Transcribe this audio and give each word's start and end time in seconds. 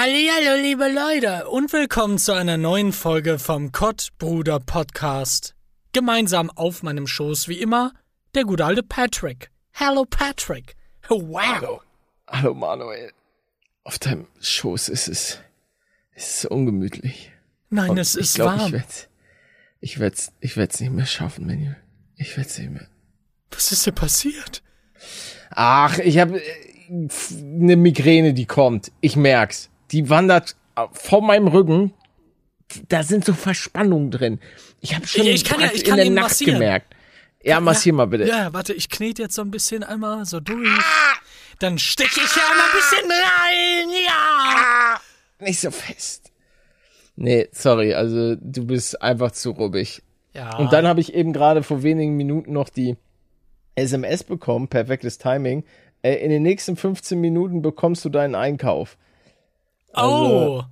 Hallo, 0.00 0.62
liebe 0.62 0.86
Leute 0.88 1.48
und 1.48 1.72
willkommen 1.72 2.18
zu 2.18 2.32
einer 2.32 2.56
neuen 2.56 2.92
Folge 2.92 3.40
vom 3.40 3.72
Kottbruder 3.72 4.60
Podcast. 4.60 5.56
Gemeinsam 5.92 6.50
auf 6.50 6.84
meinem 6.84 7.08
Schoß 7.08 7.48
wie 7.48 7.60
immer 7.60 7.92
der 8.36 8.44
gute 8.44 8.64
alte 8.64 8.84
Patrick. 8.84 9.50
Hallo 9.74 10.04
Patrick. 10.08 10.76
Wow. 11.08 11.42
Hallo. 11.42 11.80
Hallo 12.28 12.54
Manuel. 12.54 13.10
Auf 13.82 13.98
deinem 13.98 14.28
Schoß 14.40 14.88
ist 14.88 15.08
es, 15.08 15.40
ist 16.14 16.38
es 16.38 16.44
ungemütlich. 16.44 17.32
Nein, 17.68 17.90
Und 17.90 17.98
es 17.98 18.14
ich 18.14 18.20
ist 18.20 18.34
glaub, 18.36 18.56
warm. 18.56 18.66
Ich 18.66 18.72
werd's, 18.74 19.08
ich 19.80 19.98
werd's, 19.98 20.32
ich 20.38 20.56
werd's 20.56 20.78
nicht 20.78 20.92
mehr 20.92 21.06
schaffen, 21.06 21.44
Manuel. 21.44 21.76
Ich 22.14 22.36
werd's 22.36 22.56
nicht 22.56 22.70
mehr. 22.70 22.86
Was 23.50 23.72
ist 23.72 23.84
denn 23.84 23.96
passiert? 23.96 24.62
Ach, 25.50 25.98
ich 25.98 26.18
habe 26.18 26.40
eine 26.88 27.74
Migräne, 27.74 28.32
die 28.32 28.46
kommt. 28.46 28.92
Ich 29.00 29.16
merk's. 29.16 29.70
Die 29.92 30.08
wandert 30.10 30.56
äh, 30.76 30.86
vor 30.92 31.22
meinem 31.22 31.48
Rücken. 31.48 31.92
Da 32.88 33.02
sind 33.02 33.24
so 33.24 33.32
Verspannungen 33.32 34.10
drin. 34.10 34.40
Ich 34.80 34.94
habe 34.94 35.06
schon 35.06 35.22
Ich- 35.22 35.28
ich 35.36 35.44
kann 35.44 35.60
ja- 35.60 35.70
ich 35.72 35.84
kann 35.84 35.92
in 35.94 35.96
der 35.98 36.06
ihn 36.06 36.14
Nacht 36.14 36.24
massieren. 36.30 36.54
gemerkt. 36.54 36.94
Ja, 37.42 37.60
massier 37.60 37.92
mal 37.94 38.06
bitte. 38.06 38.24
Ja, 38.26 38.52
warte, 38.52 38.74
ich 38.74 38.90
knete 38.90 39.22
jetzt 39.22 39.34
so 39.34 39.42
ein 39.42 39.50
bisschen 39.50 39.82
einmal 39.84 40.24
so 40.26 40.40
durch. 40.40 40.68
Dann 41.60 41.78
stecke 41.78 42.20
ich 42.20 42.36
ja 42.36 42.42
mal 42.42 42.64
ein 42.64 42.72
bisschen 42.74 43.10
rein. 43.10 44.04
Ja. 44.06 45.00
Nicht 45.40 45.60
so 45.60 45.70
fest. 45.70 46.30
Nee, 47.16 47.48
sorry, 47.52 47.94
also 47.94 48.36
du 48.36 48.66
bist 48.66 49.00
einfach 49.00 49.30
zu 49.32 49.50
ruppig. 49.50 50.02
Ja. 50.34 50.56
Und 50.58 50.72
dann 50.72 50.86
habe 50.86 51.00
ich 51.00 51.14
eben 51.14 51.32
gerade 51.32 51.62
vor 51.62 51.82
wenigen 51.82 52.16
Minuten 52.16 52.52
noch 52.52 52.68
die 52.68 52.96
SMS 53.76 54.24
bekommen, 54.24 54.68
perfektes 54.68 55.18
Timing. 55.18 55.64
Äh, 56.02 56.14
in 56.16 56.30
den 56.30 56.42
nächsten 56.42 56.76
15 56.76 57.20
Minuten 57.20 57.62
bekommst 57.62 58.04
du 58.04 58.08
deinen 58.08 58.34
Einkauf. 58.34 58.96
Oh. 59.94 60.62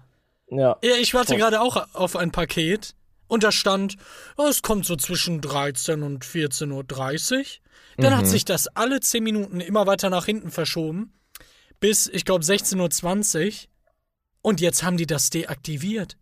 Ja. 0.48 0.76
Ja, 0.82 0.94
ich 1.00 1.12
warte 1.14 1.36
gerade 1.36 1.60
auch 1.60 1.92
auf 1.94 2.14
ein 2.16 2.30
Paket 2.30 2.94
und 3.26 3.42
da 3.42 3.50
stand, 3.50 3.96
oh, 4.36 4.46
es 4.46 4.62
kommt 4.62 4.86
so 4.86 4.94
zwischen 4.96 5.40
13 5.40 6.02
und 6.02 6.24
14.30 6.24 6.70
Uhr. 7.38 7.44
Dann 7.96 8.12
Mhm. 8.12 8.16
hat 8.18 8.26
sich 8.26 8.44
das 8.44 8.68
alle 8.68 9.00
10 9.00 9.24
Minuten 9.24 9.60
immer 9.60 9.86
weiter 9.86 10.10
nach 10.10 10.26
hinten 10.26 10.50
verschoben. 10.50 11.12
Bis, 11.80 12.06
ich 12.06 12.24
glaube, 12.24 12.44
16.20 12.44 13.46
Uhr. 13.46 13.68
Und 14.42 14.60
jetzt 14.60 14.82
haben 14.84 14.96
die 14.96 15.06
das 15.06 15.30
deaktiviert. 15.30 16.16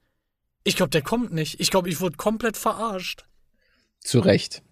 Ich 0.62 0.77
glaube, 0.77 0.91
der 0.91 1.03
kommt 1.03 1.33
nicht. 1.33 1.61
Ich 1.61 1.70
glaube, 1.70 1.91
ich 1.91 2.01
wurde 2.01 2.17
komplett 2.17 2.56
verarscht. 2.56 3.27
Zu 4.01 4.20
Recht. 4.20 4.62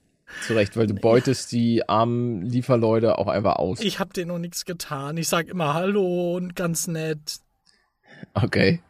Zu 0.47 0.55
Recht, 0.55 0.77
weil 0.79 0.87
du 0.87 0.95
beutest 0.95 1.53
die 1.53 1.87
armen 1.87 2.41
Lieferleute 2.43 3.19
auch 3.19 3.29
einfach 3.29 3.57
aus. 3.57 3.81
Ich 3.81 3.99
habe 3.99 4.15
denen 4.15 4.29
noch 4.29 4.39
nichts 4.39 4.65
getan. 4.65 5.19
Ich 5.19 5.29
sag 5.29 5.49
immer 5.49 5.75
Hallo 5.75 6.37
und 6.37 6.57
ganz 6.57 6.87
nett. 6.87 7.41
Okay. 8.35 8.81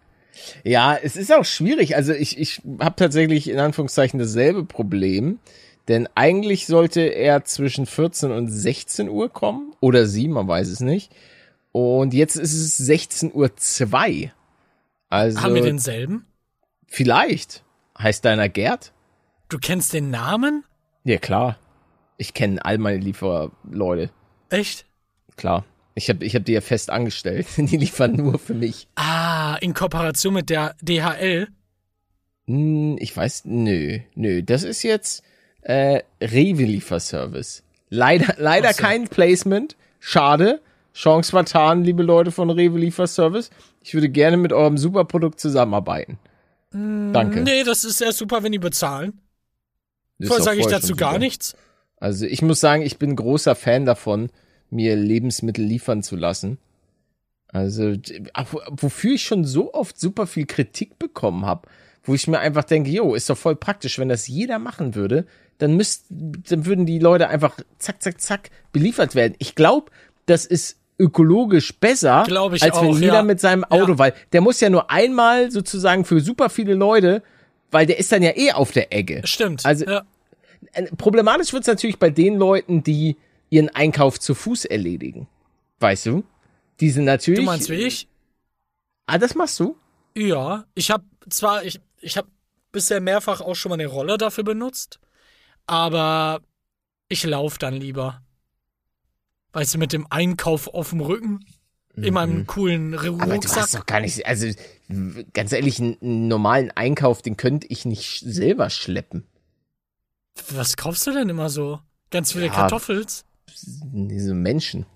Ja, 0.65 0.97
es 0.97 1.17
ist 1.17 1.33
auch 1.33 1.45
schwierig. 1.45 1.95
Also 1.95 2.13
ich, 2.13 2.39
ich 2.39 2.63
habe 2.81 2.97
tatsächlich 2.97 3.49
in 3.49 3.59
Anführungszeichen 3.59 4.19
dasselbe 4.19 4.65
Problem. 4.65 5.39
Denn 5.89 6.09
eigentlich 6.15 6.67
sollte 6.67 7.01
er 7.01 7.45
zwischen 7.45 7.87
14 7.87 8.31
und 8.31 8.49
16 8.49 9.09
Uhr 9.09 9.29
kommen. 9.29 9.75
Oder 9.81 10.07
sie, 10.07 10.29
man 10.29 10.49
weiß 10.49 10.69
es 10.69 10.81
nicht. 10.81 11.13
Und 11.73 12.15
jetzt 12.15 12.37
ist 12.37 12.55
es 12.55 12.77
16 12.77 13.33
Uhr 13.35 13.57
2. 13.57 14.33
Also 15.09 15.43
Haben 15.43 15.55
wir 15.55 15.63
denselben? 15.63 16.27
vielleicht. 16.87 17.65
Heißt 17.99 18.25
deiner 18.25 18.49
Gerd? 18.49 18.93
Du 19.49 19.59
kennst 19.59 19.93
den 19.93 20.11
Namen? 20.11 20.65
Ja, 21.05 21.19
klar. 21.19 21.59
Ich 22.17 22.33
kenne 22.35 22.65
all 22.65 22.79
meine 22.79 22.99
Lieferleute. 22.99 24.11
Echt? 24.51 24.87
Klar. 25.37 25.65
Ich 25.95 26.09
habe 26.09 26.25
ich 26.25 26.35
hab 26.35 26.45
die 26.45 26.53
ja 26.53 26.61
fest 26.61 26.91
angestellt. 26.91 27.47
Die 27.57 27.77
liefern 27.77 28.13
nur 28.13 28.39
für 28.39 28.55
mich. 28.55 28.89
Ah, 28.95 29.57
in 29.61 29.75
Kooperation 29.75 30.35
mit 30.35 30.49
der 30.49 30.75
DHL. 30.81 31.49
Hm, 32.47 32.97
ich 32.99 33.17
weiß, 33.17 33.43
nö, 33.45 33.99
nö. 34.15 34.43
Das 34.43 34.63
ist 34.63 34.83
jetzt 34.83 35.23
äh, 35.61 36.01
Rewe-Lieferservice. 36.21 37.63
Leider, 37.91 38.35
leider 38.39 38.73
so. 38.73 38.83
kein 38.83 39.09
Placement. 39.09 39.77
Schade. 40.01 40.61
Chance 40.95 41.31
vertan, 41.31 41.85
liebe 41.85 42.03
Leute 42.03 42.31
von 42.31 42.51
Rewe 42.51 42.79
Lieferservice. 42.79 43.51
Ich 43.83 43.95
würde 43.95 44.09
gerne 44.09 44.37
mit 44.37 44.53
eurem 44.53 44.77
Superprodukt 44.77 45.41
zusammenarbeiten. 45.41 46.19
Danke. 46.71 47.43
Nee, 47.43 47.65
das 47.65 47.85
ist 47.85 47.99
sehr 47.99 48.13
super, 48.13 48.43
wenn 48.43 48.53
die 48.53 48.59
bezahlen. 48.59 49.21
Vorher 50.23 50.43
sage 50.43 50.61
ich 50.61 50.67
dazu 50.67 50.95
gar 50.95 51.13
super. 51.13 51.19
nichts. 51.19 51.57
Also 51.99 52.27
ich 52.27 52.43
muss 52.43 52.61
sagen, 52.61 52.83
ich 52.83 52.99
bin 52.99 53.15
großer 53.17 53.55
Fan 53.55 53.85
davon, 53.85 54.31
mir 54.73 54.97
Lebensmittel 54.97 55.65
liefern 55.65 56.03
zu 56.03 56.17
lassen. 56.17 56.59
Also 57.49 57.95
wofür 58.71 59.13
ich 59.15 59.23
schon 59.25 59.45
so 59.45 59.75
oft 59.75 60.01
super 60.01 60.27
viel 60.27 60.47
Kritik 60.47 60.99
bekommen 60.99 61.45
habe, 61.45 61.69
wo 62.03 62.15
ich 62.15 62.27
mir 62.27 62.39
einfach 62.41 62.65
denke, 62.65 62.91
jo, 62.91 63.15
ist 63.15 63.29
doch 63.29 63.37
voll 63.37 63.57
praktisch, 63.57 63.99
wenn 63.99 64.09
das 64.09 64.27
jeder 64.27 64.59
machen 64.59 64.95
würde, 64.95 65.27
dann 65.59 65.77
müsst, 65.77 66.07
dann 66.09 66.65
würden 66.67 66.87
die 66.87 66.99
Leute 66.99 67.29
einfach 67.29 67.57
zack, 67.79 68.03
zack, 68.03 68.21
zack 68.21 68.51
beliefert 68.73 69.15
werden. 69.15 69.35
Ich 69.39 69.55
glaube, 69.55 69.91
das 70.27 70.47
ist 70.47 70.79
ökologisch 70.99 71.75
besser, 71.79 72.25
Glaub 72.27 72.55
ich 72.55 72.63
als 72.63 72.81
wenn 72.81 72.89
auch, 72.89 72.99
jeder 72.99 73.15
ja. 73.15 73.23
mit 73.23 73.41
seinem 73.41 73.65
Auto, 73.65 73.93
Ja. 73.93 73.99
weil 73.99 74.15
der 74.33 74.41
muss 74.41 74.61
ja 74.61 74.71
nur 74.71 74.91
einmal 74.91 75.51
sozusagen 75.51 76.05
für 76.05 76.21
super 76.21 76.49
viele 76.49 76.75
Leute, 76.75 77.23
weil 77.71 77.87
der 77.87 77.99
ist 77.99 78.11
dann 78.13 78.23
ja 78.23 78.33
eh 78.35 78.53
auf 78.53 78.73
der 78.73 78.93
Ecke. 78.93 79.21
Stimmt. 79.25 79.67
Also- 79.67 79.85
ja. 79.85 80.03
Äh, 80.73 80.85
Problematisch 80.97 81.53
wird's 81.53 81.67
natürlich 81.67 81.99
bei 81.99 82.09
den 82.11 82.37
Leuten, 82.37 82.83
die 82.83 83.17
ihren 83.53 83.69
Einkauf 83.69 84.19
zu 84.19 84.35
Fuß 84.35 84.65
erledigen. 84.65 85.29
Weißt 85.79 86.07
du? 86.07 86.25
Die 86.81 86.91
sind 86.91 87.05
natürlich. 87.05 87.41
Du 87.41 87.45
meinst 87.45 87.69
wie 87.69 87.75
ich? 87.75 88.09
Ah, 89.07 89.19
das 89.19 89.35
machst 89.35 89.61
du? 89.61 89.77
Ja. 90.17 90.65
Ich 90.75 90.91
habe 90.91 91.05
zwar, 91.29 91.63
ich, 91.65 91.79
ich 92.01 92.17
habe 92.17 92.29
bisher 92.73 93.01
mehrfach 93.01 93.43
auch 93.43 93.55
schon 93.55 93.69
mal 93.69 93.75
eine 93.75 93.87
Rolle 93.89 94.17
dafür 94.17 94.43
benutzt, 94.45 95.01
aber 95.67 96.41
ich 97.09 97.25
laufe 97.25 97.59
dann 97.59 97.75
lieber. 97.75 98.23
Weißt 99.53 99.75
du, 99.75 99.79
mit 99.79 99.93
dem 99.93 100.07
Einkauf 100.09 100.69
auf 100.69 100.91
dem 100.91 101.01
Rücken, 101.03 101.45
in 101.95 102.15
meinem 102.15 102.47
coolen 102.47 102.95
R- 102.95 103.13
Mhm. 103.13 103.21
Aber 103.21 103.27
du 103.27 103.35
Rucksack. 103.35 103.63
hast 103.65 103.75
doch 103.75 103.85
gar 103.85 104.01
nicht. 104.01 104.25
Also, 104.25 104.47
ganz 105.35 105.53
ehrlich, 105.53 105.79
einen, 105.79 105.99
normalen 106.29 106.71
Einkauf, 106.71 107.21
den 107.21 107.37
könnte 107.37 107.67
ich 107.69 107.85
nicht 107.85 108.21
selber 108.21 108.71
schleppen. 108.71 109.27
Was 110.53 110.79
kaufst 110.79 111.07
du 111.07 111.11
denn 111.13 111.29
immer 111.29 111.51
so? 111.51 111.81
Ganz 112.11 112.33
viele 112.33 112.47
Ja. 112.47 112.53
Kartoffels? 112.55 113.27
Diese 113.55 114.35
Menschen. 114.35 114.87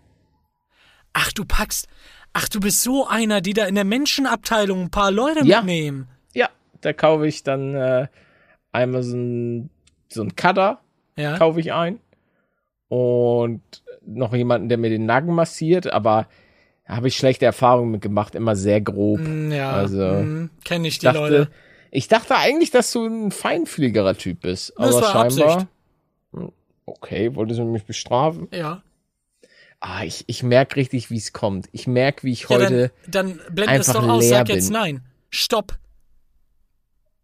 Ach, 1.13 1.33
du 1.33 1.45
packst. 1.45 1.89
Ach, 2.33 2.49
du 2.49 2.61
bist 2.61 2.83
so 2.83 3.07
einer, 3.07 3.41
die 3.41 3.55
da 3.55 3.65
in 3.67 3.75
der 3.75 3.85
Menschenabteilung 3.85 4.83
ein 4.83 4.91
paar 4.91 5.11
Leute 5.11 5.45
Ja. 5.47 5.59
mitnehmen. 5.59 6.09
Ja, 6.35 6.51
da 6.83 6.93
kaufe 6.93 7.27
ich 7.27 7.43
dann 7.43 7.75
äh, 7.75 8.09
einmal 8.73 9.03
so 9.03 9.17
ein, 9.17 9.71
so 10.09 10.23
ein 10.23 10.37
Cutter, 10.37 10.81
Ja. 11.17 11.39
kaufe 11.39 11.61
ich 11.61 11.73
ein. 11.73 12.01
Und 12.89 13.63
noch 14.05 14.35
jemanden, 14.35 14.69
der 14.69 14.79
mir 14.79 14.91
den 14.91 15.07
Nacken 15.07 15.35
massiert, 15.35 15.91
aber 15.93 16.29
da 16.87 16.97
habe 16.97 17.09
ich 17.09 17.17
schlechte 17.17 17.45
Erfahrungen 17.47 17.91
mit 17.91 18.03
gemacht, 18.03 18.35
immer 18.35 18.55
sehr 18.55 18.81
grob. 18.81 19.21
Mm, 19.21 19.51
Ja, 19.51 19.71
Also, 19.71 20.05
mm, 20.05 20.51
kenne 20.65 20.87
ich 20.89 20.99
die 20.99 21.07
dachte, 21.07 21.19
Leute. 21.19 21.51
Ich 21.91 22.09
dachte 22.09 22.37
eigentlich, 22.37 22.71
dass 22.71 22.93
du 22.93 23.07
ein 23.07 23.31
feinfühligerer 23.31 24.15
Typ 24.17 24.43
bist. 24.43 24.73
Das 24.77 24.95
aber 24.95 25.07
scheinbar. 25.07 25.53
Absicht. 25.53 25.67
Okay, 26.87 27.35
wolltest 27.35 27.59
du 27.61 27.65
mich 27.65 27.85
bestrafen? 27.85 28.49
Ja. 28.53 28.83
Ah, 29.81 30.05
ich, 30.05 30.25
ich 30.27 30.43
merke 30.43 30.77
richtig, 30.77 31.11
wie 31.11 31.17
es 31.19 31.33
kommt. 31.33 31.69
Ich 31.73 31.87
merke, 31.87 32.23
wie 32.23 32.33
ich 32.33 32.43
ja 32.43 32.49
heute. 32.49 32.91
dann, 33.11 33.37
dann 33.39 33.55
blend 33.55 33.71
es 33.73 33.89
einfach 33.89 34.03
doch 34.03 34.09
aus, 34.09 34.29
sag 34.29 34.49
jetzt 34.49 34.67
bin. 34.67 34.73
nein. 34.73 35.01
Stopp. 35.31 35.79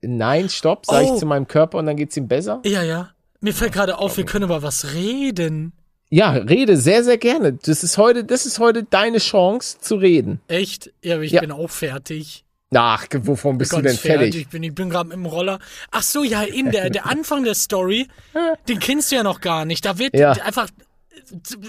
Nein, 0.02 0.48
stopp, 0.48 0.84
sage 0.86 1.06
Oh. 1.06 1.14
ich 1.14 1.20
zu 1.20 1.26
meinem 1.26 1.46
Körper 1.46 1.78
und 1.78 1.86
dann 1.86 1.96
geht's 1.96 2.16
ihm 2.16 2.28
besser. 2.28 2.60
Ja, 2.64 2.82
ja. 2.82 3.10
Mir 3.40 3.54
fällt 3.54 3.72
gerade 3.72 3.98
auf, 3.98 4.16
wir 4.16 4.24
können 4.24 4.44
über 4.44 4.62
was 4.62 4.92
reden. 4.94 5.72
Ja, 6.10 6.30
rede 6.32 6.76
sehr, 6.76 7.04
sehr 7.04 7.18
gerne. 7.18 7.54
Das 7.54 7.82
ist 7.82 7.96
heute, 7.98 8.24
das 8.24 8.44
ist 8.44 8.58
heute 8.58 8.82
deine 8.84 9.18
Chance 9.18 9.78
zu 9.80 9.94
reden. 9.96 10.40
Echt? 10.48 10.92
Ja, 11.02 11.14
aber 11.14 11.24
ich 11.24 11.32
Ja. 11.32 11.40
bin 11.40 11.52
auch 11.52 11.70
fertig. 11.70 12.44
Ach, 12.74 13.06
wovon 13.22 13.58
bist 13.58 13.72
du 13.72 13.82
Ganz 13.82 14.00
denn 14.02 14.10
fertig? 14.12 14.36
Ich 14.36 14.48
bin, 14.48 14.62
ich 14.62 14.74
bin 14.74 14.90
gerade 14.90 15.12
im 15.12 15.26
Roller. 15.26 15.58
Ach 15.90 16.02
so, 16.02 16.24
ja, 16.24 16.42
in 16.42 16.70
der, 16.70 16.90
der 16.90 17.06
Anfang 17.06 17.44
der 17.44 17.54
Story, 17.54 18.08
den 18.68 18.78
kennst 18.78 19.10
du 19.12 19.16
ja 19.16 19.22
noch 19.22 19.40
gar 19.40 19.64
nicht. 19.64 19.84
Da 19.84 19.98
wird 19.98 20.16
Ja. 20.16 20.32
einfach, 20.32 20.68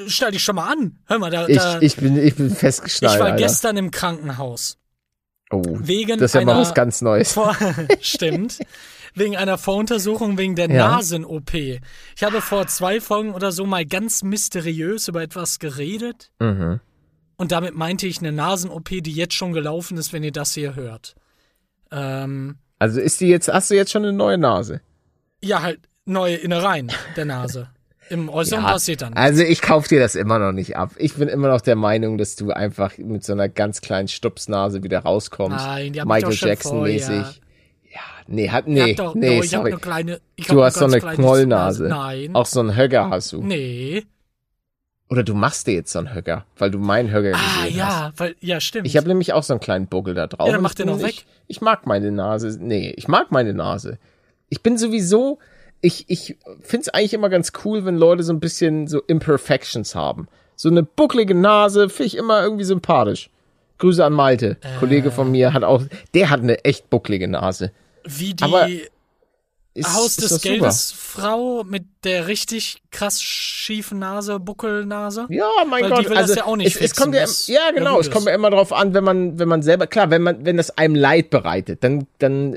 stell 0.08 0.32
dich 0.32 0.44
schon 0.44 0.56
mal 0.56 0.72
an. 0.72 1.00
Hör 1.08 1.20
mal, 1.20 1.30
da, 1.32 1.48
Ich, 1.48 1.58
da 1.58 1.80
ich 1.82 1.96
bin, 1.98 2.18
ich 2.18 2.36
bin 2.36 2.50
festgeschnallt. 2.50 3.16
ich 3.16 3.20
war 3.20 3.28
Alter. 3.32 3.38
gestern 3.46 3.78
im 3.78 3.92
Krankenhaus. 3.92 4.78
Oh, 5.52 5.62
Wegen 5.66 6.18
das 6.20 6.32
ist 6.32 6.36
ja 6.36 6.46
mal 6.46 6.58
was 6.58 6.74
ganz 6.74 7.02
Neues. 7.02 7.34
Vor, 7.34 7.56
stimmt. 8.02 8.60
Wegen 9.16 9.38
einer 9.38 9.60
Voruntersuchung 9.60 10.40
wegen 10.40 10.56
der 10.56 10.70
Ja. 10.72 10.88
Nasen-OP. 10.90 11.54
Ich 11.54 12.24
habe 12.24 12.42
vor 12.42 12.66
zwei 12.66 13.00
Folgen 13.00 13.34
oder 13.36 13.52
so 13.52 13.66
mal 13.66 13.86
ganz 13.86 14.24
mysteriös 14.24 15.08
über 15.08 15.22
etwas 15.22 15.60
geredet. 15.60 16.32
Mhm. 16.40 16.80
Und 17.44 17.52
damit 17.52 17.76
meinte 17.76 18.08
ich 18.08 18.20
eine 18.20 18.32
Nasen-OP, 18.32 18.88
die 19.02 19.12
jetzt 19.12 19.34
schon 19.34 19.52
gelaufen 19.52 19.98
ist, 19.98 20.14
wenn 20.14 20.24
ihr 20.24 20.32
das 20.32 20.54
hier 20.54 20.76
hört. 20.78 21.14
Ähm, 21.92 22.56
Also 22.80 23.02
ist 23.02 23.20
die 23.20 23.28
jetzt, 23.28 23.50
hast 23.50 23.70
du 23.70 23.76
jetzt 23.76 23.92
schon 23.92 24.04
eine 24.04 24.14
neue 24.14 24.38
Nase? 24.38 24.80
ja, 25.44 25.62
halt 25.62 25.82
neue 26.06 26.38
Innereien 26.38 26.90
der 27.18 27.26
Nase. 27.26 27.68
Im 28.10 28.30
Äußeren 28.30 28.64
Ja, 28.64 28.72
passiert 28.72 29.02
dann. 29.02 29.14
Also 29.16 29.44
ich 29.44 29.62
kauf 29.62 29.90
dir 29.90 30.00
das 30.00 30.16
immer 30.16 30.40
noch 30.40 30.54
nicht 30.54 30.78
ab. 30.78 30.92
Ich 30.96 31.16
bin 31.16 31.28
immer 31.28 31.50
noch 31.50 31.60
der 31.60 31.76
Meinung, 31.76 32.18
dass 32.18 32.38
du 32.38 32.52
einfach 32.52 32.98
mit 32.98 33.26
so 33.26 33.34
einer 33.34 33.50
ganz 33.50 33.82
kleinen 33.82 34.08
Stupsnase 34.08 34.82
wieder 34.82 35.00
rauskommst. 35.00 35.66
Nein, 35.66 35.92
die 35.92 36.00
hab 36.00 36.08
ich 36.08 36.14
Michael 36.14 36.32
doch 36.32 36.38
schon 36.38 36.48
Jackson 36.48 36.78
vorher. 36.78 36.94
mäßig. 36.94 37.42
Ja, 37.94 38.00
nee, 38.28 38.50
hat 38.52 38.68
nee, 38.70 38.94
doch, 38.94 39.16
nee, 39.16 39.42
sorry. 39.42 39.72
eine 39.72 39.82
kleine. 39.82 40.22
Du 40.48 40.64
hast 40.64 40.76
so 40.78 40.86
eine 40.86 41.02
Knollnase. 41.02 41.90
Nein. 41.90 42.34
Auch 42.36 42.46
so 42.46 42.62
einen 42.62 42.78
Höcker 42.78 43.10
hast 43.10 43.34
du. 43.34 43.44
Nee. 43.44 44.06
Oder 45.14 45.24
du 45.24 45.36
machst 45.36 45.68
dir 45.68 45.76
jetzt 45.76 45.92
so 45.92 46.00
einen 46.00 46.12
Höcker, 46.16 46.44
weil 46.58 46.72
du 46.72 46.80
meinen 46.80 47.12
Höcker 47.12 47.38
Ah, 47.38 47.66
gesehen 47.66 47.84
hast. 47.86 47.94
ja, 48.00 48.14
weil, 48.18 48.36
ja, 48.40 48.60
stimmt. 48.60 48.88
Ich 48.88 48.98
habe 48.98 49.08
nämlich 49.08 49.32
auch 49.34 49.44
so 49.44 49.54
einen 49.54 49.60
kleinen 49.60 49.86
Buckel 49.86 50.16
da 50.16 50.26
drauf. 50.26 50.48
Ja, 50.48 50.54
dann 50.54 50.64
mach 50.64 50.74
den 50.74 50.88
bin- 50.88 50.98
doch 51.00 51.08
Ich, 51.08 51.18
weg. 51.20 51.26
ich 51.48 51.62
mag 51.62 51.86
meine 51.86 52.12
Nase. 52.12 52.58
Nee, 52.60 52.94
ich 52.98 53.08
mag 53.08 53.32
meine 53.32 53.54
Nase. 53.54 54.00
Ich 54.50 54.64
bin 54.64 54.76
sowieso, 54.80 55.38
ich, 55.82 56.06
ich 56.10 56.38
find's 56.62 56.90
eigentlich 56.90 57.14
immer 57.14 57.30
ganz 57.30 57.52
cool, 57.64 57.86
wenn 57.86 57.96
Leute 57.96 58.24
so 58.24 58.34
ein 58.34 58.40
bisschen 58.40 58.88
so 58.88 59.02
Imperfections 59.02 59.94
haben. 59.94 60.28
So 60.56 60.70
eine 60.70 60.82
bucklige 60.82 61.36
Nase 61.36 61.90
finde 61.90 62.08
ich 62.08 62.18
immer 62.18 62.42
irgendwie 62.42 62.64
sympathisch. 62.64 63.30
Grüße 63.78 64.04
an 64.04 64.14
Malte. 64.14 64.58
Äh. 64.62 64.80
Kollege 64.80 65.12
von 65.12 65.30
mir 65.30 65.54
hat 65.54 65.64
auch, 65.64 65.84
der 66.16 66.30
hat 66.32 66.40
eine 66.42 66.66
echt 66.66 66.90
bucklige 66.90 67.28
Nase. 67.28 67.72
Wie 68.04 68.34
die 68.34 68.44
Aber 68.44 68.68
Ist, 69.76 69.92
Haus 69.92 70.16
des 70.18 70.30
doch 70.30 70.38
super. 70.40 70.50
Geldes 70.50 70.92
Frau 70.92 71.64
mit 71.64 71.86
der 72.04 72.28
richtig 72.28 72.84
krass 72.92 73.22
schiefen 73.24 73.98
Nase, 74.00 74.40
Buckelnase. 74.40 75.26
Ja, 75.30 75.50
mein 75.68 75.84
Weil 75.86 75.90
Gott, 75.90 76.00
die 76.06 76.10
will 76.10 76.16
das 76.16 76.30
also 76.30 76.36
ja 76.36 76.46
auch 76.46 76.56
nicht 76.56 76.76
es, 76.76 76.82
es 76.92 76.96
kommt 76.96 77.16
ja, 77.16 77.26
ja 77.26 77.54
ja 77.66 77.72
genau, 77.72 78.00
es 78.00 78.12
kommt 78.12 78.28
ja 78.28 78.36
immer 78.36 78.52
drauf 78.52 78.72
an, 78.72 78.94
wenn 78.94 79.04
man, 79.04 79.40
wenn 79.40 79.48
man 79.48 79.64
selber, 79.64 79.88
klar, 79.88 80.12
wenn 80.12 80.22
man, 80.22 80.46
wenn 80.46 80.58
das 80.58 80.78
einem 80.78 80.94
Leid 80.94 81.32
bereitet, 81.32 81.84
dann, 81.84 82.06
dann 82.20 82.56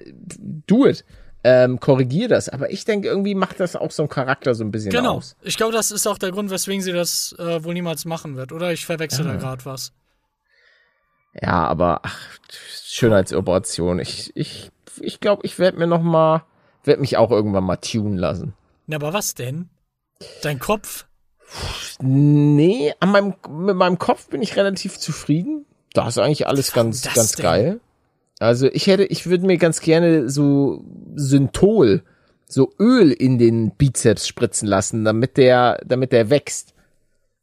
do 0.66 0.86
it, 0.86 1.04
ähm, 1.42 1.80
korrigier 1.80 2.28
das. 2.28 2.50
Aber 2.50 2.70
ich 2.70 2.84
denke, 2.84 3.08
irgendwie 3.08 3.34
macht 3.34 3.60
das 3.60 3.76
auch 3.76 3.92
so 3.92 4.02
ein 4.02 4.08
Charakter 4.10 4.54
so 4.54 4.64
ein 4.64 4.70
bisschen 4.70 4.90
Genau. 4.90 5.14
aus. 5.14 5.36
Ich 5.42 5.56
glaube, 5.56 5.72
das 5.72 5.92
ist 5.92 6.06
auch 6.06 6.18
der 6.18 6.32
Grund, 6.32 6.50
weswegen 6.50 6.82
sie 6.82 6.92
das 6.92 7.34
äh, 7.38 7.64
wohl 7.64 7.72
niemals 7.72 8.04
machen 8.04 8.36
wird. 8.36 8.52
Oder 8.52 8.72
ich 8.72 8.84
verwechsel 8.84 9.26
Ah. 9.26 9.32
da 9.32 9.36
gerade 9.36 9.64
was. 9.64 9.92
Ja, 11.40 11.66
aber 11.66 12.00
ach, 12.02 12.18
Schönheitsoperation. 12.84 14.00
Ich, 14.00 14.32
ich, 14.36 14.70
ich 15.00 15.20
glaube, 15.20 15.42
ich 15.46 15.58
werde 15.58 15.78
mir 15.78 15.86
noch 15.86 16.02
mal, 16.02 16.44
werde 16.86 17.00
mich 17.00 17.16
auch 17.16 17.30
irgendwann 17.30 17.64
mal 17.64 17.76
tunen 17.76 18.16
lassen. 18.16 18.54
Na, 18.86 18.96
aber 18.96 19.12
was 19.12 19.34
denn? 19.34 19.68
Dein 20.42 20.58
Kopf? 20.58 21.06
Nee, 22.00 22.92
an 23.00 23.10
meinem, 23.10 23.34
mit 23.48 23.76
meinem 23.76 23.98
Kopf 23.98 24.28
bin 24.28 24.42
ich 24.42 24.56
relativ 24.56 24.98
zufrieden. 24.98 25.64
Da 25.92 26.08
ist 26.08 26.18
eigentlich 26.18 26.46
alles 26.46 26.74
Warum 26.74 26.88
ganz, 26.90 27.02
ganz 27.14 27.32
denn? 27.32 27.42
geil. 27.42 27.80
Also 28.38 28.66
ich 28.70 28.86
hätte, 28.86 29.04
ich 29.04 29.26
würde 29.26 29.46
mir 29.46 29.56
ganz 29.56 29.80
gerne 29.80 30.28
so 30.28 30.84
Synthol, 31.14 32.02
so 32.46 32.72
Öl 32.78 33.10
in 33.12 33.38
den 33.38 33.70
Bizeps 33.70 34.28
spritzen 34.28 34.68
lassen, 34.68 35.04
damit 35.04 35.36
der, 35.36 35.80
damit 35.86 36.12
der 36.12 36.28
wächst. 36.28 36.74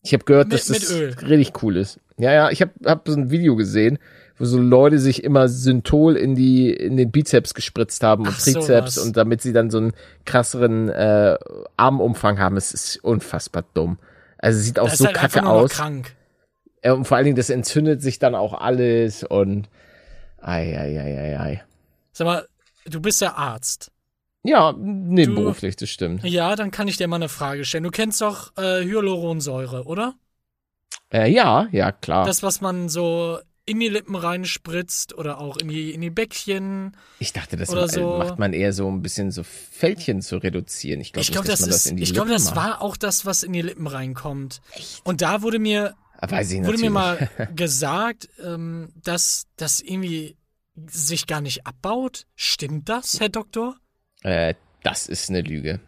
Ich 0.04 0.14
habe 0.14 0.24
gehört, 0.26 0.50
Mit- 0.50 0.60
dass 0.60 0.68
das 0.68 0.92
richtig 1.24 1.64
cool 1.64 1.78
ist. 1.78 2.00
Ja, 2.18 2.32
ja, 2.32 2.52
ich 2.52 2.62
habe 2.62 2.72
hab 2.86 3.08
so 3.08 3.16
ein 3.16 3.32
Video 3.32 3.56
gesehen, 3.56 3.98
wo 4.40 4.46
so 4.46 4.60
Leute 4.60 5.00
sich 5.00 5.24
immer 5.24 5.48
Synthol 5.48 6.16
in 6.16 6.36
die 6.36 6.72
in 6.74 6.98
den 6.98 7.12
Bizeps 7.12 7.54
gespritzt 7.54 8.04
haben 8.04 8.24
und 8.24 8.34
Ach, 8.34 8.40
Trizeps 8.42 8.96
sowas. 8.96 8.98
und 8.98 9.16
damit 9.18 9.42
sie 9.42 9.54
dann 9.54 9.70
so 9.70 9.78
einen 9.78 9.94
krasseren 10.26 10.90
äh, 10.90 11.38
Armumfang 11.78 12.40
haben. 12.40 12.58
Es 12.58 12.74
ist 12.74 13.04
unfassbar 13.04 13.64
dumm. 13.74 13.98
Also 14.38 14.60
es 14.60 14.66
sieht 14.66 14.80
auch 14.80 14.90
Das 14.90 14.98
so 14.98 15.06
ist 15.06 15.08
halt 15.20 15.34
kacke 15.34 15.48
aus. 15.48 15.72
krank. 15.72 16.16
Und 16.84 17.06
vor 17.06 17.16
allen 17.18 17.26
Dingen, 17.26 17.38
das 17.38 17.50
entzündet 17.50 18.02
sich 18.02 18.20
dann 18.20 18.36
auch 18.36 18.54
alles 18.54 19.24
und 19.24 19.70
ei, 20.42 20.78
ei, 20.78 21.00
ei, 21.00 21.18
ei, 21.18 21.40
ei. 21.40 21.64
Sag 22.12 22.26
mal, 22.26 22.48
du 22.86 23.00
bist 23.00 23.22
ja 23.22 23.34
Arzt. 23.36 23.90
Ja, 24.44 24.74
nebenberuflich, 24.78 25.78
das 25.78 25.90
stimmt. 25.90 26.26
Ja, 26.26 26.58
dann 26.58 26.70
kann 26.72 26.90
ich 26.90 26.98
dir 26.98 27.08
mal 27.08 27.16
eine 27.16 27.30
Frage 27.30 27.64
stellen. 27.64 27.86
Du 27.86 27.92
kennst 27.92 28.20
doch 28.20 28.52
äh, 28.58 28.84
Hyaluronsäure, 28.84 29.86
oder? 29.86 30.16
Äh, 31.14 31.32
ja, 31.32 31.68
ja, 31.72 31.94
klar. 31.94 32.26
Das, 32.26 32.44
was 32.44 32.60
man 32.60 32.90
so 32.90 33.40
in 33.66 33.80
die 33.80 33.88
Lippen 33.88 34.16
reinspritzt 34.16 35.14
oder 35.14 35.40
auch 35.40 35.58
in 35.58 35.70
die, 35.70 35.94
in 35.94 36.02
die 36.02 36.10
Bäckchen. 36.10 36.98
ich 37.20 37.32
dachte, 37.32 37.56
das 37.56 37.70
oder 37.70 37.82
ma- 37.84 37.88
so. 37.88 38.18
macht 38.18 38.38
man 38.40 38.52
eher 38.54 38.74
so 38.74 38.90
ein 38.92 39.02
bisschen 39.02 39.32
so 39.32 39.44
Fältchen 39.44 40.22
zu 40.22 40.38
reduzieren. 40.38 41.00
Ich 41.00 41.14
glaube 41.14 41.30
dass 41.32 41.60
das 41.60 41.60
das 41.68 41.76
ist, 41.78 41.86
in 41.88 41.98
die 41.98 42.04
ich 42.04 42.14
glaube, 42.14 42.30
Lippen 42.30 42.44
das 42.46 42.56
macht. 42.56 42.68
war 42.70 42.82
auch 42.82 42.98
das, 42.98 43.26
was 43.26 43.44
in 43.44 43.54
die 43.54 43.62
Lippen 43.62 43.88
reinkommt. 43.88 44.62
Und 45.06 45.22
da 45.22 45.42
wurde 45.42 45.60
mir, 45.60 45.96
Ah, 46.18 46.30
wurde 46.30 46.44
natürlich. 46.60 46.82
mir 46.82 46.90
mal 46.90 47.30
gesagt, 47.56 48.30
ähm, 48.44 48.90
dass 49.02 49.46
das 49.58 49.80
irgendwie 49.82 50.36
sich 50.88 51.28
gar 51.28 51.40
nicht 51.42 51.66
abbaut. 51.66 52.26
Stimmt 52.36 52.90
das, 52.90 53.20
Herr 53.20 53.30
Doktor? 53.30 53.78
äh, 54.24 54.56
das 54.84 55.08
ist 55.08 55.30
eine 55.30 55.42
Lüge. 55.42 55.80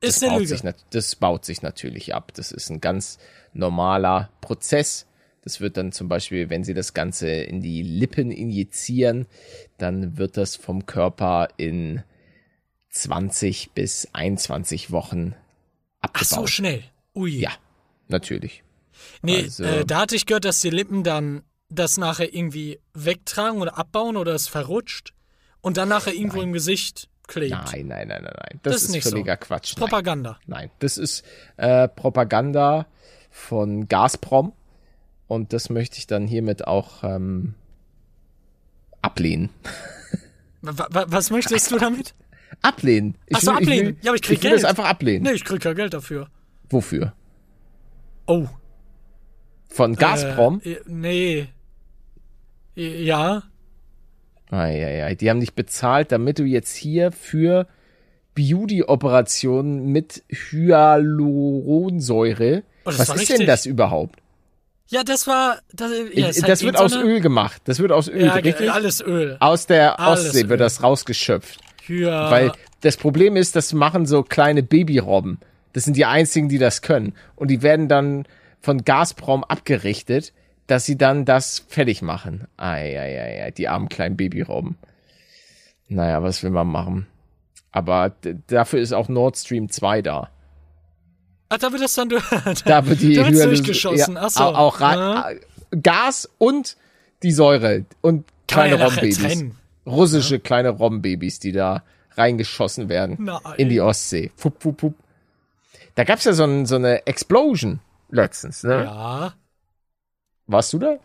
Ist 0.00 0.22
das 0.22 0.28
eine 0.28 0.38
Lüge. 0.40 0.48
Sich, 0.58 0.62
das 0.90 1.16
baut 1.16 1.44
sich 1.44 1.62
natürlich 1.62 2.14
ab. 2.14 2.32
Das 2.34 2.52
ist 2.52 2.70
ein 2.70 2.80
ganz 2.80 3.18
normaler 3.52 4.30
Prozess. 4.40 5.05
Das 5.46 5.60
wird 5.60 5.76
dann 5.76 5.92
zum 5.92 6.08
Beispiel, 6.08 6.50
wenn 6.50 6.64
Sie 6.64 6.74
das 6.74 6.92
Ganze 6.92 7.28
in 7.30 7.60
die 7.60 7.80
Lippen 7.80 8.32
injizieren, 8.32 9.26
dann 9.78 10.18
wird 10.18 10.36
das 10.36 10.56
vom 10.56 10.86
Körper 10.86 11.46
in 11.56 12.02
20 12.90 13.70
bis 13.72 14.08
21 14.12 14.90
Wochen 14.90 15.36
Ach 16.00 16.08
abgebaut. 16.08 16.28
so, 16.28 16.46
schnell. 16.48 16.82
Ui. 17.14 17.30
Ja, 17.38 17.52
natürlich. 18.08 18.64
Nee, 19.22 19.44
Also- 19.44 19.62
äh, 19.62 19.84
da 19.84 20.00
hatte 20.00 20.16
ich 20.16 20.26
gehört, 20.26 20.44
dass 20.44 20.60
die 20.60 20.70
Lippen 20.70 21.04
dann 21.04 21.42
das 21.68 21.96
nachher 21.96 22.34
irgendwie 22.34 22.80
wegtragen 22.92 23.60
oder 23.60 23.78
abbauen 23.78 24.16
oder 24.16 24.34
es 24.34 24.48
verrutscht 24.48 25.14
und 25.60 25.76
dann 25.76 25.88
nachher 25.88 26.12
irgendwo 26.12 26.42
im 26.42 26.52
Gesicht 26.52 27.08
klebt. 27.28 27.52
Nein, 27.52 27.86
nein, 27.86 28.08
nein, 28.08 28.22
nein, 28.24 28.34
nein. 28.36 28.60
Das, 28.64 28.72
Das 28.74 28.82
ist 28.82 28.90
nicht 28.90 29.04
so. 29.04 29.10
völliger 29.10 29.36
Quatsch. 29.36 29.74
Nein. 29.76 29.78
Propaganda. 29.78 30.40
Nein, 30.46 30.70
das 30.80 30.98
ist 30.98 31.24
äh, 31.56 31.86
Propaganda 31.86 32.86
von 33.30 33.86
Gazprom 33.86 34.52
und 35.28 35.52
das 35.52 35.68
möchte 35.70 35.98
ich 35.98 36.06
dann 36.06 36.26
hiermit 36.26 36.66
auch 36.66 37.04
ähm, 37.04 37.54
ablehnen. 39.02 39.50
Wa- 40.62 40.86
wa- 40.90 41.04
Was 41.08 41.30
möchtest 41.30 41.70
du 41.70 41.78
damit? 41.78 42.14
Ablehnen. 42.62 43.16
Ich 43.26 43.36
Ach 43.36 43.40
so, 43.42 43.50
will- 43.52 43.58
ich 43.58 43.62
ablehnen. 43.68 43.86
Will, 43.88 43.96
Ja, 44.02 44.10
aber 44.10 44.16
ich 44.16 44.22
krieg 44.22 44.42
will 44.42 44.50
Geld. 44.50 44.62
das 44.62 44.68
einfach 44.70 44.86
ablehnen. 44.86 45.22
Nee, 45.24 45.32
ich 45.32 45.44
krieg 45.44 45.60
kein 45.60 45.74
Geld 45.76 45.92
dafür. 45.94 46.28
Wofür? 46.70 47.12
Oh. 48.26 48.46
Von 49.68 49.94
Gazprom? 49.96 50.60
Äh, 50.64 50.76
nee. 50.86 51.48
Ja. 52.74 53.42
Eieiei, 54.50 55.14
die 55.16 55.28
haben 55.28 55.40
dich 55.40 55.54
bezahlt, 55.54 56.12
damit 56.12 56.38
du 56.38 56.44
jetzt 56.44 56.74
hier 56.76 57.10
für 57.12 57.66
Beauty-Operationen 58.34 59.90
mit 59.92 60.22
Hyaluronsäure. 60.30 62.62
Oh, 62.84 62.88
Was 62.90 63.00
ist 63.00 63.14
richtig. 63.14 63.36
denn 63.38 63.46
das 63.46 63.66
überhaupt? 63.66 64.20
Ja, 64.88 65.02
das 65.02 65.26
war. 65.26 65.58
Das, 65.72 65.90
ja, 66.12 66.26
das 66.28 66.42
halt 66.42 66.62
wird 66.62 66.76
aus 66.76 66.94
Öl 66.94 67.20
gemacht. 67.20 67.62
Das 67.64 67.80
wird 67.80 67.90
aus 67.92 68.08
Öl, 68.08 68.26
Ja, 68.26 68.34
richtig? 68.34 68.70
alles 68.70 69.00
Öl. 69.00 69.36
Aus 69.40 69.66
der 69.66 69.98
Alles 69.98 70.26
Ostsee 70.26 70.42
Öl. 70.42 70.48
wird 70.50 70.60
das 70.60 70.82
rausgeschöpft. 70.82 71.60
Für, 71.82 72.10
Weil 72.30 72.52
das 72.82 72.96
Problem 72.96 73.36
ist, 73.36 73.56
das 73.56 73.72
machen 73.72 74.06
so 74.06 74.22
kleine 74.22 74.62
Babyrobben. 74.62 75.38
Das 75.72 75.84
sind 75.84 75.96
die 75.96 76.04
einzigen, 76.04 76.48
die 76.48 76.58
das 76.58 76.82
können. 76.82 77.14
Und 77.34 77.48
die 77.48 77.62
werden 77.62 77.88
dann 77.88 78.26
von 78.60 78.84
Gazprom 78.84 79.44
abgerichtet, 79.44 80.32
dass 80.68 80.84
sie 80.86 80.96
dann 80.96 81.24
das 81.24 81.64
fertig 81.68 82.02
machen. 82.02 82.46
Ei, 82.56 82.98
ei, 82.98 83.20
ei, 83.20 83.44
ei, 83.44 83.50
die 83.50 83.68
armen 83.68 83.88
kleinen 83.88 84.16
Babyrobben. 84.16 84.76
Naja, 85.88 86.22
was 86.22 86.42
will 86.42 86.50
man 86.50 86.66
machen? 86.68 87.06
Aber 87.72 88.12
dafür 88.48 88.80
ist 88.80 88.92
auch 88.92 89.08
Nord 89.08 89.36
Stream 89.36 89.68
2 89.68 90.02
da. 90.02 90.30
Ach, 91.48 91.58
da 91.58 91.70
wird 91.72 91.82
das 91.82 91.94
dann. 91.94 92.08
Da 92.64 92.86
wird 92.86 93.00
die 93.00 93.14
da 93.14 93.22
Hyalu- 93.24 93.44
durchgeschossen. 93.44 94.14
Ja, 94.14 94.22
Ach 94.24 94.30
so. 94.30 94.40
Auch, 94.44 94.54
auch 94.58 94.80
ra- 94.80 95.30
Gas 95.82 96.28
und 96.38 96.76
die 97.22 97.32
Säure 97.32 97.84
und 98.00 98.24
kleine 98.48 98.78
ja 98.78 98.88
trennen. 98.88 99.56
Russische 99.86 100.40
kleine 100.40 100.70
Robbenbabys, 100.70 101.38
die 101.38 101.52
da 101.52 101.82
reingeschossen 102.16 102.88
werden 102.88 103.16
Nein. 103.20 103.38
in 103.56 103.68
die 103.68 103.80
Ostsee. 103.80 104.32
Fup, 104.36 104.60
fup, 104.62 104.80
fup. 104.80 104.94
Da 105.94 106.04
gab's 106.04 106.24
ja 106.24 106.32
so, 106.32 106.44
ein, 106.44 106.66
so 106.66 106.74
eine 106.76 107.06
Explosion 107.06 107.80
letztens, 108.10 108.62
ne? 108.64 108.84
Ja. 108.84 109.34
Warst 110.46 110.72
du 110.72 110.78
da? 110.78 110.96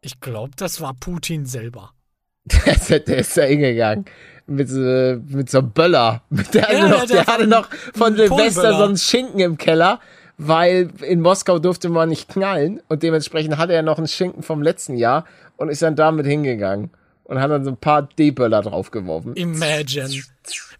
Ich 0.00 0.20
glaube, 0.20 0.52
das 0.56 0.80
war 0.80 0.94
Putin 0.94 1.46
selber. 1.46 1.92
Der 2.44 2.66
ist, 2.74 2.90
der 2.90 3.16
ist 3.18 3.36
da 3.36 3.42
hingegangen. 3.42 4.04
Mit 4.46 4.68
so, 4.68 4.78
mit 4.80 5.48
so 5.50 5.58
einem 5.58 5.70
Böller. 5.70 6.22
Mit 6.30 6.52
der, 6.54 6.62
Ja, 6.62 6.68
hatte 6.68 6.88
noch, 6.90 6.98
der- 7.06 7.06
der, 7.06 7.26
hatte 7.26 7.40
von- 7.42 7.48
noch 7.48 7.68
von 7.94 8.16
Silvester 8.16 8.76
so 8.76 8.84
einen 8.84 8.96
Schinken 8.98 9.40
im 9.40 9.56
Keller, 9.58 10.00
weil 10.36 10.90
in 11.02 11.20
Moskau 11.20 11.58
durfte 11.58 11.88
man 11.88 12.08
nicht 12.10 12.28
knallen 12.28 12.80
und 12.88 13.02
dementsprechend 13.02 13.56
hatte 13.56 13.72
er 13.72 13.82
noch 13.82 13.98
einen 13.98 14.08
Schinken 14.08 14.42
vom 14.42 14.60
letzten 14.62 14.96
Jahr 14.96 15.24
und 15.56 15.68
ist 15.70 15.80
dann 15.82 15.96
damit 15.96 16.26
hingegangen 16.26 16.90
und 17.24 17.40
hat 17.40 17.50
dann 17.50 17.64
so 17.64 17.70
ein 17.70 17.76
paar 17.78 18.02
D-Böller 18.02 18.60
draufgeworfen. 18.62 19.34
Imagine. 19.34 20.10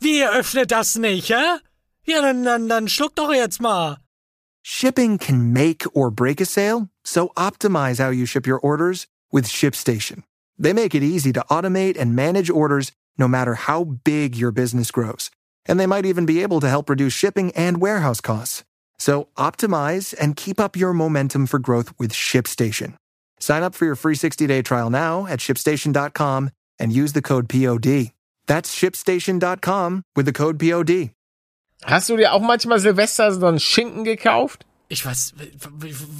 Wie 0.01 0.19
ihr 0.19 0.33
öffnet 0.33 0.71
das 0.71 0.97
nicht, 0.97 1.31
hä? 1.31 1.43
Ja, 2.07 2.21
dann, 2.21 2.45
dann, 2.45 2.69
dann 2.69 2.89
schluck 2.89 3.15
doch 3.17 3.33
jetzt 3.33 3.63
mal. 3.63 3.97
Shipping 4.63 5.19
can 5.19 5.53
make 5.53 5.89
or 5.95 6.11
break 6.11 6.41
a 6.41 6.45
sale, 6.45 6.89
so 7.03 7.31
optimize 7.37 7.99
how 8.05 8.11
you 8.13 8.27
ship 8.27 8.47
your 8.47 8.63
orders 8.63 9.07
with 9.33 9.47
ShipStation. 9.47 10.23
They 10.59 10.73
make 10.75 10.95
it 10.95 11.03
easy 11.03 11.33
to 11.33 11.41
automate 11.49 11.99
and 11.99 12.15
manage 12.15 12.51
orders 12.51 12.93
no 13.19 13.29
matter 13.29 13.55
how 13.55 13.85
big 13.85 14.37
your 14.37 14.51
business 14.51 14.91
grows. 14.91 15.31
And 15.67 15.81
they 15.81 15.87
might 15.87 16.07
even 16.07 16.27
be 16.27 16.43
able 16.43 16.61
to 16.61 16.69
help 16.69 16.91
reduce 16.91 17.13
shipping 17.13 17.53
and 17.53 17.81
warehouse 17.81 18.21
costs. 18.21 18.65
So 18.99 19.29
optimize 19.37 20.15
and 20.19 20.37
keep 20.37 20.61
up 20.61 20.77
your 20.77 20.93
momentum 20.93 21.47
for 21.47 21.59
growth 21.59 21.93
with 21.99 22.13
ShipStation. 22.13 22.95
Sign 23.41 23.63
up 23.63 23.75
for 23.75 23.85
your 23.85 23.97
free 23.97 24.15
60-day 24.15 24.63
trial 24.63 24.91
now 24.91 25.27
at 25.27 25.41
shipstation.com 25.41 26.51
and 26.79 26.93
use 26.93 27.13
the 27.13 27.23
code 27.23 27.49
POD. 27.49 28.13
That's 28.47 28.75
shipstation.com 28.75 30.03
with 30.17 30.27
the 30.27 30.33
code 30.33 30.59
POD. 30.59 31.11
Hast 31.85 32.09
du 32.09 32.17
dir 32.17 32.33
auch 32.33 32.41
manchmal 32.41 32.79
Silvester 32.79 33.31
so 33.33 33.47
einen 33.47 33.59
Schinken 33.59 34.05
gekauft? 34.05 34.65
Ich 34.95 35.05
weiß, 35.05 35.35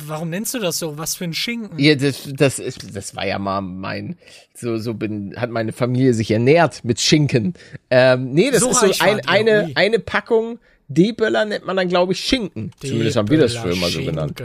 warum 0.09 0.31
nennst 0.31 0.53
du 0.53 0.59
das 0.59 0.81
so? 0.81 0.99
Was 0.99 1.15
für 1.15 1.23
ein 1.23 1.33
Schinken? 1.33 1.79
Ja, 1.79 1.95
das, 1.95 2.29
das, 2.33 2.59
ist, 2.59 2.97
das 2.97 3.15
war 3.15 3.25
ja 3.25 3.39
mal 3.39 3.61
mein, 3.61 4.19
so, 4.53 4.79
so 4.79 4.95
bin, 4.95 5.33
hat 5.37 5.49
meine 5.51 5.73
Familie 5.73 6.13
sich 6.13 6.33
ernährt 6.33 6.85
mit 6.85 7.01
Schinken. 7.01 7.55
Ähm, 7.89 8.33
nee, 8.33 8.51
das 8.51 8.63
So 8.63 8.71
ist 8.71 8.81
so 8.81 9.05
ein, 9.05 9.19
ihr, 9.19 9.29
eine, 9.29 9.65
ui. 9.67 9.73
eine 9.77 10.01
Packung 10.01 10.59
D-Böller 10.89 11.45
nennt 11.45 11.65
man 11.65 11.77
dann, 11.77 11.87
glaube 11.89 12.15
ich, 12.15 12.21
Schinken. 12.21 12.73
Zumindest 12.81 13.17
haben 13.17 13.31
wir 13.31 13.39
das 13.39 13.55
früher 13.55 13.75
immer 13.75 13.89
so 13.91 14.03
genannt. 14.03 14.43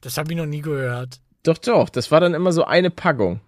Das 0.00 0.16
habe 0.16 0.30
ich 0.30 0.38
noch 0.38 0.46
nie 0.46 0.62
gehört. 0.62 1.18
Doch, 1.42 1.58
doch, 1.58 1.88
das 1.88 2.12
war 2.12 2.20
dann 2.20 2.34
immer 2.34 2.52
so 2.52 2.62
eine 2.62 2.90
Packung. 2.90 3.40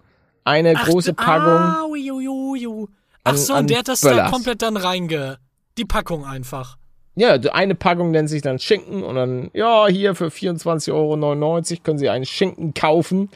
Eine 0.42 0.74
große 0.74 1.14
Packung. 1.14 1.46
Ah, 1.46 1.84
ui, 1.88 2.10
ui, 2.10 2.66
ui. 2.66 2.88
Ach 3.22 3.36
so, 3.36 3.52
an 3.54 3.60
und 3.60 3.70
der 3.70 3.78
hat 3.78 3.88
das 3.88 4.00
da 4.00 4.10
Böllers. 4.10 4.30
komplett 4.32 4.62
dann 4.62 4.76
reinge... 4.76 5.38
Die 5.76 5.84
Packung 5.84 6.26
einfach. 6.26 6.76
Ja, 7.18 7.34
eine 7.52 7.74
Packung 7.74 8.12
nennt 8.12 8.28
sich 8.28 8.42
dann 8.42 8.60
Schinken 8.60 9.02
und 9.02 9.16
dann, 9.16 9.50
ja, 9.52 9.88
hier 9.88 10.14
für 10.14 10.28
24,99 10.28 10.92
Euro 10.92 11.80
können 11.82 11.98
Sie 11.98 12.08
einen 12.08 12.24
Schinken 12.24 12.74
kaufen. 12.74 13.28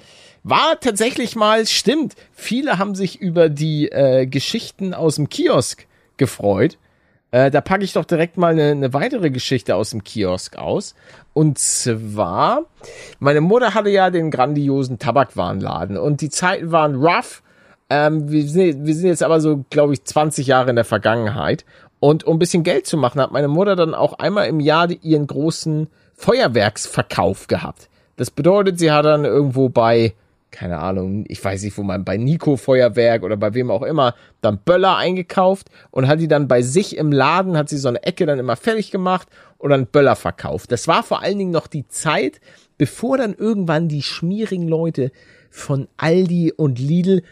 War 0.45 0.79
tatsächlich 0.79 1.35
mal, 1.35 1.67
stimmt, 1.67 2.15
viele 2.33 2.79
haben 2.79 2.95
sich 2.95 3.21
über 3.21 3.49
die 3.49 3.91
äh, 3.91 4.27
Geschichten 4.27 4.95
aus 4.95 5.17
dem 5.17 5.29
Kiosk 5.29 5.89
gefreut. 6.17 6.79
Äh, 7.33 7.51
da 7.51 7.61
packe 7.61 7.83
ich 7.83 7.93
doch 7.93 8.05
direkt 8.05 8.37
mal 8.37 8.53
eine, 8.53 8.71
eine 8.71 8.93
weitere 8.93 9.31
Geschichte 9.31 9.75
aus 9.75 9.91
dem 9.91 10.05
Kiosk 10.05 10.59
aus. 10.59 10.95
Und 11.35 11.59
zwar, 11.59 12.67
meine 13.19 13.41
Mutter 13.41 13.75
hatte 13.75 13.91
ja 13.91 14.11
den 14.11 14.31
grandiosen 14.31 15.01
Tabakwarenladen 15.01 15.97
und 15.97 16.21
die 16.21 16.31
Zeiten 16.31 16.71
waren 16.71 16.95
rough. 16.95 17.43
Ähm, 17.91 18.31
wir, 18.31 18.47
sind, 18.47 18.87
wir 18.87 18.95
sind 18.95 19.09
jetzt 19.09 19.25
aber 19.25 19.41
so, 19.41 19.65
glaube 19.71 19.93
ich, 19.95 20.05
20 20.05 20.47
Jahre 20.47 20.71
in 20.71 20.77
der 20.77 20.85
Vergangenheit. 20.85 21.65
Und 22.03 22.25
um 22.25 22.35
ein 22.35 22.39
bisschen 22.41 22.65
Geld 22.65 22.89
zu 22.89 22.97
machen, 22.97 23.21
hat 23.21 23.31
meine 23.31 23.47
Mutter 23.47 23.77
dann 23.77 23.95
auch 23.95 24.15
einmal 24.15 24.49
im 24.49 24.59
Jahr 24.59 24.91
ihren 24.91 25.29
großen 25.29 25.87
Feuerwerksverkauf 26.15 27.47
gehabt. 27.47 27.89
Das 28.17 28.33
bedeutet, 28.33 28.81
sie 28.81 28.91
hat 28.91 29.05
dann 29.05 29.25
irgendwo 29.25 29.69
bei, 29.69 30.13
keine 30.51 30.81
Ahnung, 30.81 31.25
ich 31.29 31.45
weiß 31.45 31.63
nicht, 31.63 31.79
wo 31.79 31.85
man, 31.85 32.05
bei 32.05 32.17
Nico 32.17 32.57
Feuerwerk 32.57 33.23
oder 33.23 33.37
bei 33.37 33.55
wem 33.55 33.71
auch 33.71 33.85
immer, 33.85 34.17
dann 34.41 34.59
Böller 34.59 34.97
eingekauft 34.97 35.69
und 35.93 36.09
hat 36.09 36.19
die 36.19 36.27
dann 36.27 36.49
bei 36.49 36.63
sich 36.63 36.97
im 36.97 37.13
Laden, 37.13 37.57
hat 37.57 37.69
sie 37.69 37.79
so 37.79 37.87
eine 37.87 38.03
Ecke 38.03 38.27
dann 38.27 38.41
immer 38.41 38.57
fertig 38.57 38.91
gemacht 38.91 39.29
und 39.59 39.71
dann 39.71 39.87
Böller 39.87 40.17
verkauft. 40.17 40.73
Das 40.73 40.89
war 40.89 41.05
vor 41.05 41.23
allen 41.23 41.39
Dingen 41.39 41.53
noch 41.53 41.69
die 41.69 41.87
Zeit, 41.87 42.41
bevor 42.79 43.17
dann 43.17 43.33
irgendwann 43.33 43.87
die 43.87 44.03
schmierigen 44.03 44.67
Leute 44.67 45.13
von 45.51 45.87
Aldi 45.99 46.53
und 46.57 46.81
Lidl 46.81 47.23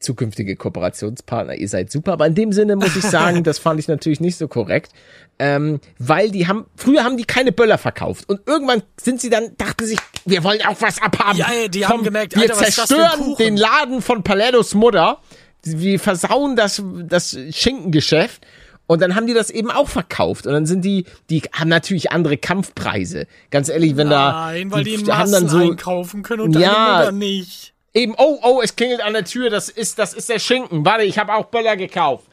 zukünftige 0.00 0.56
Kooperationspartner, 0.56 1.54
ihr 1.54 1.68
seid 1.68 1.90
super. 1.90 2.12
Aber 2.12 2.26
in 2.26 2.34
dem 2.34 2.52
Sinne 2.52 2.76
muss 2.76 2.96
ich 2.96 3.04
sagen, 3.04 3.42
das 3.44 3.58
fand 3.58 3.80
ich 3.80 3.88
natürlich 3.88 4.20
nicht 4.20 4.36
so 4.36 4.48
korrekt, 4.48 4.92
ähm, 5.38 5.80
weil 5.98 6.30
die 6.30 6.46
haben, 6.46 6.66
früher 6.76 7.04
haben 7.04 7.16
die 7.16 7.24
keine 7.24 7.52
Böller 7.52 7.78
verkauft 7.78 8.28
und 8.28 8.40
irgendwann 8.46 8.82
sind 9.00 9.20
sie 9.20 9.30
dann, 9.30 9.56
dachten 9.56 9.86
sich, 9.86 9.98
wir 10.24 10.44
wollen 10.44 10.60
auch 10.66 10.76
was 10.80 11.00
abhaben. 11.00 11.38
Ja, 11.38 11.52
ja, 11.52 11.68
die 11.68 11.86
haben 11.86 12.02
gemerkt, 12.02 12.34
wir 12.34 12.42
Alter, 12.42 12.58
ein 12.58 12.72
zerstören 12.72 13.36
den 13.38 13.56
Laden 13.56 14.02
von 14.02 14.22
Palettos 14.22 14.74
Mutter, 14.74 15.20
wir 15.64 15.98
versauen 16.00 16.56
das, 16.56 16.82
das 17.08 17.36
Schinkengeschäft. 17.50 18.46
Und 18.90 19.02
dann 19.02 19.14
haben 19.14 19.26
die 19.26 19.34
das 19.34 19.50
eben 19.50 19.70
auch 19.70 19.86
verkauft. 19.86 20.46
Und 20.46 20.54
dann 20.54 20.64
sind 20.64 20.82
die, 20.82 21.04
die 21.28 21.42
haben 21.52 21.68
natürlich 21.68 22.10
andere 22.10 22.38
Kampfpreise. 22.38 23.26
Ganz 23.50 23.68
ehrlich, 23.68 23.98
wenn 23.98 24.08
da. 24.08 24.46
Nein, 24.46 24.70
weil 24.70 24.82
die, 24.82 24.94
in 24.94 25.00
haben 25.12 25.30
Massen 25.30 25.32
dann 25.32 25.48
so, 25.48 25.58
einkaufen 25.58 26.22
können 26.22 26.40
und 26.40 26.58
Ja. 26.58 27.12
nicht. 27.12 27.74
Eben, 27.94 28.14
oh, 28.18 28.38
oh, 28.42 28.60
es 28.62 28.76
klingelt 28.76 29.00
an 29.00 29.14
der 29.14 29.24
Tür, 29.24 29.50
das 29.50 29.68
ist, 29.68 29.98
das 29.98 30.14
ist 30.14 30.28
der 30.28 30.38
Schinken. 30.38 30.84
Warte, 30.84 31.04
ich 31.04 31.18
habe 31.18 31.34
auch 31.34 31.46
Böller 31.46 31.76
gekauft. 31.76 32.26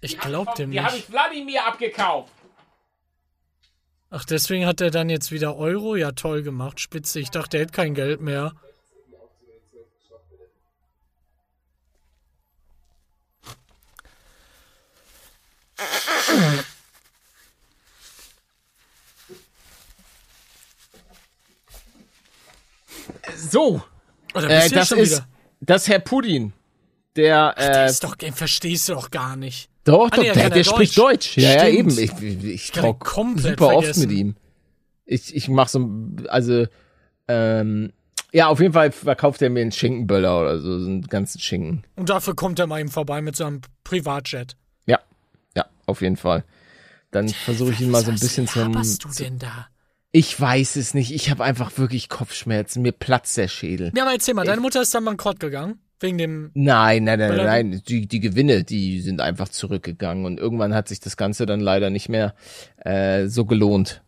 Ich 0.00 0.18
glaub 0.18 0.54
dem 0.54 0.70
Die 0.70 0.80
habe 0.80 0.94
nicht. 0.94 1.08
ich 1.08 1.12
Wladimir 1.12 1.66
abgekauft. 1.66 2.32
Ach, 4.10 4.24
deswegen 4.24 4.66
hat 4.66 4.80
er 4.80 4.90
dann 4.90 5.08
jetzt 5.08 5.30
wieder 5.30 5.56
Euro? 5.56 5.94
Ja, 5.94 6.12
toll 6.12 6.42
gemacht, 6.42 6.80
spitze. 6.80 7.20
Ich 7.20 7.30
dachte, 7.30 7.58
er 7.58 7.62
hätte 7.62 7.72
kein 7.72 7.94
Geld 7.94 8.20
mehr. 8.20 8.52
So, 23.36 23.82
Oh, 24.34 24.40
da 24.40 24.48
äh, 24.48 24.68
das 24.68 24.92
ist, 24.92 25.12
wieder. 25.12 25.26
das 25.60 25.88
Herr 25.88 25.98
Putin. 26.00 26.52
Der, 27.16 27.54
äh, 27.56 27.72
Das 27.72 27.92
ist 27.92 28.04
doch, 28.04 28.14
den 28.14 28.32
verstehst 28.32 28.88
du 28.88 28.94
doch 28.94 29.10
gar 29.10 29.36
nicht. 29.36 29.68
doch, 29.84 30.06
Ah, 30.06 30.10
doch, 30.16 30.22
nee, 30.22 30.28
er 30.28 30.34
der, 30.34 30.48
der 30.50 30.58
ja 30.58 30.64
spricht 30.64 30.96
Deutsch. 30.96 31.34
Deutsch. 31.34 31.38
Ja, 31.38 31.54
ja, 31.64 31.68
eben. 31.68 31.90
Ich, 31.98 32.12
ich 32.22 32.70
talk 32.70 33.00
komplett 33.00 33.58
super 33.58 33.74
oft 33.74 33.84
vergessen. 33.86 34.08
mit 34.08 34.16
ihm. 34.18 34.36
Ich, 35.06 35.34
ich 35.34 35.48
mach 35.48 35.68
so, 35.68 35.90
also, 36.28 36.66
ähm, 37.26 37.92
ja, 38.32 38.46
auf 38.46 38.60
jeden 38.60 38.72
Fall 38.72 38.92
verkauft 38.92 39.42
er 39.42 39.50
mir 39.50 39.60
einen 39.62 39.72
Schinkenböller 39.72 40.40
oder 40.40 40.60
so, 40.60 40.78
so 40.78 40.86
einen 40.86 41.02
ganzen 41.02 41.40
Schinken. 41.40 41.82
Und 41.96 42.10
dafür 42.10 42.36
kommt 42.36 42.60
er 42.60 42.68
mal 42.68 42.80
ihm 42.80 42.88
vorbei 42.88 43.20
mit 43.20 43.34
seinem 43.34 43.60
Privatjet. 43.82 44.56
Ja, 44.86 45.00
ja, 45.56 45.66
auf 45.86 46.00
jeden 46.02 46.16
Fall. 46.16 46.44
Dann 47.10 47.28
versuche 47.28 47.72
ich 47.72 47.80
ihn 47.80 47.90
mal 47.90 48.04
so 48.04 48.10
ein 48.10 48.14
Was 48.14 48.20
bisschen 48.20 48.46
zum. 48.46 48.72
laberst 48.72 49.02
du 49.04 49.08
denn 49.08 49.36
da? 49.40 49.66
Ich 50.12 50.40
weiß 50.40 50.76
es 50.76 50.94
nicht. 50.94 51.12
Ich 51.12 51.30
habe 51.30 51.44
einfach 51.44 51.78
wirklich 51.78 52.08
Kopfschmerzen. 52.08 52.82
Mir 52.82 52.92
platzt 52.92 53.36
der 53.36 53.48
Schädel. 53.48 53.92
Ja, 53.94 54.02
aber 54.02 54.12
erzähl 54.12 54.34
mal, 54.34 54.44
deine 54.44 54.60
Mutter 54.60 54.82
ist 54.82 54.94
dann 54.94 55.04
bankrott 55.04 55.38
gegangen. 55.38 55.78
Wegen 56.00 56.16
dem. 56.16 56.50
Nein, 56.54 57.04
nein, 57.04 57.18
nein, 57.18 57.36
nein. 57.36 57.82
Die, 57.86 58.08
die 58.08 58.20
Gewinne, 58.20 58.64
die 58.64 59.02
sind 59.02 59.20
einfach 59.20 59.50
zurückgegangen 59.50 60.24
und 60.24 60.40
irgendwann 60.40 60.74
hat 60.74 60.88
sich 60.88 60.98
das 60.98 61.18
Ganze 61.18 61.44
dann 61.44 61.60
leider 61.60 61.90
nicht 61.90 62.08
mehr 62.08 62.34
äh, 62.78 63.26
so 63.26 63.44
gelohnt. 63.44 64.02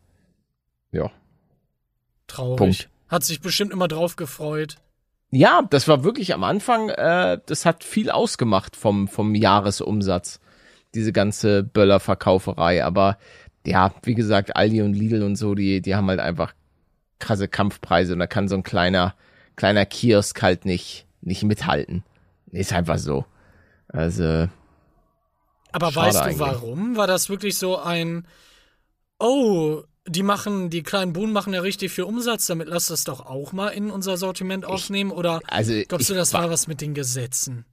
Ja. 0.90 1.11
Traurig. 2.26 2.56
Punkt. 2.56 2.88
Hat 3.09 3.25
sich 3.25 3.40
bestimmt 3.42 3.73
immer 3.73 3.88
drauf 3.88 4.16
gefreut. 4.16 4.76
Ja, 5.30 5.62
das 5.68 5.87
war 5.87 6.02
wirklich 6.02 6.32
am 6.32 6.44
Anfang, 6.44 6.88
äh, 6.88 7.38
das 7.44 7.66
hat 7.66 7.85
viel 7.85 8.11
ausgemacht 8.11 8.75
vom, 8.75 9.06
vom 9.06 9.35
Jahresumsatz. 9.35 10.40
Diese 10.94 11.12
ganze 11.12 11.62
Böllerverkauferei. 11.62 12.85
Aber 12.85 13.18
ja, 13.66 13.95
wie 14.02 14.14
gesagt, 14.14 14.57
Aldi 14.57 14.83
und 14.83 14.95
Lidl 14.95 15.23
und 15.23 15.37
so, 15.37 15.54
die, 15.54 15.81
die 15.81 15.95
haben 15.95 16.09
halt 16.09 16.21
einfach 16.21 16.54
krasse 17.19 17.49
Kampfpreise 17.49 18.12
und 18.12 18.19
da 18.19 18.26
kann 18.26 18.49
so 18.49 18.57
ein 18.57 18.62
kleiner, 18.64 19.14
kleiner 19.57 19.87
Kiosk 19.87 20.42
halt 20.42 20.64
nicht, 20.64 21.07
nicht 21.21 21.45
mithalten. 21.45 22.02
Ist 22.50 22.73
einfach 22.73 22.99
so. 22.99 23.25
Also, 23.88 24.49
Aber 25.73 25.95
weißt 25.95 26.16
du 26.16 26.23
eigentlich. 26.23 26.38
warum? 26.40 26.97
War 26.97 27.07
das 27.07 27.28
wirklich 27.28 27.57
so 27.59 27.78
ein. 27.78 28.26
Oh, 29.19 29.83
die 30.07 30.23
machen, 30.25 30.69
die 30.71 30.83
kleinen 30.83 31.12
Buhnen 31.12 31.33
machen 31.33 31.54
ja 31.54 31.61
richtig 31.61 31.92
viel 31.92 32.04
Umsatz, 32.04 32.47
damit 32.47 32.69
lass 32.69 32.87
das 32.88 33.04
doch 33.04 33.21
auch 33.25 33.52
mal 33.52 33.69
in 33.69 33.90
unser 33.90 34.16
Sortiment 34.16 34.64
aufnehmen? 34.64 35.12
Oder 35.12 35.40
also 35.47 35.73
glaubst 35.88 36.11
du, 36.11 36.14
das 36.14 36.33
wa- 36.35 36.40
war 36.42 36.50
was 36.50 36.66
mit 36.66 36.81
den 36.81 36.95
Gesetzen? 36.95 37.64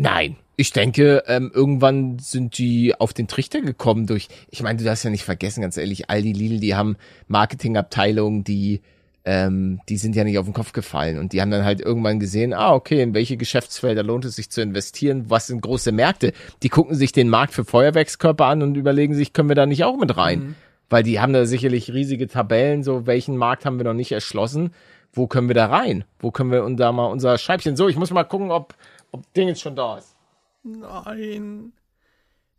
Nein, 0.00 0.36
ich 0.56 0.72
denke, 0.72 1.24
ähm, 1.26 1.50
irgendwann 1.54 2.18
sind 2.18 2.56
die 2.56 2.94
auf 2.98 3.12
den 3.12 3.28
Trichter 3.28 3.60
gekommen 3.60 4.06
durch, 4.06 4.28
ich 4.48 4.62
meine, 4.62 4.78
du 4.78 4.84
darfst 4.84 5.04
ja 5.04 5.10
nicht 5.10 5.24
vergessen, 5.24 5.60
ganz 5.60 5.76
ehrlich, 5.76 6.08
Aldi, 6.08 6.32
Lidl, 6.32 6.58
die 6.58 6.74
haben 6.74 6.96
Marketingabteilungen, 7.28 8.42
die, 8.42 8.80
ähm, 9.26 9.80
die 9.90 9.98
sind 9.98 10.16
ja 10.16 10.24
nicht 10.24 10.38
auf 10.38 10.46
den 10.46 10.54
Kopf 10.54 10.72
gefallen 10.72 11.18
und 11.18 11.34
die 11.34 11.42
haben 11.42 11.50
dann 11.50 11.66
halt 11.66 11.82
irgendwann 11.82 12.18
gesehen, 12.18 12.54
ah, 12.54 12.72
okay, 12.72 13.02
in 13.02 13.12
welche 13.12 13.36
Geschäftsfelder 13.36 14.02
lohnt 14.02 14.24
es 14.24 14.36
sich 14.36 14.48
zu 14.48 14.62
investieren, 14.62 15.26
was 15.28 15.48
sind 15.48 15.60
große 15.60 15.92
Märkte? 15.92 16.32
Die 16.62 16.70
gucken 16.70 16.94
sich 16.94 17.12
den 17.12 17.28
Markt 17.28 17.52
für 17.52 17.66
Feuerwerkskörper 17.66 18.46
an 18.46 18.62
und 18.62 18.76
überlegen 18.76 19.12
sich, 19.12 19.34
können 19.34 19.50
wir 19.50 19.56
da 19.56 19.66
nicht 19.66 19.84
auch 19.84 19.98
mit 19.98 20.16
rein? 20.16 20.56
Weil 20.88 21.02
die 21.02 21.20
haben 21.20 21.34
da 21.34 21.44
sicherlich 21.44 21.92
riesige 21.92 22.26
Tabellen, 22.26 22.82
so 22.82 23.06
welchen 23.06 23.36
Markt 23.36 23.66
haben 23.66 23.78
wir 23.78 23.84
noch 23.84 23.94
nicht 23.94 24.12
erschlossen, 24.12 24.72
wo 25.12 25.26
können 25.26 25.48
wir 25.48 25.54
da 25.54 25.66
rein? 25.66 26.04
Wo 26.18 26.30
können 26.30 26.50
wir 26.50 26.68
da 26.76 26.92
mal 26.92 27.06
unser 27.06 27.36
Scheibchen, 27.38 27.76
so, 27.76 27.88
ich 27.88 27.96
muss 27.96 28.10
mal 28.10 28.24
gucken, 28.24 28.50
ob, 28.50 28.74
ob 29.12 29.32
Ding 29.34 29.48
jetzt 29.48 29.60
schon 29.62 29.76
da 29.76 29.98
ist. 29.98 30.14
Nein. 30.62 31.72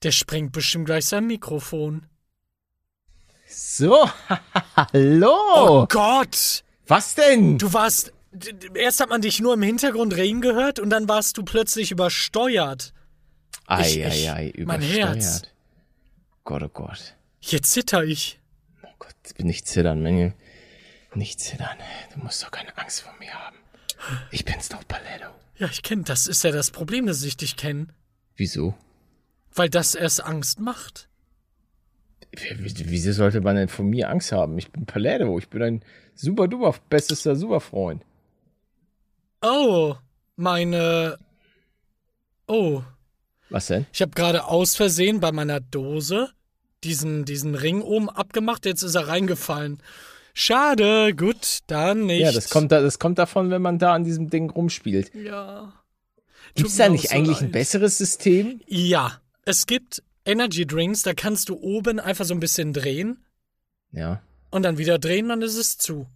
Der 0.04 0.12
sprengt 0.12 0.52
bestimmt 0.52 0.86
gleich 0.86 1.06
sein 1.06 1.28
Mikrofon. 1.28 2.08
So, 3.48 4.10
hallo. 4.76 5.36
Oh 5.56 5.86
Gott! 5.88 6.64
Was 6.88 7.16
denn? 7.16 7.58
Du 7.58 7.74
warst. 7.74 8.14
Erst 8.74 9.02
hat 9.02 9.10
man 9.10 9.22
dich 9.22 9.40
nur 9.42 9.54
im 9.56 9.62
Hintergrund 9.62 10.16
reden 10.16 10.40
gehört 10.42 10.80
und 10.80 10.90
dann 10.90 11.10
warst 11.10 11.38
du 11.38 11.44
plötzlich 11.44 11.92
übersteuert. 11.92 12.94
Ei, 13.68 13.82
ich- 13.82 13.98
ich- 14.00 14.30
ei, 14.30 14.34
ei, 14.34 14.54
mein 14.66 14.82
übersteuert. 14.82 15.16
Herz. 15.16 15.42
Gott, 16.46 16.64
oh 16.64 16.70
Gott. 16.70 17.16
Jetzt 17.42 17.72
zitter 17.72 18.04
ich. 18.06 18.40
Oh 18.84 18.88
Gott, 19.00 19.16
nicht 19.40 19.68
zittern, 19.68 20.02
Mengel. 20.02 20.34
Nicht 21.14 21.42
zittern. 21.42 21.78
Du 22.14 22.20
musst 22.22 22.42
doch 22.42 22.52
keine 22.52 22.76
Angst 22.78 23.02
vor 23.02 23.14
mir 23.20 23.34
haben. 23.34 23.58
Ich 24.32 24.46
bin's 24.46 24.70
doch, 24.70 24.88
Paletto. 24.88 25.28
Ja, 25.58 25.68
ich 25.68 25.84
kenne, 25.84 26.04
das 26.04 26.28
ist 26.28 26.44
ja 26.44 26.52
das 26.52 26.72
Problem, 26.72 27.06
dass 27.06 27.24
ich 27.24 27.38
dich 27.38 27.56
kenne. 27.56 27.88
Wieso? 28.36 28.74
Weil 29.54 29.70
das 29.70 29.96
erst 29.96 30.24
Angst 30.24 30.60
macht. 30.60 31.08
Wieso 32.32 33.12
sollte 33.12 33.42
man 33.42 33.58
denn 33.58 33.68
von 33.68 33.90
mir 33.90 34.10
Angst 34.10 34.32
haben? 34.32 34.58
Ich 34.58 34.72
bin 34.72 34.86
Palermo, 34.86 35.38
ich 35.38 35.50
bin 35.50 35.62
ein 35.62 35.84
super 36.16 36.48
duper 36.48 36.76
bestester 36.90 37.36
Superfreund. 37.36 38.04
Oh, 39.42 39.96
meine. 40.36 41.18
Oh. 42.48 42.84
Was 43.50 43.68
denn? 43.68 43.86
Ich 43.92 44.02
habe 44.02 44.12
gerade 44.12 44.46
aus 44.46 44.76
Versehen 44.76 45.20
bei 45.20 45.32
meiner 45.32 45.60
Dose 45.60 46.32
diesen, 46.84 47.26
diesen 47.26 47.56
Ring 47.56 47.82
oben 47.82 48.10
abgemacht, 48.10 48.66
jetzt 48.66 48.84
ist 48.84 48.96
er 48.96 49.08
reingefallen. 49.08 49.82
Schade, 50.34 51.14
gut, 51.16 51.60
dann 51.68 52.06
nicht. 52.06 52.22
Ja, 52.22 52.32
das 52.32 52.50
kommt, 52.50 52.72
da, 52.72 52.82
das 52.82 53.00
kommt 53.00 53.18
davon, 53.20 53.50
wenn 53.50 53.62
man 53.62 53.80
da 53.80 53.94
an 53.94 54.04
diesem 54.04 54.30
Ding 54.30 54.50
rumspielt. 54.50 55.14
Ja. 55.14 55.74
Gibt 56.56 56.70
es 56.70 56.78
da 56.78 56.90
nicht 56.90 57.10
so 57.10 57.16
eigentlich 57.16 57.38
ein 57.40 57.46
leid. 57.48 57.52
besseres 57.54 57.98
System? 57.98 58.62
Ja, 58.68 59.20
es 59.46 59.66
gibt 59.68 60.04
Energy 60.26 60.66
Drinks, 60.66 61.04
da 61.04 61.14
kannst 61.14 61.50
du 61.50 61.56
oben 61.56 62.00
einfach 62.00 62.26
so 62.26 62.34
ein 62.34 62.40
bisschen 62.40 62.74
drehen 62.74 63.24
Ja. 63.92 64.22
und 64.52 64.64
dann 64.64 64.78
wieder 64.78 65.00
drehen, 65.00 65.30
dann 65.30 65.42
ist 65.42 65.58
es 65.58 65.78
zu. 65.78 66.08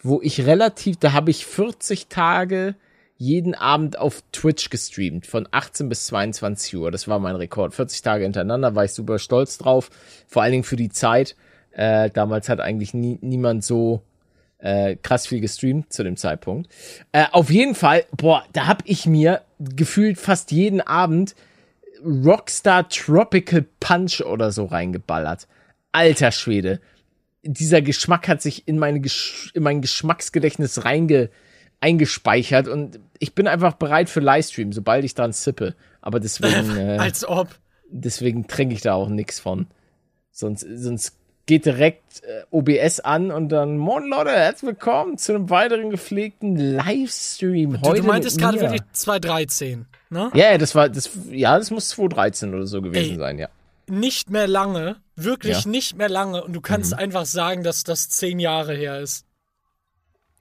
wo 0.01 0.19
ich 0.21 0.45
relativ, 0.45 0.97
da 0.97 1.13
habe 1.13 1.29
ich 1.29 1.45
40 1.45 2.07
Tage 2.07 2.75
jeden 3.17 3.55
Abend 3.55 3.99
auf 3.99 4.23
Twitch 4.31 4.69
gestreamt, 4.69 5.27
von 5.27 5.47
18 5.49 5.89
bis 5.89 6.05
22 6.07 6.77
Uhr. 6.77 6.91
Das 6.91 7.07
war 7.07 7.19
mein 7.19 7.35
Rekord. 7.35 7.73
40 7.73 8.01
Tage 8.01 8.23
hintereinander, 8.23 8.75
war 8.75 8.85
ich 8.85 8.93
super 8.93 9.19
stolz 9.19 9.57
drauf. 9.57 9.89
Vor 10.27 10.43
allen 10.43 10.51
Dingen 10.51 10.63
für 10.63 10.75
die 10.75 10.89
Zeit. 10.89 11.35
Äh, 11.71 12.09
damals 12.11 12.49
hat 12.49 12.59
eigentlich 12.59 12.93
nie, 12.93 13.17
niemand 13.21 13.63
so 13.63 14.01
äh, 14.59 14.95
krass 14.95 15.27
viel 15.27 15.39
gestreamt 15.39 15.93
zu 15.93 16.03
dem 16.03 16.17
Zeitpunkt. 16.17 16.69
Äh, 17.11 17.25
auf 17.31 17.49
jeden 17.49 17.75
Fall, 17.75 18.05
boah, 18.15 18.43
da 18.53 18.67
hab 18.67 18.83
ich 18.85 19.05
mir 19.05 19.41
gefühlt 19.59 20.17
fast 20.17 20.51
jeden 20.51 20.81
Abend 20.81 21.35
Rockstar 22.03 22.89
Tropical 22.89 23.65
Punch 23.79 24.21
oder 24.21 24.51
so 24.51 24.65
reingeballert. 24.65 25.47
Alter 25.91 26.31
Schwede. 26.31 26.79
Dieser 27.43 27.81
Geschmack 27.81 28.27
hat 28.27 28.41
sich 28.41 28.67
in, 28.67 28.77
meine 28.77 28.99
Gesch 28.99 29.51
in 29.53 29.63
mein 29.63 29.81
Geschmacksgedächtnis 29.81 30.85
reinge 30.85 31.29
eingespeichert 31.79 32.67
und 32.67 32.99
ich 33.19 33.35
bin 33.35 33.47
einfach 33.47 33.73
bereit 33.75 34.09
für 34.09 34.19
Livestream, 34.19 34.73
sobald 34.73 35.05
ich 35.05 35.13
dran 35.13 35.31
sippe. 35.31 35.75
Aber 36.01 36.19
deswegen, 36.19 36.75
äh, 36.77 36.97
Als 36.97 37.27
ob. 37.27 37.49
deswegen 37.89 38.47
trinke 38.47 38.73
ich 38.73 38.81
da 38.81 38.93
auch 38.93 39.09
nix 39.09 39.39
von. 39.39 39.67
Sonst, 40.31 40.65
sonst 40.75 41.17
geht 41.47 41.65
direkt 41.65 42.21
äh, 42.23 42.43
OBS 42.51 42.99
an 42.99 43.31
und 43.31 43.49
dann, 43.49 43.77
Moin 43.77 44.05
Leute, 44.07 44.31
herzlich 44.31 44.67
willkommen 44.67 45.17
zu 45.17 45.33
einem 45.33 45.49
weiteren 45.49 45.89
gepflegten 45.89 46.57
Livestream. 46.57 47.73
Du, 47.81 47.81
Heute 47.87 48.01
du 48.01 48.07
meintest 48.07 48.35
mit 48.35 48.45
gerade 48.45 48.59
wirklich 48.59 48.81
2013, 48.91 49.85
ne? 50.09 50.29
Ja, 50.35 50.51
ja, 50.51 50.57
das 50.57 50.75
war, 50.75 50.89
das, 50.89 51.09
ja, 51.31 51.57
das 51.57 51.71
muss 51.71 51.87
2013 51.89 52.53
oder 52.53 52.67
so 52.67 52.81
gewesen 52.81 53.13
Ey. 53.13 53.17
sein, 53.17 53.39
ja. 53.39 53.47
Nicht 53.87 54.29
mehr 54.29 54.47
lange, 54.47 54.97
wirklich 55.15 55.63
Ja. 55.63 55.69
nicht 55.69 55.97
mehr 55.97 56.09
lange 56.09 56.43
und 56.43 56.51
du 56.51 56.59
kannst 56.59 56.91
Mhm. 56.91 56.99
einfach 56.99 57.25
sagen, 57.25 57.63
dass 57.63 57.85
das 57.85 58.09
zehn 58.09 58.39
Jahre 58.39 58.75
her 58.75 58.99
ist. 58.99 59.25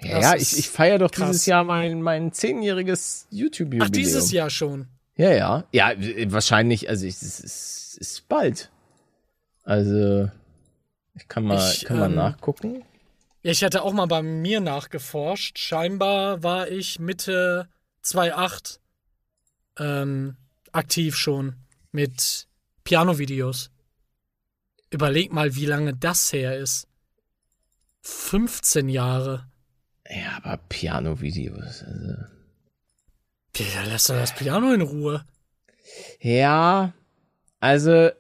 Ja, 0.03 0.19
ja 0.21 0.33
ist 0.33 0.55
ich, 0.55 0.59
ich 0.59 0.69
feiere 0.69 0.99
doch 0.99 1.13
krass. 1.13 1.31
dieses 1.31 1.47
Jahr 1.47 1.63
mein, 1.63 2.03
mein 2.03 2.33
zehnjähriges 2.33 3.29
YouTube-Jubiläum. 3.31 3.87
Ach, 3.87 3.91
dieses 3.91 4.33
Jahr 4.33 4.51
schon. 4.51 4.89
Ja, 5.17 5.31
ja. 5.31 5.65
Ja, 5.71 5.93
wahrscheinlich, 6.33 6.89
also 6.89 7.07
es 7.07 7.23
ist, 7.23 7.97
ist 8.01 8.29
bald. 8.29 8.71
Also, 9.63 10.29
ich 11.17 11.29
kann 11.29 11.45
mal, 11.45 11.73
Ich, 11.73 11.85
kann 11.85 11.99
mal 11.99 12.11
ähm, 12.11 12.15
nachgucken. 12.15 12.85
Ja, 13.43 13.53
ich 13.53 13.63
hatte 13.65 13.83
auch 13.83 13.93
mal 13.93 14.07
bei 14.07 14.23
mir 14.23 14.61
nachgeforscht. 14.61 15.59
Scheinbar 15.59 16.43
war 16.43 16.69
ich 16.69 16.99
Mitte 16.99 17.69
2008 18.03 18.81
ähm, 19.79 20.37
aktiv 20.73 21.17
schon 21.17 21.57
mit 21.93 22.49
Piano-Videos. 22.85 23.71
Überleg 24.91 25.33
mal, 25.33 25.57
wie 25.57 25.67
lange 25.67 25.95
das 25.95 26.33
her 26.33 26.57
ist. 26.57 26.87
15 28.03 28.89
Jahre. 28.89 29.49
Ja, 30.09 30.37
aber 30.37 30.59
Piano-Videos, 30.69 31.83
also. 31.83 32.15
Ja, 33.57 33.85
lass 33.89 34.07
doch 34.07 34.15
das 34.15 34.35
Piano 34.35 34.73
in 34.73 34.83
Ruhe. 34.83 35.25
Ja, 36.21 36.93
also, 37.59 38.11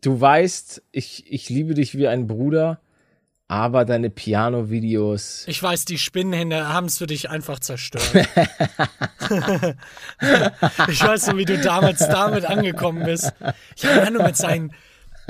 du 0.00 0.20
weißt, 0.20 0.82
ich, 0.92 1.24
ich 1.30 1.48
liebe 1.48 1.74
dich 1.74 1.96
wie 1.96 2.08
ein 2.08 2.26
Bruder, 2.26 2.80
aber 3.48 3.84
deine 3.84 4.10
Piano-Videos. 4.10 5.44
Ich 5.46 5.62
weiß, 5.62 5.84
die 5.84 5.98
Spinnenhände 5.98 6.68
haben 6.68 6.86
es 6.86 6.98
für 6.98 7.06
dich 7.06 7.30
einfach 7.30 7.60
zerstört. 7.60 8.10
ich 10.88 11.02
weiß 11.02 11.26
so, 11.26 11.36
wie 11.36 11.44
du 11.44 11.58
damals 11.58 12.00
damit 12.00 12.44
angekommen 12.44 13.04
bist. 13.04 13.32
Ja, 13.76 14.04
Manu 14.04 14.22
mit 14.22 14.36
seinen, 14.36 14.72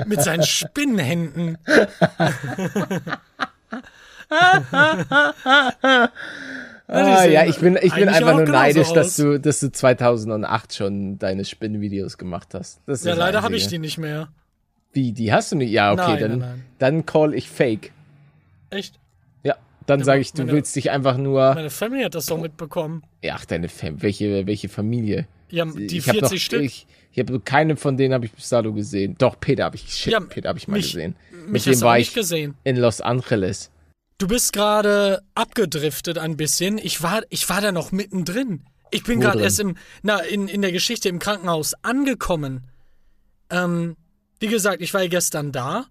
mit 0.05 0.21
seinen 0.23 0.43
Spinnenhänden. 0.43 1.59
Ah, 6.89 7.25
ja, 7.25 7.45
ich 7.45 7.59
bin, 7.59 7.77
ich 7.81 7.93
bin 7.93 8.07
einfach 8.09 8.33
nur 8.33 8.45
neidisch, 8.45 8.93
dass 8.93 9.15
du, 9.17 9.39
dass 9.39 9.59
du 9.59 9.71
2008 9.71 10.73
schon 10.73 11.19
deine 11.19 11.43
Spinnenvideos 11.45 12.17
gemacht 12.17 12.53
hast. 12.53 12.81
Ja, 12.87 13.13
leider 13.13 13.43
habe 13.43 13.57
ich 13.57 13.67
die 13.67 13.77
nicht 13.77 13.97
mehr. 13.97 14.29
Wie, 14.93 15.11
die 15.11 15.31
hast 15.31 15.51
du 15.51 15.55
nicht? 15.57 15.71
Ja, 15.71 15.91
okay, 15.93 16.01
Nein, 16.01 16.19
dann, 16.19 16.29
nein, 16.31 16.39
nein. 16.39 16.63
dann 16.79 17.05
call 17.05 17.33
ich 17.33 17.49
Fake. 17.49 17.91
Echt? 18.69 18.99
Ja, 19.43 19.55
dann 19.85 19.99
Ja, 19.99 20.05
sage 20.05 20.21
ich, 20.21 20.33
du 20.33 20.41
meine- 20.43 20.53
willst 20.53 20.75
dich 20.75 20.89
einfach 20.91 21.17
nur. 21.17 21.53
Meine 21.55 21.69
Family 21.69 22.03
hat 22.03 22.15
das 22.15 22.25
doch 22.27 22.39
mitbekommen. 22.39 23.03
Ja, 23.21 23.35
ach, 23.37 23.45
deine 23.45 23.69
Fam 23.69 24.01
welche, 24.01 24.47
welche 24.47 24.69
Familie? 24.69 25.27
Ja, 25.49 25.65
die 25.65 25.97
ich 25.97 26.07
hab 26.07 26.15
40 26.15 26.31
noch, 26.31 26.39
Stück. 26.39 26.61
Ich, 26.63 26.87
ich 27.13 27.19
habe 27.19 27.39
keine 27.39 27.77
von 27.77 27.95
denen 27.95 28.13
habe 28.13 28.25
ich 28.25 28.33
bis 28.33 28.49
dato 28.49 28.73
gesehen. 28.73 29.15
Doch, 29.17 29.39
Peter 29.39 29.63
habe 29.65 29.75
ich, 29.77 29.87
shit, 29.93 30.11
Ja, 30.13 30.19
Peter 30.19 30.49
habe 30.49 30.59
ich 30.59 30.67
mal 30.67 30.77
mich- 30.77 30.91
gesehen. 30.91 31.15
Mit 31.47 31.65
dem 31.65 31.79
war 31.81 31.97
ich 31.99 32.13
gesehen. 32.13 32.55
in 32.65 32.75
Los 32.77 32.99
Angeles. 32.99 33.71
Du 34.17 34.27
bist 34.27 34.51
gerade 34.51 35.21
abgedriftet 35.35 36.17
ein 36.17 36.35
bisschen. 36.37 36.79
Ich 36.79 37.03
war, 37.03 37.21
ich 37.29 37.47
war 37.49 37.61
da 37.61 37.71
noch 37.71 37.91
mittendrin. 37.91 38.63
Ich 38.91 39.03
bin 39.03 39.19
gerade 39.19 39.41
erst 39.43 39.59
im, 39.59 39.75
na, 40.01 40.19
in, 40.19 40.47
in 40.47 40.61
der 40.61 40.71
Geschichte 40.71 41.07
im 41.07 41.19
Krankenhaus 41.19 41.73
angekommen. 41.83 42.63
Ähm, 43.49 43.95
wie 44.39 44.47
gesagt, 44.47 44.81
ich 44.81 44.93
war 44.93 45.01
ja 45.01 45.07
gestern 45.09 45.51
da 45.51 45.85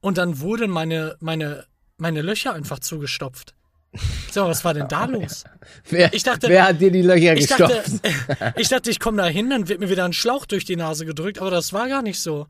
und 0.00 0.18
dann 0.18 0.40
wurden 0.40 0.70
meine, 0.70 1.16
meine, 1.20 1.66
meine 1.96 2.22
Löcher 2.22 2.52
einfach 2.54 2.78
zugestopft. 2.78 3.54
So, 4.30 4.44
was 4.46 4.64
war 4.64 4.74
denn 4.74 4.88
da 4.88 5.04
los? 5.06 5.44
Wer, 5.88 6.12
Ich 6.12 6.22
dachte- 6.22 6.48
wer 6.48 6.64
hat 6.68 6.80
dir 6.80 6.90
die 6.90 7.02
Löcher 7.02 7.34
Ich 7.34 7.46
dachte, 7.46 7.82
gestopft? 7.82 8.56
ich 8.58 8.68
dachte, 8.68 8.90
ich 8.90 9.00
komme 9.00 9.16
da 9.18 9.26
hin, 9.26 9.48
dann 9.50 9.68
wird 9.68 9.80
mir 9.80 9.88
wieder 9.88 10.04
ein 10.04 10.12
Schlauch 10.12 10.44
durch 10.46 10.64
die 10.64 10.76
Nase 10.76 11.06
gedrückt, 11.06 11.38
aber 11.38 11.50
das 11.50 11.72
war 11.72 11.88
gar 11.88 12.02
nicht 12.02 12.20
so. 12.20 12.46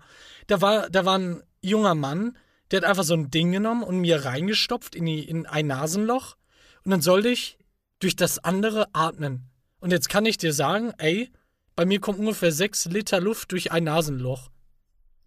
Da 0.49 0.61
war, 0.61 0.91
da 0.91 1.05
war 1.05 1.19
ein 1.19 1.43
junger 1.63 1.95
Mann, 1.95 2.37
der 2.71 2.79
hat 2.81 2.85
einfach 2.89 3.05
so 3.05 3.15
ein 3.15 3.31
Ding 3.31 3.53
genommen 3.53 3.83
und 3.83 3.99
mir 4.01 4.25
reingestopft 4.25 4.95
in, 4.95 5.07
die, 5.07 5.21
in 5.27 5.47
ein 5.47 5.69
Nasenloch 5.69 6.37
und 6.85 6.91
dann 6.91 7.01
sollte 7.03 7.29
ich 7.29 7.57
durch 8.01 8.17
das 8.17 8.39
andere 8.43 8.89
atmen. 8.93 9.49
Und 9.81 9.93
jetzt 9.93 10.09
kann 10.09 10.27
ich 10.27 10.39
dir 10.39 10.53
sagen, 10.53 10.93
ey, 10.99 11.31
bei 11.77 11.87
mir 11.87 12.01
kommt 12.01 12.19
ungefähr 12.19 12.51
sechs 12.53 12.85
Liter 12.87 13.21
Luft 13.21 13.53
durch 13.53 13.71
ein 13.71 13.85
Nasenloch. 13.85 14.51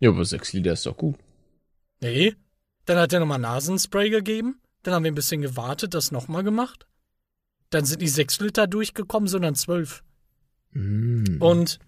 Ja, 0.01 0.09
aber 0.09 0.25
sechs 0.25 0.51
Liter 0.51 0.73
ist 0.73 0.85
doch 0.85 0.97
gut. 0.97 1.15
Nee. 2.01 2.35
Dann 2.85 2.97
hat 2.97 3.13
er 3.13 3.19
nochmal 3.19 3.39
Nasenspray 3.39 4.09
gegeben. 4.09 4.59
Dann 4.81 4.95
haben 4.95 5.03
wir 5.03 5.11
ein 5.11 5.15
bisschen 5.15 5.41
gewartet, 5.41 5.93
das 5.93 6.11
nochmal 6.11 6.43
gemacht. 6.43 6.87
Dann 7.69 7.85
sind 7.85 8.01
die 8.01 8.07
sechs 8.07 8.39
Liter 8.39 8.65
durchgekommen, 8.65 9.29
sondern 9.29 9.53
zwölf. 9.53 10.03
Mm. 10.71 11.37
Und 11.39 11.79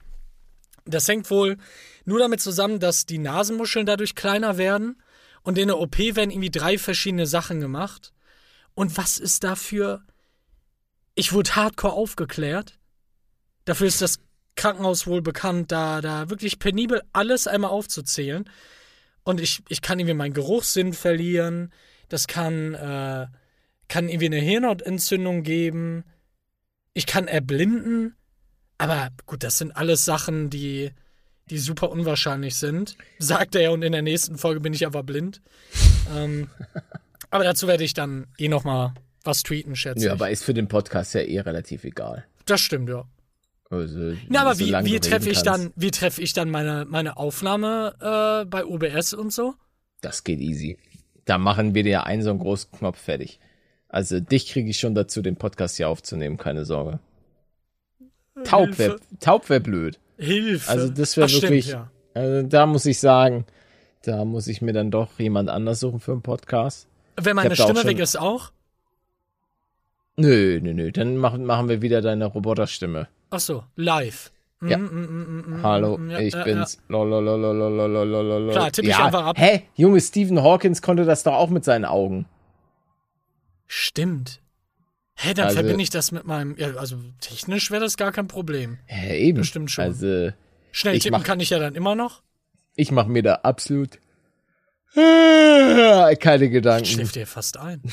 das 0.86 1.08
hängt 1.08 1.30
wohl 1.32 1.58
nur 2.06 2.20
damit 2.20 2.40
zusammen, 2.40 2.80
dass 2.80 3.08
die 3.08 3.18
Nasenmuscheln 3.18 3.88
dadurch 3.88 4.14
kleiner 4.14 4.58
werden. 4.60 5.02
Und 5.42 5.58
in 5.58 5.68
der 5.68 5.80
OP 5.80 5.98
werden 5.98 6.30
irgendwie 6.30 6.52
drei 6.52 6.78
verschiedene 6.78 7.26
Sachen 7.26 7.60
gemacht. 7.60 8.14
Und 8.76 8.96
was 8.96 9.18
ist 9.18 9.44
dafür? 9.44 10.04
Ich 11.16 11.34
wurde 11.34 11.56
hardcore 11.56 11.94
aufgeklärt. 11.94 12.80
Dafür 13.66 13.88
ist 13.88 14.04
das 14.04 14.20
Krankenhaus 14.56 15.08
wohl 15.08 15.22
bekannt, 15.22 15.72
da, 15.72 16.02
da 16.02 16.30
wirklich 16.30 16.60
penibel 16.60 17.02
alles 17.12 17.48
einmal 17.48 17.72
aufzuzählen. 17.72 18.50
Und 19.24 19.40
ich, 19.42 19.64
ich 19.70 19.82
kann 19.82 20.00
irgendwie 20.00 20.16
meinen 20.16 20.34
Geruchssinn 20.34 20.94
verlieren. 20.94 21.72
Das 22.10 22.28
kann, 22.28 22.74
äh, 22.74 23.28
kann 23.88 24.10
irgendwie 24.10 24.26
eine 24.28 24.38
Hirnhautentzündung 24.40 25.44
geben. 25.44 26.04
Ich 26.94 27.06
kann 27.06 27.28
erblinden. 27.28 28.16
Aber 28.78 29.10
gut, 29.26 29.44
das 29.44 29.58
sind 29.58 29.72
alles 29.76 30.04
Sachen, 30.06 30.50
die, 30.50 30.92
die 31.50 31.58
super 31.58 31.90
unwahrscheinlich 31.90 32.56
sind. 32.56 32.98
Sagt 33.20 33.56
er 33.56 33.72
und 33.72 33.82
in 33.82 33.94
der 33.94 34.02
nächsten 34.02 34.38
Folge 34.38 34.60
bin 34.60 34.74
ich 34.74 34.86
aber 34.86 35.04
blind. 35.04 35.42
ähm, 36.16 36.50
aber 37.30 37.44
dazu 37.46 37.68
werde 37.68 37.84
ich 37.86 37.94
dann 37.94 38.28
eh 38.38 38.50
noch 38.50 38.66
mal 38.66 38.94
was 39.24 39.42
tweeten, 39.44 39.76
schätze 39.78 40.06
Ja, 40.06 40.14
ich. 40.14 40.20
aber 40.20 40.30
ist 40.32 40.44
für 40.44 40.54
den 40.54 40.68
Podcast 40.68 41.14
ja 41.14 41.22
eh 41.22 41.40
relativ 41.40 41.86
egal. 41.86 42.26
Das 42.46 42.60
stimmt, 42.60 42.90
ja. 42.90 43.06
Also, 43.74 44.16
Na, 44.30 44.42
aber 44.42 44.60
wie, 44.60 44.72
wie 44.72 45.00
treffe 45.00 45.30
ich 45.30 45.44
kannst. 45.44 45.48
dann, 45.48 45.74
wie 45.76 45.92
treffe 45.92 46.22
ich 46.22 46.34
dann 46.34 46.50
meine, 46.52 46.86
meine 46.88 47.18
Aufnahme 47.18 47.96
äh, 48.00 48.46
bei 48.46 48.66
OBS 48.66 49.14
und 49.14 49.34
so? 49.34 49.56
Das 50.02 50.24
geht 50.24 50.40
easy. 50.40 50.78
Da 51.26 51.38
machen 51.38 51.74
wir 51.74 51.84
dir 51.84 52.06
einen 52.06 52.22
so 52.22 52.30
einen 52.30 52.40
großen 52.40 52.72
Knopf 52.72 53.00
fertig. 53.00 53.40
Also 53.88 54.20
dich 54.20 54.48
kriege 54.48 54.70
ich 54.70 54.80
schon 54.80 54.94
dazu, 54.96 55.22
den 55.22 55.38
Podcast 55.38 55.78
hier 55.78 55.90
aufzunehmen, 55.90 56.38
keine 56.38 56.66
Sorge. 56.66 57.00
Taub 58.44 58.78
wäre 58.78 59.00
taub 59.20 59.50
wär 59.50 59.60
blöd. 59.60 60.00
Hilfe. 60.18 60.70
Also 60.70 60.90
das 60.90 61.18
wäre 61.18 61.26
Ach, 61.26 61.30
stimmt, 61.30 61.44
wirklich, 61.44 61.68
ja. 61.68 61.90
also 62.14 62.48
da 62.48 62.66
muss 62.66 62.86
ich 62.86 63.00
sagen, 63.00 63.46
da 64.04 64.26
muss 64.26 64.48
ich 64.48 64.62
mir 64.62 64.74
dann 64.74 64.92
doch 64.92 65.20
jemand 65.20 65.50
anders 65.50 65.80
suchen 65.80 66.00
für 66.00 66.12
einen 66.12 66.22
Podcast. 66.22 66.88
Wenn 67.16 67.36
meine 67.36 67.56
Stimme 67.56 67.86
weg 67.86 68.00
ist 68.00 68.20
auch? 68.20 68.52
Nö, 70.16 70.60
nö, 70.62 70.74
nö, 70.74 70.92
dann 70.92 71.18
machen, 71.18 71.46
machen 71.46 71.70
wir 71.70 71.82
wieder 71.82 72.02
deine 72.02 72.26
Roboterstimme. 72.26 73.08
Ach 73.34 73.40
so, 73.40 73.64
live. 73.76 74.32
Mm, 74.60 74.68
Ja. 74.70 74.78
mm, 74.78 74.84
mm, 74.86 75.08
mm, 75.08 75.58
mm, 75.60 75.64
Hallo, 75.64 75.98
mm, 75.98 76.10
ja, 76.12 76.20
ich 76.20 76.34
ja, 76.34 76.44
bin's. 76.44 76.78
Lololololololololol. 76.88 78.52
Klar, 78.52 78.72
tipp 78.72 78.86
ich 78.86 78.92
ja, 78.92 79.06
einfach 79.06 79.26
ab. 79.26 79.38
Hä? 79.40 79.64
Junge, 79.76 80.00
Stephen 80.02 80.42
Hawkins 80.44 80.82
konnte 80.84 81.04
das 81.04 81.24
doch 81.24 81.34
auch 81.34 81.50
mit 81.50 81.64
seinen 81.66 81.86
Augen. 81.86 82.26
Ja. 82.30 82.30
Stimmt. 83.66 84.40
Hä, 85.16 85.34
dann 85.34 85.46
Also- 85.46 85.56
verbinde 85.58 85.82
ich 85.84 85.90
das 85.90 86.12
mit 86.12 86.26
meinem. 86.26 86.56
Ja, 86.58 86.76
also 86.76 86.98
technisch 87.22 87.72
wäre 87.72 87.82
das 87.82 87.98
gar 87.98 88.12
kein 88.12 88.28
Problem. 88.28 88.78
Hä, 88.86 89.18
eben. 89.18 89.40
Bestimmt 89.40 89.72
schon. 89.72 89.86
Also, 89.86 90.32
Schnell 90.72 90.96
Ich 90.96 91.04
tippen 91.04 91.20
mach- 91.20 91.26
kann 91.26 91.40
ich 91.40 91.50
ja 91.50 91.60
dann 91.60 91.74
immer 91.76 91.96
noch. 91.96 92.22
ich 92.76 92.92
mache 92.92 93.10
mir 93.10 93.24
da 93.24 93.36
absolut 93.44 94.00
keine 94.96 96.50
Gedanken. 96.50 96.86
Schläft 96.86 97.16
dir 97.16 97.26
fast 97.28 97.58
ein. 97.58 97.82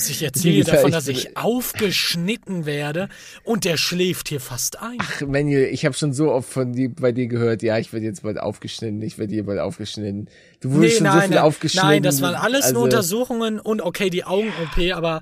Was 0.00 0.08
ich 0.08 0.22
erzähle 0.22 0.64
davon, 0.64 0.92
dass 0.92 1.08
ich 1.08 1.36
aufgeschnitten 1.36 2.64
werde 2.64 3.08
und 3.44 3.64
der 3.66 3.76
schläft 3.76 4.28
hier 4.28 4.40
fast 4.40 4.80
ein. 4.80 4.96
Ach, 4.98 5.20
Manuel, 5.22 5.66
ich 5.66 5.84
habe 5.84 5.94
schon 5.94 6.14
so 6.14 6.32
oft 6.32 6.48
von 6.48 6.72
dir, 6.72 6.88
bei 6.94 7.12
dir 7.12 7.26
gehört, 7.26 7.62
ja, 7.62 7.76
ich 7.78 7.92
werde 7.92 8.06
jetzt 8.06 8.22
bald 8.22 8.40
aufgeschnitten, 8.40 9.02
ich 9.02 9.18
werde 9.18 9.34
hier 9.34 9.44
bald 9.44 9.58
aufgeschnitten. 9.60 10.28
Du 10.60 10.72
wurdest 10.72 10.98
schon 10.98 11.12
so 11.12 11.20
viel 11.20 11.38
aufgeschnitten. 11.38 11.88
nein, 11.88 12.02
das 12.02 12.22
waren 12.22 12.34
alles 12.34 12.62
also, 12.64 12.74
nur 12.76 12.84
Untersuchungen 12.84 13.60
und 13.60 13.82
okay, 13.82 14.08
die 14.08 14.24
Augen-OP, 14.24 14.92
aber 14.94 15.20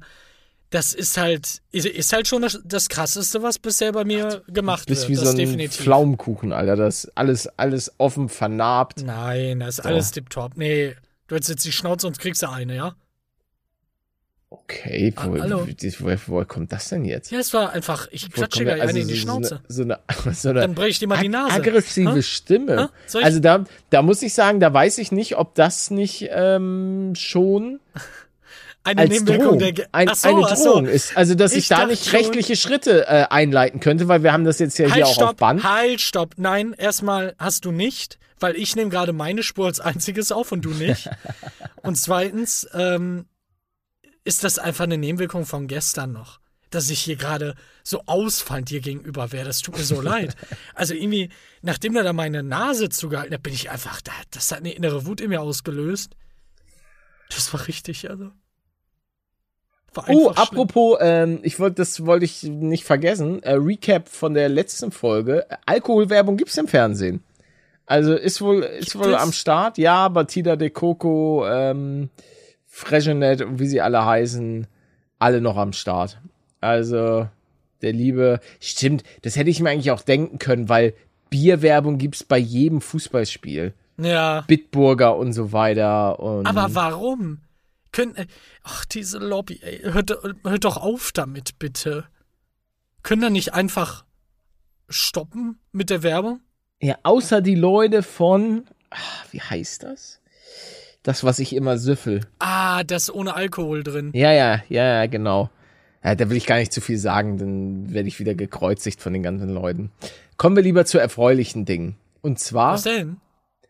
das 0.70 0.92
ist 0.94 1.16
halt, 1.16 1.60
ist- 1.72 2.12
halt 2.12 2.28
schon 2.28 2.42
das, 2.42 2.60
das 2.64 2.88
krasseste, 2.88 3.42
was 3.42 3.58
bisher 3.58 3.90
bei 3.92 4.04
mir 4.04 4.42
gemacht 4.48 4.88
Du 4.88 4.92
bist 4.92 5.08
wird. 5.08 5.10
wie 5.10 5.14
das 5.16 5.24
so 5.24 5.30
ein 5.30 5.36
definitiv. 5.38 5.80
Pflaumenkuchen, 5.80 6.52
Alter. 6.52 6.76
Das 6.76 7.04
ist 7.04 7.12
alles, 7.16 7.48
alles 7.58 7.90
offen 7.98 8.28
vernarbt. 8.28 9.02
Nein, 9.02 9.60
das 9.60 9.78
ist 9.78 9.84
alles 9.84 10.10
tipptopp. 10.12 10.52
Nee, 10.56 10.94
du 11.26 11.34
hättest 11.34 11.50
jetzt 11.50 11.64
die 11.64 11.72
Schnauze 11.72 12.06
und 12.06 12.18
kriegst 12.18 12.42
du 12.42 12.50
eine, 12.50 12.76
ja? 12.76 12.94
Okay, 14.50 15.12
wo, 15.16 15.34
Ah, 15.34 15.40
hallo. 15.42 15.66
woher, 15.98 16.18
woher 16.26 16.44
kommt 16.46 16.72
das 16.72 16.88
denn 16.88 17.04
jetzt? 17.04 17.30
Ja, 17.30 17.38
es 17.38 17.52
war 17.52 17.70
einfach, 17.72 18.08
ich 18.12 18.30
klatsche 18.32 18.64
der- 18.64 18.82
eine 18.82 18.98
in 18.98 19.06
die 19.06 19.14
so, 19.14 19.20
Schnauze. 19.20 19.60
So 19.68 19.82
eine, 19.82 19.98
so 20.08 20.24
eine, 20.24 20.34
so 20.34 20.48
eine 20.48 20.60
Dann 20.60 20.74
breche 20.74 20.88
ich 20.88 20.98
dir 21.00 21.06
mal 21.06 21.18
die 21.20 21.28
Nase. 21.28 21.52
aggressive 21.54 22.14
Hä? 22.14 22.22
Stimme. 22.22 22.88
Ich- 23.06 23.22
Also 23.22 23.40
da, 23.40 23.64
da 23.90 24.00
muss 24.02 24.22
ich 24.22 24.32
sagen, 24.32 24.58
da 24.58 24.72
weiß 24.72 24.98
ich 24.98 25.12
nicht, 25.12 25.36
ob 25.36 25.54
das 25.54 25.90
nicht 25.90 26.28
ähm, 26.30 27.12
schon 27.14 27.80
Eine 28.84 29.02
als 29.02 29.10
Nebenwirkung 29.10 29.44
Drohung, 29.44 29.58
der. 29.58 29.72
Ge 29.72 29.84
ein, 29.92 30.08
so, 30.14 30.28
eine 30.28 30.46
ach 30.46 30.56
so. 30.56 30.72
Drohung 30.72 30.86
ist. 30.86 31.14
Also, 31.14 31.34
dass 31.34 31.52
ich, 31.52 31.58
Ich 31.58 31.68
da 31.68 31.84
nicht 31.84 32.06
schon- 32.06 32.18
rechtliche 32.20 32.56
Schritte 32.56 33.06
äh, 33.06 33.26
einleiten 33.28 33.80
könnte, 33.80 34.08
weil 34.08 34.22
wir 34.22 34.32
haben 34.32 34.44
das 34.44 34.58
jetzt 34.60 34.78
ja 34.78 34.86
hier 34.86 34.94
Halt, 34.94 35.04
auch 35.04 35.08
auf 35.10 35.14
stopp, 35.14 35.36
Band. 35.36 35.62
halt, 35.62 36.00
stopp. 36.00 36.34
Nein, 36.38 36.72
erstmal 36.78 37.34
hast 37.38 37.66
du 37.66 37.70
nicht, 37.72 38.18
weil 38.40 38.56
ich 38.56 38.76
nehme 38.76 38.88
gerade 38.88 39.12
meine 39.12 39.42
Spur 39.42 39.66
als 39.66 39.78
einziges 39.80 40.32
auf 40.32 40.52
und 40.52 40.62
du 40.64 40.70
nicht. 40.70 41.10
und 41.82 41.96
zweitens 41.96 42.66
ähm, 42.72 43.26
ist 44.28 44.44
das 44.44 44.58
einfach 44.58 44.84
eine 44.84 44.98
Nebenwirkung 44.98 45.46
von 45.46 45.66
gestern 45.68 46.12
noch. 46.12 46.38
Dass 46.68 46.90
ich 46.90 47.00
hier 47.00 47.16
gerade 47.16 47.54
so 47.82 48.02
ausfallend 48.04 48.68
dir 48.68 48.80
gegenüber 48.80 49.32
wäre. 49.32 49.46
Das 49.46 49.62
tut 49.62 49.78
mir 49.78 49.84
so 49.84 50.02
leid. 50.02 50.36
Also 50.74 50.92
irgendwie, 50.92 51.30
nachdem 51.62 51.96
er 51.96 52.02
da 52.02 52.12
meine 52.12 52.42
Nase 52.42 52.90
zugehalten 52.90 53.32
hat, 53.32 53.42
bin 53.42 53.54
ich 53.54 53.70
einfach, 53.70 54.02
da, 54.02 54.12
das 54.30 54.52
hat 54.52 54.58
eine 54.58 54.72
innere 54.72 55.06
Wut 55.06 55.22
in 55.22 55.30
mir 55.30 55.40
ausgelöst. 55.40 56.14
Das 57.34 57.50
war 57.54 57.66
richtig, 57.66 58.10
also. 58.10 58.30
War 59.94 60.04
Oh, 60.08 60.28
apropos, 60.30 60.98
ähm, 61.00 61.40
ich 61.42 61.58
wollte, 61.58 61.76
das 61.76 62.04
wollte 62.04 62.26
ich 62.26 62.42
nicht 62.42 62.84
vergessen. 62.84 63.42
Äh, 63.42 63.54
Recap 63.54 64.10
von 64.10 64.34
der 64.34 64.50
letzten 64.50 64.92
Folge. 64.92 65.46
Alkoholwerbung 65.64 66.36
gibt's 66.36 66.58
im 66.58 66.68
Fernsehen. 66.68 67.24
Also 67.86 68.14
ist 68.14 68.42
wohl, 68.42 68.62
ist 68.62 68.94
wohl 68.94 69.14
es? 69.14 69.20
am 69.20 69.32
Start. 69.32 69.78
Ja, 69.78 70.08
Batida 70.08 70.56
de 70.56 70.68
Coco, 70.68 71.46
ähm, 71.48 72.10
Freshenet 72.78 73.42
und 73.42 73.58
wie 73.58 73.66
sie 73.66 73.80
alle 73.80 74.04
heißen, 74.04 74.68
alle 75.18 75.40
noch 75.40 75.56
am 75.56 75.72
Start. 75.72 76.20
Also 76.60 77.28
der 77.82 77.92
liebe, 77.92 78.38
stimmt, 78.60 79.02
das 79.22 79.34
hätte 79.34 79.50
ich 79.50 79.60
mir 79.60 79.70
eigentlich 79.70 79.90
auch 79.90 80.02
denken 80.02 80.38
können, 80.38 80.68
weil 80.68 80.94
Bierwerbung 81.28 81.98
gibt's 81.98 82.22
bei 82.22 82.38
jedem 82.38 82.80
Fußballspiel. 82.80 83.74
Ja. 84.00 84.42
Bitburger 84.42 85.16
und 85.16 85.32
so 85.32 85.52
weiter. 85.52 86.20
Und 86.20 86.46
Aber 86.46 86.72
warum? 86.76 87.40
Können, 87.90 88.14
äh, 88.14 88.26
ach, 88.62 88.84
diese 88.84 89.18
Lobby, 89.18 89.58
ey, 89.60 89.80
hört, 89.82 90.16
hört 90.44 90.64
doch 90.64 90.76
auf 90.76 91.10
damit, 91.10 91.58
bitte. 91.58 92.04
Können 93.02 93.22
da 93.22 93.30
nicht 93.30 93.54
einfach 93.54 94.04
stoppen 94.88 95.58
mit 95.72 95.90
der 95.90 96.04
Werbung? 96.04 96.40
Ja, 96.80 96.96
außer 97.02 97.40
die 97.40 97.56
Leute 97.56 98.04
von, 98.04 98.66
ah, 98.90 99.24
wie 99.32 99.40
heißt 99.40 99.82
das? 99.82 100.20
Das, 101.08 101.24
was 101.24 101.38
ich 101.38 101.56
immer 101.56 101.78
süffel. 101.78 102.20
Ah, 102.38 102.84
das 102.84 103.10
ohne 103.10 103.32
Alkohol 103.34 103.82
drin. 103.82 104.10
Ja, 104.12 104.30
ja, 104.30 104.62
ja, 104.68 104.84
ja, 104.84 105.06
genau. 105.06 105.48
Ja, 106.04 106.14
da 106.14 106.28
will 106.28 106.36
ich 106.36 106.44
gar 106.44 106.58
nicht 106.58 106.70
zu 106.70 106.82
viel 106.82 106.98
sagen, 106.98 107.38
dann 107.38 107.94
werde 107.94 108.08
ich 108.08 108.20
wieder 108.20 108.34
gekreuzigt 108.34 109.00
von 109.00 109.14
den 109.14 109.22
ganzen 109.22 109.48
Leuten. 109.48 109.90
Kommen 110.36 110.54
wir 110.54 110.62
lieber 110.62 110.84
zu 110.84 110.98
erfreulichen 110.98 111.64
Dingen. 111.64 111.96
Und 112.20 112.38
zwar, 112.40 112.74
Was 112.74 112.82
denn? 112.82 113.16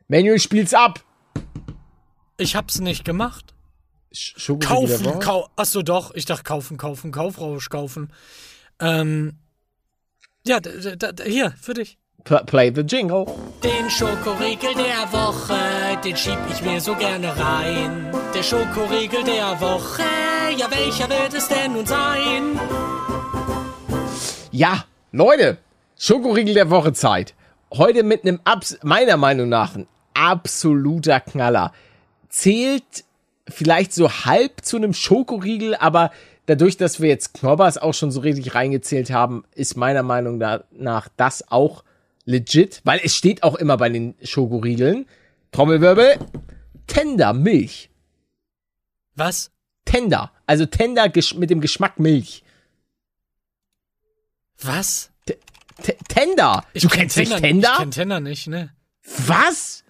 Manuel 0.08 0.40
spielt's 0.40 0.74
ab. 0.74 1.04
Ich 2.38 2.56
hab's 2.56 2.80
nicht 2.80 3.04
gemacht. 3.04 3.54
Sch- 4.12 4.58
Kaufen, 4.58 5.20
kau 5.20 5.48
Achso, 5.54 5.82
doch. 5.82 6.12
Ich 6.16 6.24
dachte 6.24 6.42
kaufen, 6.42 6.76
kaufen, 6.76 7.12
Kaufrausch 7.12 7.68
kaufen. 7.68 8.12
Ähm. 8.80 9.34
Ja, 10.44 10.58
hier, 11.24 11.52
für 11.52 11.74
dich. 11.74 11.98
Pl- 12.24 12.44
Play 12.46 12.70
the 12.74 12.82
jingle. 12.82 13.26
Den 13.62 13.88
Schokoriegel 13.90 14.74
der 14.74 15.12
Woche, 15.12 15.56
den 16.04 16.16
schieb 16.16 16.38
ich 16.52 16.62
mir 16.62 16.80
so 16.80 16.94
gerne 16.94 17.28
rein. 17.36 18.10
Der 18.34 18.42
Schokoriegel 18.42 19.22
der 19.24 19.60
Woche, 19.60 20.02
ja, 20.56 20.66
welcher 20.70 21.08
wird 21.08 21.34
es 21.34 21.48
denn 21.48 21.72
nun 21.72 21.86
sein? 21.86 22.58
Ja, 24.50 24.84
Leute, 25.12 25.58
Schokoriegel 25.98 26.54
der 26.54 26.70
Woche 26.70 26.92
Zeit. 26.92 27.34
Heute 27.72 28.02
mit 28.02 28.22
einem, 28.24 28.40
abs 28.44 28.78
meiner 28.82 29.16
Meinung 29.16 29.48
nach, 29.48 29.74
ein 29.76 29.86
absoluter 30.14 31.20
Knaller. 31.20 31.72
Zählt 32.28 33.04
vielleicht 33.48 33.92
so 33.94 34.10
halb 34.10 34.64
zu 34.64 34.76
einem 34.76 34.92
Schokoriegel, 34.92 35.74
aber 35.76 36.10
dadurch, 36.46 36.76
dass 36.76 37.00
wir 37.00 37.08
jetzt 37.08 37.34
Knobbers 37.34 37.78
auch 37.78 37.94
schon 37.94 38.10
so 38.10 38.20
richtig 38.20 38.54
reingezählt 38.54 39.10
haben, 39.10 39.44
ist 39.54 39.76
meiner 39.76 40.02
Meinung 40.02 40.38
nach 40.38 41.08
das 41.16 41.50
auch 41.50 41.84
legit, 42.28 42.82
weil 42.84 43.00
es 43.02 43.16
steht 43.16 43.42
auch 43.42 43.54
immer 43.56 43.76
bei 43.78 43.88
den 43.88 44.14
Schokoriegeln. 44.22 45.06
Trommelwirbel, 45.50 46.18
Tender 46.86 47.32
Milch. 47.32 47.90
Was? 49.14 49.50
Tender, 49.86 50.30
also 50.46 50.66
Tender 50.66 51.10
mit 51.36 51.48
dem 51.50 51.60
Geschmack 51.62 51.98
Milch. 51.98 52.44
Was? 54.60 55.10
T 55.26 55.38
Tender. 56.08 56.64
Ich 56.74 56.82
du 56.82 56.88
kenn 56.88 57.00
kennst 57.02 57.16
nicht 57.16 57.30
Tender- 57.30 57.40
Tender? 57.48 57.70
Ich 57.72 57.78
kenn 57.78 57.90
Tender 57.92 58.20
nicht, 58.20 58.46
ne? 58.48 58.74
Was? 59.26 59.84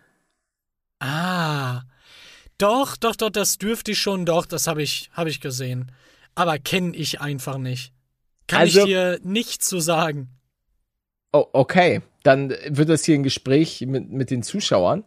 Ah. 1.00 1.82
Doch, 2.58 2.96
doch, 2.96 3.16
doch, 3.16 3.30
das 3.30 3.58
dürfte 3.58 3.92
ich 3.92 3.98
schon, 4.00 4.26
doch, 4.26 4.44
das 4.46 4.66
habe 4.66 4.82
ich, 4.82 5.10
hab 5.14 5.26
ich 5.26 5.40
gesehen. 5.40 5.90
Aber 6.34 6.58
kenne 6.58 6.94
ich 6.94 7.20
einfach 7.20 7.58
nicht. 7.58 7.92
Kann 8.46 8.60
Also- 8.60 8.80
ich 8.80 8.86
dir 8.86 9.18
nicht 9.24 9.62
zu 9.64 9.80
sagen. 9.80 10.28
Oh, 11.32 11.46
okay. 11.52 12.02
Dann 12.28 12.50
wird 12.50 12.90
das 12.90 13.06
hier 13.06 13.14
ein 13.14 13.22
Gespräch 13.22 13.80
mit, 13.86 14.10
mit 14.10 14.30
den 14.30 14.42
Zuschauern. 14.42 15.02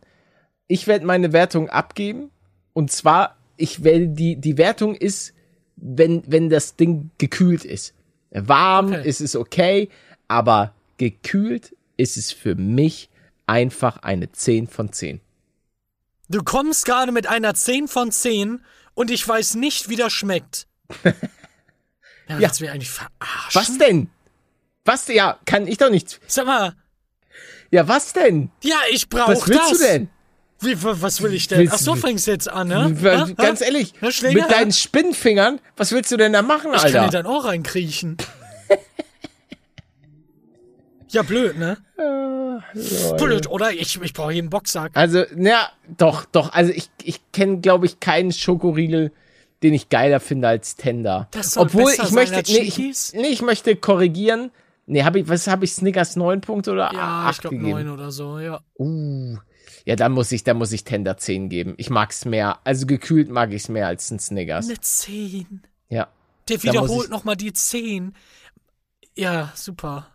Ich 0.68 0.88
werde 0.88 1.06
meine 1.06 1.34
Wertung 1.34 1.70
abgeben. 1.70 2.32
Und 2.74 2.92
zwar, 2.92 3.38
ich 3.58 3.84
werde 3.84 4.08
die, 4.08 4.38
die 4.38 4.58
Wertung 4.58 4.96
ist, 4.96 5.36
wenn, 5.76 6.24
wenn 6.26 6.50
das 6.50 6.78
Ding 6.78 7.12
gekühlt 7.20 7.64
ist. 7.64 7.94
Warm 8.32 8.88
Okay. 8.88 9.08
ist 9.08 9.22
es 9.22 9.36
okay, 9.36 9.90
aber 10.28 10.74
gekühlt 10.98 11.76
ist 11.96 12.18
es 12.18 12.32
für 12.32 12.56
mich 12.56 13.12
einfach 13.46 13.98
eine 13.98 14.32
10 14.32 14.66
von 14.66 14.92
10. 14.92 15.22
Du 16.28 16.42
kommst 16.44 16.88
gerade 16.88 17.12
mit 17.12 17.28
einer 17.28 17.54
10 17.54 17.88
von 17.88 18.12
10 18.12 18.62
und 18.96 19.12
ich 19.12 19.28
weiß 19.28 19.54
nicht, 19.56 19.90
wie 19.90 19.96
das 19.96 20.12
schmeckt. 20.12 20.66
Ja, 22.30 22.40
willst 22.40 22.60
du 22.62 22.64
mich 22.64 22.72
eigentlich 22.72 22.90
verarschen? 22.90 23.62
Was 23.62 23.78
denn? 23.78 24.10
Was? 24.86 25.08
Ja, 25.10 25.38
kann 25.46 25.68
ich 25.68 25.78
doch 25.78 25.90
nicht. 25.90 26.22
Sag 26.28 26.46
mal, 26.46 26.76
Ja, 27.72 27.88
was 27.88 28.14
denn? 28.14 28.50
ja, 28.64 28.78
ich 28.92 29.08
brauche 29.10 29.32
Was 29.32 29.48
willst 29.48 29.72
das. 29.72 29.78
du 29.80 29.86
denn? 29.86 30.10
Wie, 30.60 30.84
wa- 30.84 30.96
was 31.00 31.22
will 31.22 31.34
ich 31.34 31.48
denn? 31.48 31.60
Willst 31.60 31.74
Ach 31.74 31.80
so, 31.80 31.96
fängst 31.96 32.28
du 32.28 32.32
jetzt 32.32 32.50
an, 32.50 32.68
ne? 32.68 32.96
Weil, 33.02 33.20
Ha? 33.20 33.26
Ganz 33.38 33.62
Ha? 33.62 33.66
ehrlich, 33.66 33.94
Herr 34.00 34.12
Schläger, 34.12 34.42
mit 34.42 34.52
deinen 34.52 34.72
Spinnfingern, 34.72 35.60
was 35.78 35.92
willst 35.92 36.12
du 36.12 36.18
denn 36.18 36.34
da 36.34 36.42
machen, 36.44 36.72
Ich 36.76 36.82
kann 36.82 36.86
Alter? 36.96 37.06
dir 37.06 37.24
dein 37.24 37.26
Ohr 37.26 37.46
reinkriechen. 37.46 38.18
ja, 41.10 41.24
blöd, 41.24 41.58
ne? 41.58 41.78
Blöd, 43.18 43.48
oder? 43.50 43.72
Ich, 43.74 44.00
ich 44.02 44.14
brauche 44.14 44.32
hier 44.32 44.42
einen 44.42 44.50
Boxsack. 44.50 44.92
Also, 44.94 45.24
ja, 45.38 45.70
doch, 45.98 46.26
doch. 46.26 46.54
Also 46.54 46.72
ich, 46.72 46.90
ich 47.04 47.20
kenne, 47.32 47.60
glaube 47.60 47.86
ich, 47.86 48.00
keinen 48.00 48.32
Schokoriegel, 48.32 49.12
den 49.64 49.74
ich 49.74 49.90
geiler 49.90 50.20
finde 50.20 50.48
als 50.48 50.76
Tender. 50.76 51.28
Das 51.32 51.54
soll 51.54 51.64
Obwohl 51.64 51.86
besser 51.86 52.04
ich 52.04 52.10
sein 52.10 52.16
möchte, 52.16 52.36
als 52.36 52.50
nee, 52.50 52.60
ich, 52.60 52.78
nee, 53.14 53.28
ich 53.28 53.42
möchte 53.42 53.76
korrigieren. 53.76 54.52
Nee, 54.92 55.04
habe 55.04 55.20
ich, 55.22 55.28
was 55.30 55.48
habe 55.48 55.64
ich, 55.66 55.74
Snickers 55.74 56.16
9 56.18 56.42
Punkte 56.42 56.72
oder 56.74 56.92
Ja, 56.94 57.26
8 57.28 57.36
ich 57.36 57.42
glaube 57.42 57.56
gegeben? 57.58 57.72
neun 57.72 57.90
oder 57.90 58.12
so, 58.12 58.40
ja. 58.40 58.60
Uh. 58.78 59.38
Ja, 59.86 59.96
dann 59.96 60.12
muss 60.12 60.32
ich, 60.32 60.44
dann 60.44 60.58
muss 60.58 60.72
ich 60.74 60.84
Tender 60.84 61.16
10 61.18 61.48
geben. 61.50 61.76
Ich 61.78 61.90
mag's 61.90 62.26
mehr. 62.26 62.60
Also 62.66 62.86
gekühlt 62.86 63.30
mag 63.30 63.52
ich's 63.54 63.70
mehr 63.70 63.88
als 63.88 64.12
ein 64.12 64.20
Snickers. 64.20 64.68
Eine 64.68 64.80
10. 64.80 65.62
Ja. 65.90 66.10
Der 66.50 66.58
Da 66.58 66.64
wiederholt 66.64 67.06
ich- 67.06 67.10
nochmal 67.10 67.38
die 67.38 67.54
10. 67.54 68.14
Ja, 69.16 69.52
super. 69.56 70.08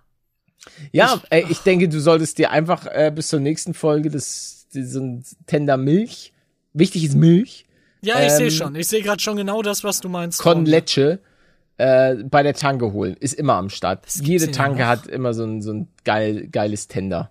Ja, 0.93 1.23
ey, 1.31 1.47
ich 1.49 1.61
denke, 1.61 1.89
du 1.89 2.01
solltest 2.01 2.39
dir 2.39 2.51
einfach 2.51 2.87
äh, 2.87 3.11
bis 3.15 3.29
zur 3.29 3.41
nächsten 3.41 3.73
Folge 3.73 4.11
das, 4.11 4.67
diesen 4.75 5.25
Tender 5.47 5.77
Milch, 5.77 6.33
wichtig 6.73 7.05
ist 7.05 7.15
Milch, 7.15 7.65
Ja, 8.03 8.23
ich 8.23 8.33
sehe 8.33 8.47
Ähm, 8.47 8.51
schon. 8.53 8.75
Ich 8.75 8.89
sehe 8.89 9.03
gerade 9.03 9.23
schon 9.23 9.37
genau 9.37 9.62
das, 9.62 9.85
was 9.85 10.01
du 10.01 10.09
meinst. 10.09 10.41
Con. 10.41 10.67
Leche 10.67 11.21
äh, 11.79 12.17
bei 12.25 12.43
der 12.43 12.55
Tanke 12.55 12.93
holen. 12.93 13.17
Ist 13.19 13.35
immer 13.35 13.55
am 13.55 13.71
Start. 13.71 14.07
Jede 14.15 14.51
Tanke 14.51 14.87
hat 14.87 15.07
immer 15.07 15.35
so 15.35 15.45
ein, 15.45 15.62
so 15.62 15.73
ein 15.73 15.89
geil, 16.05 16.49
geiles 16.49 16.89
Tender. 16.89 17.31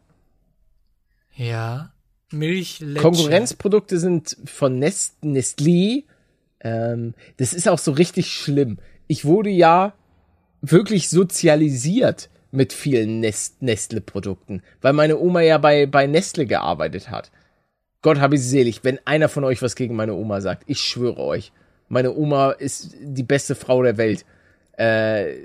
Ja. 1.36 1.92
Milch, 2.32 2.80
Leche. 2.80 3.02
Konkurrenzprodukte 3.02 4.00
sind 4.00 4.38
von 4.46 4.80
Nest, 4.80 5.24
Nestlé. 5.24 6.04
Ähm, 6.62 7.14
das 7.38 7.54
ist 7.54 7.68
auch 7.68 7.80
so 7.80 7.92
richtig 7.92 8.32
schlimm. 8.32 8.78
Ich 9.08 9.26
wurde 9.26 9.50
ja 9.50 9.94
wirklich 10.62 11.10
sozialisiert 11.10 12.30
mit 12.52 12.74
vielen 12.74 13.20
Nest 13.20 13.62
Nestle-Produkten, 13.62 14.64
weil 14.82 14.94
meine 14.94 15.20
Oma 15.20 15.42
ja 15.42 15.58
bei, 15.58 15.86
bei 15.86 16.08
Nestle 16.08 16.46
gearbeitet 16.46 17.12
hat. 17.12 17.32
Gott 18.02 18.20
habe 18.20 18.36
ich 18.36 18.42
sie 18.42 18.50
selig, 18.50 18.84
wenn 18.84 19.00
einer 19.06 19.30
von 19.30 19.44
euch 19.44 19.62
was 19.62 19.76
gegen 19.76 19.96
meine 19.96 20.14
Oma 20.14 20.42
sagt. 20.42 20.64
Ich 20.68 20.80
schwöre 20.80 21.20
euch, 21.20 21.52
meine 21.90 22.16
Oma 22.16 22.52
ist 22.52 22.96
die 23.02 23.24
beste 23.24 23.56
Frau 23.56 23.84
der 23.84 23.98
Welt. 23.98 24.26
Äh, 24.78 25.36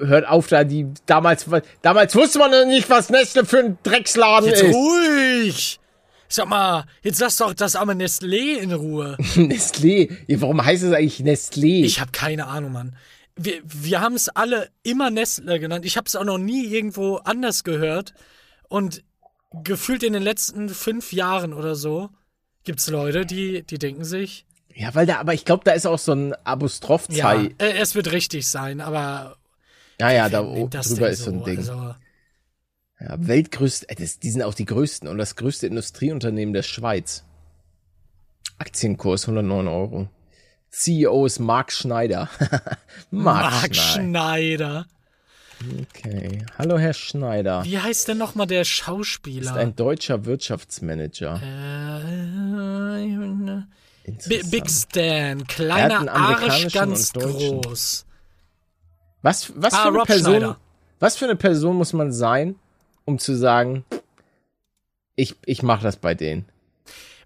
hört 0.00 0.26
auf 0.28 0.48
da, 0.48 0.64
die 0.64 0.86
damals, 1.06 1.46
damals 1.82 2.14
wusste 2.14 2.38
man 2.38 2.50
noch 2.50 2.66
nicht, 2.66 2.88
was 2.88 3.10
Nestle 3.10 3.44
für 3.44 3.58
ein 3.58 3.78
Drecksladen 3.82 4.48
Jetzt 4.48 4.62
ist. 4.62 4.74
ruhig! 4.74 5.80
Sag 6.28 6.48
mal, 6.48 6.84
jetzt 7.02 7.20
lass 7.20 7.36
doch 7.38 7.52
das 7.54 7.74
arme 7.74 7.94
Nestlé 7.94 8.58
in 8.58 8.72
Ruhe. 8.72 9.16
Nestlé. 9.34 10.16
Ja, 10.28 10.40
warum 10.40 10.64
heißt 10.64 10.84
es 10.84 10.92
eigentlich 10.92 11.18
Nestlé? 11.20 11.84
Ich 11.84 12.00
habe 12.00 12.12
keine 12.12 12.46
Ahnung, 12.46 12.72
Mann. 12.72 12.96
Wir, 13.34 13.60
wir 13.64 14.00
haben 14.00 14.14
es 14.14 14.28
alle 14.28 14.68
immer 14.84 15.10
Nestle 15.10 15.58
genannt. 15.58 15.84
Ich 15.84 15.96
habe 15.96 16.06
es 16.06 16.14
auch 16.14 16.24
noch 16.24 16.38
nie 16.38 16.66
irgendwo 16.66 17.16
anders 17.16 17.64
gehört. 17.64 18.14
Und 18.68 19.02
gefühlt 19.64 20.04
in 20.04 20.12
den 20.12 20.22
letzten 20.22 20.68
fünf 20.68 21.12
Jahren 21.12 21.52
oder 21.52 21.74
so 21.74 22.10
gibt's 22.62 22.88
Leute, 22.88 23.26
die, 23.26 23.64
die 23.64 23.78
denken 23.78 24.04
sich, 24.04 24.46
ja, 24.74 24.94
weil 24.94 25.06
da, 25.06 25.18
aber 25.18 25.34
ich 25.34 25.44
glaube, 25.44 25.62
da 25.64 25.72
ist 25.72 25.86
auch 25.86 25.98
so 25.98 26.12
ein 26.12 26.30
ja, 26.30 26.36
Apostroph-Zei. 26.44 27.54
äh, 27.58 27.72
es 27.78 27.94
wird 27.94 28.12
richtig 28.12 28.48
sein, 28.48 28.80
aber 28.80 29.36
Ja, 30.00 30.10
ja, 30.10 30.28
da 30.28 30.42
drüber 30.42 31.10
ist 31.10 31.24
so 31.24 31.30
ein 31.30 31.44
Ding. 31.44 31.58
Also, 31.58 31.94
Ja, 33.00 33.16
Weltgrößte, 33.18 33.88
äh, 33.88 33.94
das, 33.96 34.18
die 34.18 34.30
sind 34.30 34.42
auch 34.42 34.54
die 34.54 34.64
größten 34.66 35.08
und 35.08 35.18
das 35.18 35.36
größte 35.36 35.66
Industrieunternehmen 35.66 36.52
der 36.54 36.62
Schweiz. 36.62 37.24
Akienkurs 38.58 39.24
109 39.24 39.68
Euro. 39.68 40.08
CEO 40.70 41.26
ist 41.26 41.38
Marc 41.40 41.72
Schneider. 41.72 42.28
Marc, 43.10 43.52
Marc 43.52 43.74
Schneider. 43.74 44.86
Schneider. 44.86 44.86
Okay. 45.80 46.44
Hallo, 46.56 46.78
Herr 46.78 46.94
Schneider. 46.94 47.64
Wie 47.64 47.78
heißt 47.78 48.08
denn 48.08 48.16
nochmal 48.18 48.46
der 48.46 48.62
Ist 48.62 48.68
Schauspieler? 48.68 49.54
ein 49.56 49.76
deutscher 49.76 50.24
Wirtschaftsmanager. 50.24 51.40
äh, 51.42 53.04
Interessant. 53.04 53.66
Big 54.50 54.68
Stan, 54.70 55.40
Er 55.40 55.44
kleiner 55.46 56.12
Arsch, 56.12 56.72
ganz 56.72 57.12
groß. 57.12 58.06
Was, 59.22 59.52
was, 59.54 59.74
Ah, 59.74 59.82
für 59.82 59.88
eine 59.88 59.98
Rob 59.98 60.06
Person, 60.06 60.24
Schneider. 60.36 60.60
was 60.98 61.16
für 61.16 61.24
eine 61.26 61.36
Person 61.36 61.76
muss 61.76 61.92
man 61.92 62.12
sein, 62.12 62.56
um 63.04 63.18
zu 63.18 63.36
sagen, 63.36 63.84
ich, 65.16 65.36
ich 65.44 65.62
mache 65.62 65.82
das 65.82 65.96
bei 65.96 66.14
denen? 66.14 66.46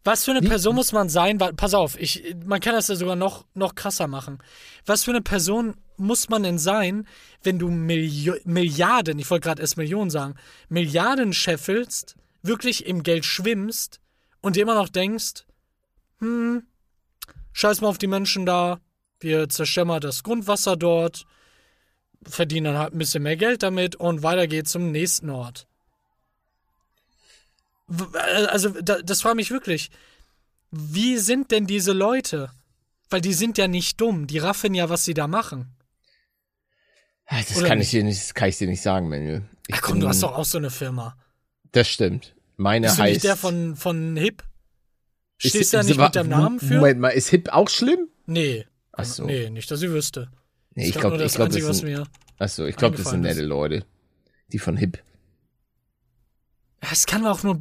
Was 0.03 0.25
für 0.25 0.33
eine 0.33 0.43
Person 0.43 0.75
muss 0.75 0.93
man 0.93 1.09
sein? 1.09 1.41
Weil, 1.41 1.55
pass 1.55 1.73
auf, 1.73 1.99
ich, 1.99 2.35
man 2.45 2.61
kann 2.61 2.75
das 2.75 2.89
ja 2.89 2.95
sogar 2.97 3.17
noch, 3.17 3.47
noch 3.55 3.75
krasser 3.75 4.07
machen. 4.07 4.39
Was 4.85 5.05
für 5.05 5.13
eine 5.13 5.23
Person 5.23 5.75
muss 5.97 6.29
man 6.29 6.43
denn 6.43 6.59
sein, 6.59 7.07
wenn 7.43 7.59
du 7.59 7.71
Milio 7.71 8.35
Milliarden, 8.45 9.19
ich 9.19 9.31
wollte 9.31 9.45
gerade 9.47 9.63
erst 9.63 9.79
Millionen 9.79 10.11
sagen, 10.11 10.35
Milliarden 10.69 11.33
scheffelst, 11.33 12.17
wirklich 12.43 12.85
im 12.87 13.03
Geld 13.03 13.25
schwimmst 13.25 14.01
und 14.43 14.57
dir 14.57 14.63
immer 14.65 14.75
noch 14.75 14.91
denkst, 14.91 15.45
hm, 16.19 16.65
scheiß 17.55 17.81
mal 17.81 17.89
auf 17.89 17.97
die 17.99 18.07
Menschen 18.07 18.45
da, 18.45 18.81
wir 19.21 19.49
zerstören 19.49 19.89
mal 19.89 20.01
das 20.01 20.23
Grundwasser 20.23 20.77
dort, 20.77 21.25
verdienen 22.27 22.65
dann 22.67 22.79
halt 22.79 22.93
ein 22.95 22.99
bisschen 22.99 23.23
mehr 23.23 23.37
Geld 23.37 23.63
damit 23.63 23.97
und 23.97 24.23
weiter 24.23 24.47
geht's 24.47 24.73
zum 24.73 24.93
nächsten 24.93 25.31
Ort. 25.31 25.67
W- 27.87 28.19
Also, 28.19 28.69
da, 28.71 29.01
das 29.03 29.23
frage 29.23 29.37
mich 29.37 29.51
wirklich. 29.51 29.91
Wie 30.71 31.19
sind 31.19 31.51
denn 31.51 31.67
diese 31.67 31.93
Leute? 31.93 32.51
Weil 33.11 33.21
die 33.21 33.35
sind 33.35 33.59
ja 33.59 33.69
nicht 33.69 34.01
dumm, 34.01 34.27
die 34.27 34.39
raffen 34.39 34.75
ja, 34.75 34.89
was 34.89 35.05
sie 35.05 35.15
da 35.15 35.29
machen. 35.29 35.77
Ah, 37.27 37.37
Das 37.39 37.57
Oder 37.57 37.69
kann 37.69 37.79
nicht? 37.79 37.87
ich 37.89 37.91
dir 37.93 38.05
nicht, 38.05 38.21
das 38.21 38.35
kann 38.35 38.49
ich 38.49 38.59
dir 38.59 38.67
nicht 38.67 38.83
sagen, 38.83 39.09
Manuel. 39.09 39.43
Ich 39.69 39.77
Ach 39.77 39.83
komm, 39.83 39.93
bin- 39.95 40.01
du 40.03 40.09
hast 40.09 40.23
doch 40.23 40.35
auch 40.35 40.45
so 40.45 40.59
eine 40.59 40.71
Firma. 40.71 41.17
Das 41.73 41.89
stimmt. 41.89 42.35
Meine 42.57 42.87
Bist 42.89 42.99
heißt. 42.99 43.13
nicht 43.15 43.25
der 43.25 43.37
von, 43.37 43.77
von 43.77 44.17
Hip? 44.17 44.43
Ist- 45.43 45.51
Stehst 45.51 45.73
du 45.73 45.77
da 45.77 45.81
ist- 45.81 45.89
nicht 45.89 46.01
mit 46.01 46.17
deinem 46.17 46.31
Namen 46.31 46.61
für? 46.61 46.75
Moment 46.77 47.01
mal, 47.01 47.09
ist 47.09 47.29
Hip 47.31 47.49
auch 47.51 47.69
schlimm? 47.69 48.09
Nee. 48.27 48.67
Ach 48.93 49.05
so. 49.05 49.25
Nee, 49.25 49.51
nicht, 49.51 49.71
dass 49.71 49.83
ich 49.83 49.91
wüsste. 49.91 50.31
Nee, 50.75 50.89
ich 50.89 50.93
glaube 50.95 51.17
nur 51.17 51.19
ich 51.19 51.33
das 51.33 51.35
glaube, 51.37 51.49
das 51.51 51.57
Einzige, 51.57 51.69
was 51.69 51.79
sind, 51.79 52.09
achso, 52.39 52.65
ich 52.67 52.77
glaube, 52.77 52.97
das 52.97 53.11
sind 53.11 53.21
nette 53.23 53.43
Leute. 53.43 53.85
Die 54.53 54.59
von 54.59 54.77
Hip. 54.77 55.03
Es 56.81 57.07
kann 57.07 57.27
auch 57.27 57.43
nur. 57.43 57.61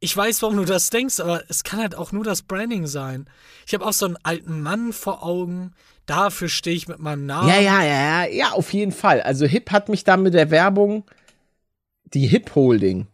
Ich 0.00 0.16
weiß, 0.16 0.42
warum 0.42 0.56
du 0.56 0.64
das 0.64 0.90
denkst, 0.90 1.18
aber 1.18 1.42
es 1.48 1.64
kann 1.64 1.80
halt 1.80 1.96
auch 1.96 2.12
nur 2.12 2.22
das 2.22 2.42
Branding 2.42 2.86
sein. 2.86 3.28
Ich 3.66 3.74
habe 3.74 3.84
auch 3.84 3.92
so 3.92 4.06
einen 4.06 4.16
alten 4.22 4.60
Mann 4.62 4.92
vor 4.92 5.24
Augen. 5.24 5.72
Dafür 6.06 6.48
stehe 6.48 6.76
ich 6.76 6.86
mit 6.88 7.00
meinem 7.00 7.26
Namen. 7.26 7.48
Ja, 7.48 7.58
ja, 7.60 7.82
ja, 7.82 8.24
ja, 8.24 8.32
ja, 8.32 8.50
auf 8.52 8.72
jeden 8.72 8.92
Fall. 8.92 9.20
Also 9.20 9.44
Hip 9.46 9.70
hat 9.72 9.88
mich 9.88 10.04
da 10.04 10.16
mit 10.16 10.34
der 10.34 10.50
Werbung, 10.50 11.04
die 12.14 12.26
Hip 12.28 12.54
Holding. 12.54 13.08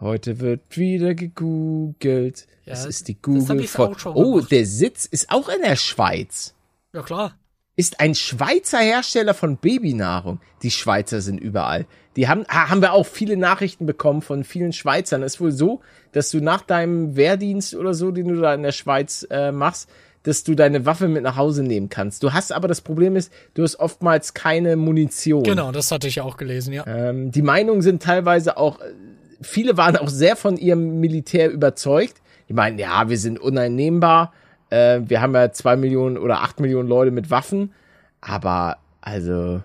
Heute 0.00 0.40
wird 0.40 0.60
wieder 0.76 1.14
gegoogelt. 1.14 2.46
Ja, 2.64 2.72
es 2.72 2.86
ist 2.86 3.08
die 3.08 3.14
das 3.14 3.22
Google 3.22 3.66
schon 3.66 3.94
Oh, 4.14 4.34
gemacht. 4.34 4.50
der 4.50 4.66
Sitz 4.66 5.04
ist 5.06 5.30
auch 5.30 5.48
in 5.48 5.62
der 5.62 5.76
Schweiz. 5.76 6.54
Ja, 6.92 7.02
klar. 7.02 7.36
Ist 7.76 8.00
ein 8.00 8.14
Schweizer 8.14 8.78
Hersteller 8.78 9.34
von 9.34 9.56
Babynahrung. 9.56 10.40
Die 10.62 10.70
Schweizer 10.70 11.20
sind 11.20 11.38
überall. 11.38 11.86
Die 12.16 12.28
haben, 12.28 12.44
haben 12.48 12.82
wir 12.82 12.92
auch 12.92 13.06
viele 13.06 13.36
Nachrichten 13.36 13.86
bekommen 13.86 14.22
von 14.22 14.44
vielen 14.44 14.72
Schweizern. 14.72 15.22
Es 15.22 15.34
ist 15.34 15.40
wohl 15.40 15.52
so, 15.52 15.80
dass 16.12 16.30
du 16.30 16.40
nach 16.40 16.62
deinem 16.62 17.16
Wehrdienst 17.16 17.74
oder 17.74 17.94
so, 17.94 18.10
den 18.10 18.28
du 18.28 18.40
da 18.40 18.52
in 18.54 18.62
der 18.62 18.72
Schweiz 18.72 19.26
äh, 19.30 19.52
machst, 19.52 19.88
dass 20.24 20.44
du 20.44 20.54
deine 20.54 20.84
Waffe 20.84 21.08
mit 21.08 21.22
nach 21.22 21.36
Hause 21.36 21.62
nehmen 21.62 21.88
kannst. 21.88 22.22
Du 22.22 22.32
hast 22.32 22.52
aber 22.52 22.68
das 22.68 22.80
Problem 22.82 23.16
ist, 23.16 23.32
du 23.54 23.62
hast 23.62 23.76
oftmals 23.76 24.34
keine 24.34 24.76
Munition. 24.76 25.44
Genau, 25.44 25.72
das 25.72 25.90
hatte 25.92 26.08
ich 26.08 26.20
auch 26.20 26.36
gelesen, 26.36 26.74
ja. 26.74 26.86
Ähm, 26.86 27.30
die 27.30 27.42
Meinungen 27.42 27.80
sind 27.80 28.02
teilweise 28.02 28.58
auch, 28.58 28.80
äh, 28.80 28.92
viele 29.40 29.76
waren 29.76 29.96
auch 29.96 30.08
sehr 30.08 30.36
von 30.36 30.56
ihrem 30.56 31.00
Militär 31.00 31.50
überzeugt. 31.50 32.14
Die 32.48 32.52
meinen, 32.52 32.78
ja, 32.78 33.08
wir 33.08 33.18
sind 33.18 33.38
uneinnehmbar. 33.38 34.32
Äh, 34.70 35.00
wir 35.04 35.20
haben 35.20 35.34
ja 35.34 35.52
zwei 35.52 35.76
Millionen 35.76 36.18
oder 36.18 36.42
acht 36.42 36.60
Millionen 36.60 36.88
Leute 36.88 37.10
mit 37.10 37.30
Waffen. 37.30 37.72
Aber, 38.20 38.78
also, 39.00 39.62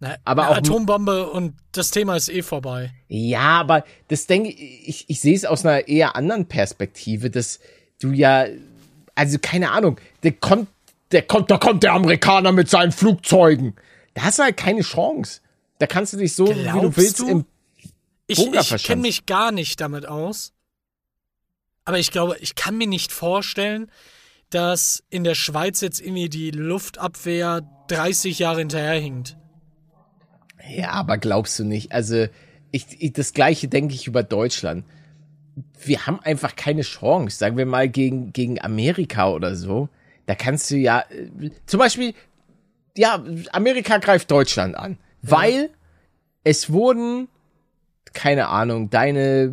Na, 0.00 0.14
aber 0.24 0.50
auch- 0.50 0.56
Atombombe 0.56 1.28
und 1.30 1.54
das 1.72 1.90
Thema 1.90 2.16
ist 2.16 2.28
eh 2.28 2.42
vorbei. 2.42 2.92
ja, 3.08 3.60
aber 3.60 3.84
das 4.08 4.26
denke 4.26 4.50
ich, 4.50 4.88
ich, 4.88 5.04
ich 5.08 5.20
sehe 5.20 5.34
es 5.34 5.44
aus 5.44 5.64
einer 5.66 5.88
eher 5.88 6.16
anderen 6.16 6.46
Perspektive, 6.46 7.28
dass 7.30 7.60
du 8.00 8.12
ja, 8.12 8.46
also 9.14 9.38
keine 9.40 9.70
Ahnung, 9.72 9.98
der 10.22 10.32
kommt, 10.32 10.68
der 11.12 11.22
kommt, 11.22 11.50
da 11.50 11.58
kommt 11.58 11.82
der 11.82 11.92
Amerikaner 11.92 12.52
mit 12.52 12.68
seinen 12.70 12.92
Flugzeugen. 12.92 13.74
Da 14.14 14.22
hast 14.22 14.38
du 14.38 14.44
halt 14.44 14.56
keine 14.56 14.80
Chance. 14.82 15.40
Da 15.78 15.86
kannst 15.86 16.12
du 16.14 16.16
dich 16.16 16.34
so, 16.34 16.48
wie 16.48 16.54
du 16.54 16.62
Glaubst 16.62 16.96
willst, 16.98 17.18
du? 17.20 17.28
im 17.28 17.44
Ich, 18.26 18.38
ich 18.38 18.84
kenne 18.84 19.02
mich 19.02 19.26
gar 19.26 19.52
nicht 19.52 19.80
damit 19.80 20.06
aus. 20.06 20.52
Aber 21.84 21.98
ich 21.98 22.10
glaube, 22.10 22.36
ich 22.40 22.56
kann 22.56 22.76
mir 22.76 22.88
nicht 22.88 23.12
vorstellen, 23.12 23.90
dass 24.50 25.04
in 25.10 25.24
der 25.24 25.34
Schweiz 25.34 25.80
jetzt 25.80 26.00
irgendwie 26.00 26.28
die 26.28 26.50
Luftabwehr 26.50 27.62
30 27.88 28.38
Jahre 28.38 28.58
hinterherhinkt. 28.60 29.36
Ja, 30.68 30.90
aber 30.90 31.18
glaubst 31.18 31.58
du 31.58 31.64
nicht? 31.64 31.92
Also, 31.92 32.26
ich, 32.72 32.86
ich 32.98 33.12
das 33.12 33.32
gleiche 33.32 33.68
denke 33.68 33.94
ich 33.94 34.08
über 34.08 34.24
Deutschland. 34.24 34.84
Wir 35.78 36.06
haben 36.06 36.20
einfach 36.20 36.56
keine 36.56 36.82
Chance, 36.82 37.38
sagen 37.38 37.56
wir 37.56 37.66
mal, 37.66 37.88
gegen, 37.88 38.32
gegen 38.32 38.60
Amerika 38.60 39.30
oder 39.30 39.54
so. 39.54 39.88
Da 40.26 40.34
kannst 40.34 40.70
du 40.70 40.76
ja, 40.76 41.04
äh, 41.08 41.50
zum 41.66 41.78
Beispiel, 41.78 42.14
ja, 42.96 43.22
Amerika 43.52 43.98
greift 43.98 44.30
Deutschland 44.30 44.74
an, 44.74 44.98
weil 45.22 45.70
es 46.42 46.70
wurden 46.72 47.28
keine 48.16 48.48
Ahnung, 48.48 48.90
deine 48.90 49.52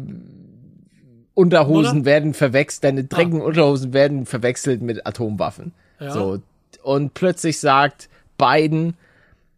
Unterhosen 1.35 1.99
Oder? 1.99 2.05
werden 2.05 2.33
verwechselt, 2.33 2.85
deine 2.85 3.03
dreckigen 3.03 3.41
Unterhosen 3.41 3.93
werden 3.93 4.25
verwechselt 4.25 4.81
mit 4.81 5.05
Atomwaffen. 5.05 5.73
Ja. 5.99 6.11
So. 6.11 6.41
Und 6.81 7.13
plötzlich 7.13 7.59
sagt 7.59 8.09
Biden, 8.37 8.95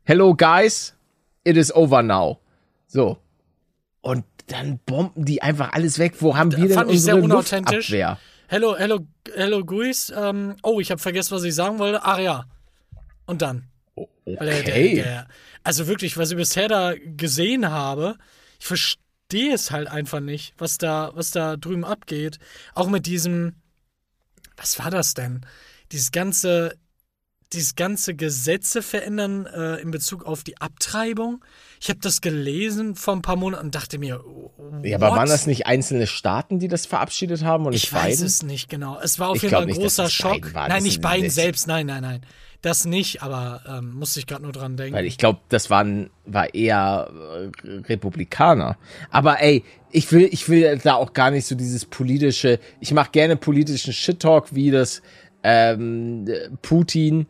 hello 0.04 0.36
guys, 0.36 0.96
it 1.44 1.56
is 1.56 1.74
over 1.74 2.02
now. 2.02 2.40
So. 2.88 3.18
Und 4.02 4.26
dann 4.48 4.80
bomben 4.86 5.26
die 5.26 5.42
einfach 5.42 5.74
alles 5.74 6.00
weg. 6.00 6.16
Wo 6.20 6.36
haben 6.36 6.52
wir 6.52 6.68
denn 6.68 6.78
fand 6.78 6.92
ich 6.92 7.02
sehr 7.02 7.16
unsere 7.16 7.34
unauthentisch. 7.34 7.90
Luftabwehr? 7.90 8.18
Hello, 8.48 8.76
hello, 8.78 9.00
hello, 9.34 9.64
Guis. 9.64 10.14
Ähm, 10.16 10.56
oh, 10.64 10.80
ich 10.80 10.92
habe 10.92 11.02
vergessen, 11.02 11.36
was 11.36 11.44
ich 11.44 11.56
sagen 11.56 11.80
wollte. 11.80 12.02
Ach 12.04 12.20
ja. 12.20 12.46
Und 13.26 13.42
dann. 13.42 13.66
Weil 13.96 14.48
der, 14.48 14.60
Okay. 14.60 14.96
der, 14.96 15.04
der, 15.04 15.28
also 15.64 15.88
wirklich, 15.88 16.18
was 16.18 16.32
ich 16.32 16.38
bisher 16.38 16.68
da 16.68 16.94
gesehen 17.18 17.72
habe, 17.72 18.18
ich 18.60 18.66
verstehe 18.66 19.54
es 19.54 19.72
halt 19.72 19.88
einfach 19.88 20.20
nicht, 20.20 20.54
was 20.58 20.78
da, 20.78 21.12
was 21.16 21.32
da 21.32 21.58
drüben 21.58 21.84
abgeht. 21.86 22.40
Auch 22.74 22.88
mit 22.90 23.06
diesem, 23.06 23.56
was 24.58 24.80
war 24.80 24.92
das 24.92 25.14
denn? 25.14 25.46
Dieses 25.92 26.12
ganze, 26.12 26.78
dieses 27.54 27.76
ganze 27.76 28.16
Gesetze 28.16 28.82
verändern 28.82 29.46
äh, 29.46 29.76
in 29.78 29.92
Bezug 29.92 30.26
auf 30.26 30.44
die 30.44 30.60
Abtreibung. 30.60 31.44
Ich 31.80 31.90
habe 31.90 32.00
das 32.00 32.22
gelesen 32.22 32.96
vor 32.96 33.16
ein 33.16 33.22
paar 33.22 33.36
Monaten 33.36 33.66
und 33.68 33.76
dachte 33.76 33.98
mir, 34.00 34.22
Ja, 34.84 34.98
aber 34.98 35.12
what? 35.12 35.18
waren 35.18 35.30
das 35.30 35.46
nicht 35.46 35.68
einzelne 35.68 36.08
Staaten, 36.08 36.60
die 36.60 36.68
das 36.68 36.86
verabschiedet 36.86 37.44
haben 37.44 37.66
und 37.66 37.74
nicht 37.74 37.84
Ich 37.86 37.94
weiß 37.94 38.16
Biden? 38.18 38.26
es 38.26 38.44
nicht 38.44 38.70
genau. 38.70 39.00
Es 39.00 39.20
war 39.20 39.30
auf 39.30 39.36
Ich 39.38 39.44
jeden 39.44 39.54
Fall 39.54 39.62
ein 39.64 39.68
nicht, 39.68 39.80
großer 39.80 40.10
Schock. 40.10 40.54
Nein, 40.54 40.84
nicht 40.84 41.02
Biden 41.02 41.30
selbst. 41.30 41.68
Nein, 41.68 41.86
nein, 41.86 42.02
nein. 42.02 42.22
Das 42.62 42.86
nicht, 42.86 43.22
aber 43.22 43.62
ähm, 43.68 43.94
musste 43.94 44.20
ich 44.20 44.28
gerade 44.28 44.44
nur 44.44 44.52
dran 44.52 44.78
denken. 44.78 44.96
Weil 44.96 45.06
ich 45.06 45.18
glaube, 45.18 45.40
das 45.50 45.70
waren, 45.70 46.10
war 46.26 46.54
eher 46.54 47.10
äh, 47.64 47.70
Republikaner. 47.88 48.78
Aber 49.12 49.42
ey, 49.42 49.64
ich 49.92 50.12
will, 50.12 50.28
ich 50.32 50.50
will 50.50 50.80
da 50.84 50.96
auch 50.96 51.14
gar 51.14 51.32
nicht 51.32 51.46
so 51.46 51.56
dieses 51.56 51.86
politische, 51.86 52.60
ich 52.80 52.92
mache 52.94 53.12
gerne 53.12 53.36
politischen 53.36 53.94
Shit-Talk, 53.94 54.56
wie 54.56 54.72
das 54.72 55.02
ähm, 55.44 56.28
Putin 56.62 57.28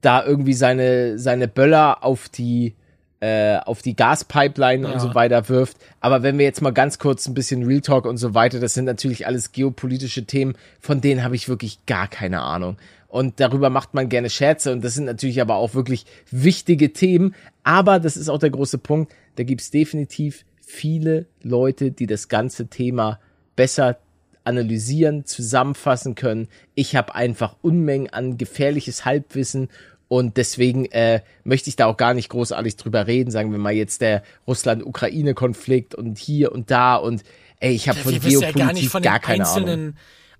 da 0.00 0.24
irgendwie 0.24 0.54
seine, 0.54 1.18
seine 1.18 1.48
Böller 1.48 2.04
auf 2.04 2.28
die 2.28 2.74
äh, 3.20 3.56
auf 3.64 3.80
die 3.80 3.96
Gaspipeline 3.96 4.86
Ja. 4.86 4.92
und 4.92 5.00
so 5.00 5.14
weiter 5.14 5.48
wirft. 5.48 5.78
Aber 6.00 6.22
wenn 6.22 6.36
wir 6.36 6.44
jetzt 6.44 6.60
mal 6.60 6.72
ganz 6.72 6.98
kurz 6.98 7.26
ein 7.26 7.32
bisschen 7.32 7.64
Real 7.64 7.80
Talk 7.80 8.04
und 8.04 8.18
so 8.18 8.34
weiter, 8.34 8.60
das 8.60 8.74
sind 8.74 8.84
natürlich 8.84 9.26
alles 9.26 9.52
geopolitische 9.52 10.26
Themen, 10.26 10.54
von 10.78 11.00
denen 11.00 11.24
habe 11.24 11.34
ich 11.34 11.48
wirklich 11.48 11.86
gar 11.86 12.06
keine 12.06 12.42
Ahnung. 12.42 12.76
Und 13.14 13.38
darüber 13.38 13.70
macht 13.70 13.94
man 13.94 14.08
gerne 14.08 14.28
Scherze 14.28 14.72
und 14.72 14.82
das 14.82 14.94
sind 14.94 15.04
natürlich 15.04 15.40
aber 15.40 15.54
auch 15.54 15.74
wirklich 15.74 16.04
wichtige 16.32 16.92
Themen. 16.92 17.36
Aber 17.62 18.00
das 18.00 18.16
ist 18.16 18.28
auch 18.28 18.40
der 18.40 18.50
große 18.50 18.78
Punkt, 18.78 19.14
da 19.36 19.44
gibt's 19.44 19.70
definitiv 19.70 20.44
viele 20.60 21.26
Leute, 21.40 21.92
die 21.92 22.08
das 22.08 22.26
ganze 22.26 22.66
Thema 22.66 23.20
besser 23.54 23.98
analysieren, 24.42 25.26
zusammenfassen 25.26 26.16
können. 26.16 26.48
Ich 26.74 26.96
habe 26.96 27.14
einfach 27.14 27.54
Unmengen 27.62 28.10
an 28.10 28.36
gefährliches 28.36 29.04
Halbwissen 29.04 29.68
und 30.08 30.36
deswegen 30.36 30.86
äh, 30.86 31.20
möchte 31.44 31.70
ich 31.70 31.76
da 31.76 31.86
auch 31.86 31.96
gar 31.96 32.14
nicht 32.14 32.30
großartig 32.30 32.74
drüber 32.74 33.06
reden. 33.06 33.30
Sagen 33.30 33.52
wir 33.52 33.60
mal 33.60 33.72
jetzt 33.72 34.00
der 34.00 34.24
Russland-Ukraine-Konflikt 34.48 35.94
und 35.94 36.18
hier 36.18 36.50
und 36.50 36.72
da 36.72 36.96
und 36.96 37.22
ey, 37.60 37.74
ich 37.74 37.88
habe 37.88 38.00
von 38.00 38.12
wissen 38.12 38.40
ja 38.40 38.50
Geopolitik 38.50 38.90
gar 38.90 39.02
gar 39.02 39.20
keine 39.20 39.46
Ahnung. 39.46 39.94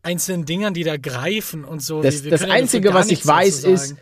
Einzelnen, 0.04 0.44
Dingern, 0.44 0.74
die 0.74 0.84
da 0.84 0.96
greifen 0.96 1.64
und 1.64 1.80
so. 1.80 2.02
Das, 2.02 2.22
das 2.22 2.42
Einzige, 2.42 2.94
was 2.94 3.10
ich 3.10 3.26
weiß, 3.26 3.64
ist, 3.64 3.96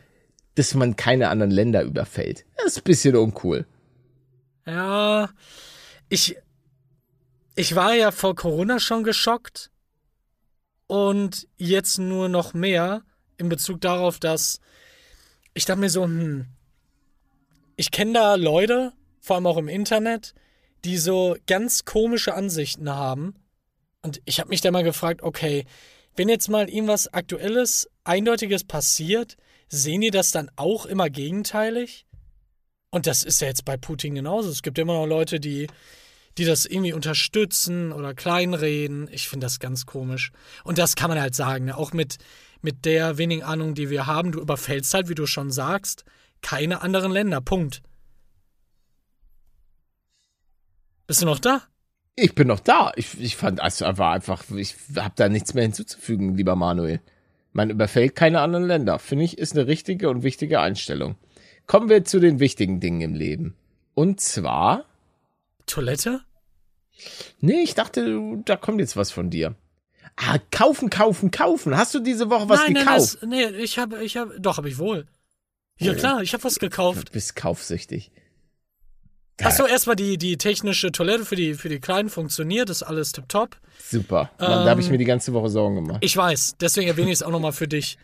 dass 0.54 0.74
man 0.74 0.96
keine 0.96 1.28
anderen 1.28 1.50
Länder 1.50 1.82
überfällt. 1.82 2.44
Das 2.56 2.66
ist 2.66 2.78
ein 2.78 2.84
bisschen 2.84 3.16
uncool. 3.16 3.66
Ja, 4.66 5.30
ich, 6.08 6.36
ich 7.54 7.74
war 7.74 7.94
ja 7.94 8.10
vor 8.10 8.34
Corona 8.34 8.78
schon 8.78 9.02
geschockt 9.02 9.70
und 10.86 11.48
jetzt 11.56 11.98
nur 11.98 12.28
noch 12.28 12.54
mehr 12.54 13.02
in 13.38 13.48
Bezug 13.48 13.80
darauf, 13.80 14.18
dass 14.18 14.60
ich 15.54 15.64
dachte 15.64 15.80
mir 15.80 15.90
so, 15.90 16.04
hm, 16.04 16.46
ich 17.76 17.90
kenne 17.90 18.12
da 18.12 18.34
Leute, 18.36 18.92
vor 19.20 19.36
allem 19.36 19.46
auch 19.46 19.56
im 19.56 19.68
Internet, 19.68 20.34
die 20.84 20.98
so 20.98 21.36
ganz 21.46 21.84
komische 21.84 22.34
Ansichten 22.34 22.90
haben. 22.90 23.34
Und 24.02 24.20
ich 24.24 24.40
habe 24.40 24.50
mich 24.50 24.60
da 24.60 24.70
mal 24.70 24.82
gefragt, 24.82 25.22
okay, 25.22 25.64
wenn 26.16 26.28
jetzt 26.28 26.48
mal 26.48 26.68
irgendwas 26.68 27.12
Aktuelles, 27.12 27.88
Eindeutiges 28.04 28.64
passiert, 28.64 29.36
sehen 29.68 30.02
die 30.02 30.10
das 30.10 30.30
dann 30.32 30.50
auch 30.56 30.86
immer 30.86 31.08
gegenteilig? 31.08 32.06
Und 32.90 33.06
das 33.06 33.22
ist 33.22 33.40
ja 33.40 33.48
jetzt 33.48 33.64
bei 33.64 33.76
Putin 33.76 34.14
genauso. 34.14 34.50
Es 34.50 34.62
gibt 34.62 34.78
immer 34.78 34.92
noch 34.94 35.06
Leute, 35.06 35.40
die, 35.40 35.68
die 36.36 36.44
das 36.44 36.66
irgendwie 36.66 36.92
unterstützen 36.92 37.92
oder 37.92 38.12
kleinreden. 38.12 39.08
Ich 39.10 39.28
finde 39.28 39.46
das 39.46 39.60
ganz 39.60 39.86
komisch. 39.86 40.32
Und 40.64 40.76
das 40.76 40.96
kann 40.96 41.08
man 41.08 41.20
halt 41.20 41.34
sagen, 41.34 41.66
ne? 41.66 41.76
auch 41.76 41.92
mit, 41.92 42.18
mit 42.60 42.84
der 42.84 43.16
wenigen 43.16 43.44
Ahnung, 43.44 43.74
die 43.74 43.88
wir 43.88 44.06
haben. 44.06 44.32
Du 44.32 44.40
überfällst 44.40 44.92
halt, 44.92 45.08
wie 45.08 45.14
du 45.14 45.26
schon 45.26 45.50
sagst, 45.50 46.04
keine 46.42 46.82
anderen 46.82 47.12
Länder. 47.12 47.40
Punkt. 47.40 47.82
Bist 51.06 51.22
du 51.22 51.26
noch 51.26 51.38
da? 51.38 51.62
Ich 52.14 52.34
bin 52.34 52.48
noch 52.48 52.60
da. 52.60 52.92
Ich, 52.96 53.18
ich 53.20 53.36
fand, 53.36 53.60
also 53.60 53.86
war 53.98 54.12
einfach, 54.12 54.44
ich 54.50 54.74
habe 54.96 55.14
da 55.16 55.28
nichts 55.28 55.54
mehr 55.54 55.62
hinzuzufügen, 55.64 56.36
lieber 56.36 56.56
Manuel. 56.56 57.00
Man 57.52 57.70
überfällt 57.70 58.14
keine 58.16 58.40
anderen 58.40 58.66
Länder. 58.66 58.98
Finde 58.98 59.24
ich, 59.24 59.38
ist 59.38 59.56
eine 59.56 59.66
richtige 59.66 60.10
und 60.10 60.22
wichtige 60.22 60.60
Einstellung. 60.60 61.16
Kommen 61.66 61.88
wir 61.88 62.04
zu 62.04 62.20
den 62.20 62.38
wichtigen 62.40 62.80
Dingen 62.80 63.00
im 63.00 63.14
Leben. 63.14 63.54
Und 63.94 64.20
zwar, 64.20 64.84
Toilette? 65.66 66.20
nee, 67.40 67.62
ich 67.62 67.74
dachte, 67.74 68.04
du- 68.04 68.42
da 68.44 68.56
kommt 68.56 68.80
jetzt 68.80 68.96
was 68.96 69.10
von 69.10 69.30
dir. 69.30 69.54
Ah, 70.16 70.38
kaufen, 70.50 70.90
kaufen, 70.90 71.30
kaufen. 71.30 71.76
Hast 71.76 71.94
du 71.94 71.98
diese 72.00 72.28
Woche 72.30 72.48
was 72.48 72.60
nein, 72.60 72.72
nein, 72.74 72.84
gekauft? 72.84 73.18
das, 73.20 73.28
nee, 73.28 73.44
ich 73.46 73.78
habe, 73.78 74.04
ich 74.04 74.16
habe, 74.18 74.38
doch, 74.40 74.58
habe 74.58 74.68
ich 74.68 74.78
wohl. 74.78 75.06
Ja, 75.78 75.94
klar, 75.94 76.22
ich 76.22 76.32
habe 76.34 76.44
was 76.44 76.58
gekauft. 76.58 77.08
Du 77.08 77.12
bist 77.12 77.34
kaufsüchtig. 77.34 78.12
Achso, 79.40 79.66
erstmal 79.66 79.96
die, 79.96 80.18
die 80.18 80.36
technische 80.36 80.92
Toilette 80.92 81.24
für 81.24 81.36
die, 81.36 81.54
für 81.54 81.68
die 81.68 81.80
Kleinen 81.80 82.08
funktioniert, 82.10 82.70
ist 82.70 82.82
alles 82.82 83.12
tipptopp. 83.12 83.56
Super. 83.78 84.30
Mann, 84.38 84.64
da 84.64 84.70
habe 84.70 84.80
ich 84.80 84.86
Ähm, 84.86 84.92
mir 84.92 84.98
die 84.98 85.04
ganze 85.04 85.32
Woche 85.32 85.48
Sorgen 85.48 85.74
gemacht. 85.76 85.98
Ich 86.02 86.16
weiß, 86.16 86.56
deswegen 86.60 86.86
erwähne 86.88 87.08
ich 87.08 87.14
es 87.14 87.22
auch 87.22 87.30
nochmal 87.30 87.52
für 87.52 87.66
dich. 87.66 87.98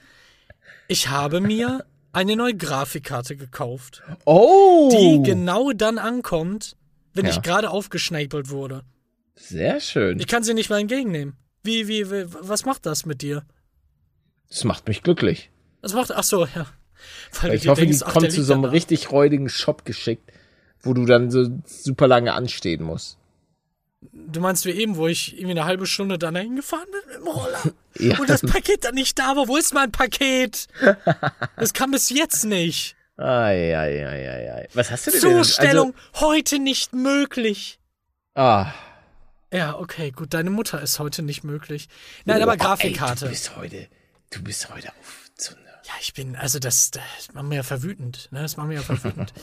Ich 0.88 1.08
habe 1.10 1.40
mir 1.40 1.84
eine 2.12 2.34
neue 2.34 2.56
Grafikkarte 2.56 3.36
gekauft, 3.36 4.02
Oh! 4.24 4.88
die 4.90 5.22
genau 5.22 5.72
dann 5.72 5.98
ankommt, 5.98 6.76
wenn 7.12 7.26
Ja. 7.26 7.30
ich 7.32 7.42
gerade 7.42 7.70
aufgeschnäpelt 7.70 8.48
wurde. 8.50 8.82
Sehr 9.36 9.80
schön. 9.80 10.18
Ich 10.18 10.26
kann 10.26 10.42
sie 10.42 10.54
nicht 10.54 10.70
mal 10.70 10.80
entgegennehmen. 10.80 11.36
Wie, 11.62 11.86
wie, 11.86 12.10
wie, 12.10 12.24
was 12.40 12.64
macht 12.64 12.86
das 12.86 13.04
mit 13.06 13.22
dir? 13.22 13.44
Das 14.48 14.64
macht 14.64 14.88
mich 14.88 15.02
glücklich. 15.02 15.50
Was 15.82 15.92
macht, 15.92 16.10
ach 16.12 16.24
so, 16.24 16.46
ja. 16.46 16.66
Weil 17.42 17.50
du 17.50 17.56
Ich 17.56 17.68
hoffe, 17.68 17.82
denkst, 17.82 17.98
die 17.98 18.10
kommt 18.10 18.32
zu 18.32 18.42
so 18.42 18.54
einem 18.54 18.64
richtig 18.64 19.12
räudigen 19.12 19.48
Shop 19.48 19.84
geschickt, 19.84 20.32
wo 20.82 20.94
du 20.94 21.04
dann 21.04 21.30
so 21.30 21.46
super 21.66 22.06
lange 22.08 22.32
anstehen 22.32 22.82
musst. 22.84 23.18
Du 24.12 24.40
meinst 24.40 24.64
wie 24.64 24.70
eben, 24.70 24.96
wo 24.96 25.08
ich 25.08 25.34
irgendwie 25.34 25.52
eine 25.58 25.64
halbe 25.64 25.86
Stunde 25.86 26.18
dann 26.18 26.34
dahin 26.34 26.54
gefahren 26.56 26.86
bin 26.92 27.00
mit 27.08 27.16
dem 27.16 27.26
Roller. 27.28 27.62
Ja. 28.00 28.16
Und 28.20 28.30
das 28.30 28.42
Paket 28.42 28.84
dann 28.84 28.94
nicht 28.94 29.18
da 29.18 29.34
war. 29.34 29.48
Wo 29.48 29.56
ist 29.56 29.74
mein 29.74 29.90
Paket? 29.90 30.68
Das 31.56 31.72
kam 31.74 31.90
bis 31.90 32.10
jetzt 32.10 32.44
nicht. 32.44 32.94
Ai. 33.16 34.68
Was 34.72 34.92
hast 34.92 35.08
du 35.08 35.10
denn? 35.10 35.20
Zustellung 35.20 35.94
heute 36.14 36.60
nicht 36.60 36.92
möglich. 36.92 37.80
Also, 38.34 38.48
ah. 38.70 38.74
Ja, 39.52 39.76
okay, 39.78 40.12
gut, 40.12 40.32
deine 40.34 40.50
Mutter 40.50 40.80
ist 40.80 41.00
heute 41.00 41.22
nicht 41.22 41.42
möglich. 41.42 41.88
Nein, 42.24 42.38
Oh, 42.38 42.42
aber 42.44 42.52
Ey, 42.52 42.58
Grafikkarte. 42.58 43.24
du 43.24 43.30
bist 43.30 43.56
heute, 43.56 43.88
du 44.30 44.42
bist 44.44 44.72
heute 44.72 44.90
auf 44.90 45.30
eine. 45.38 45.56
ja, 45.84 45.92
ich 46.00 46.14
bin, 46.14 46.36
also 46.36 46.60
das, 46.60 46.92
das 46.92 47.02
macht 47.32 47.46
mir 47.46 47.56
ja 47.56 47.62
verwütend. 47.64 48.28
Ne? 48.30 48.42
Das 48.42 48.56
macht 48.56 48.68
mir 48.68 48.74
ja 48.74 48.82
verwütend. 48.82 49.32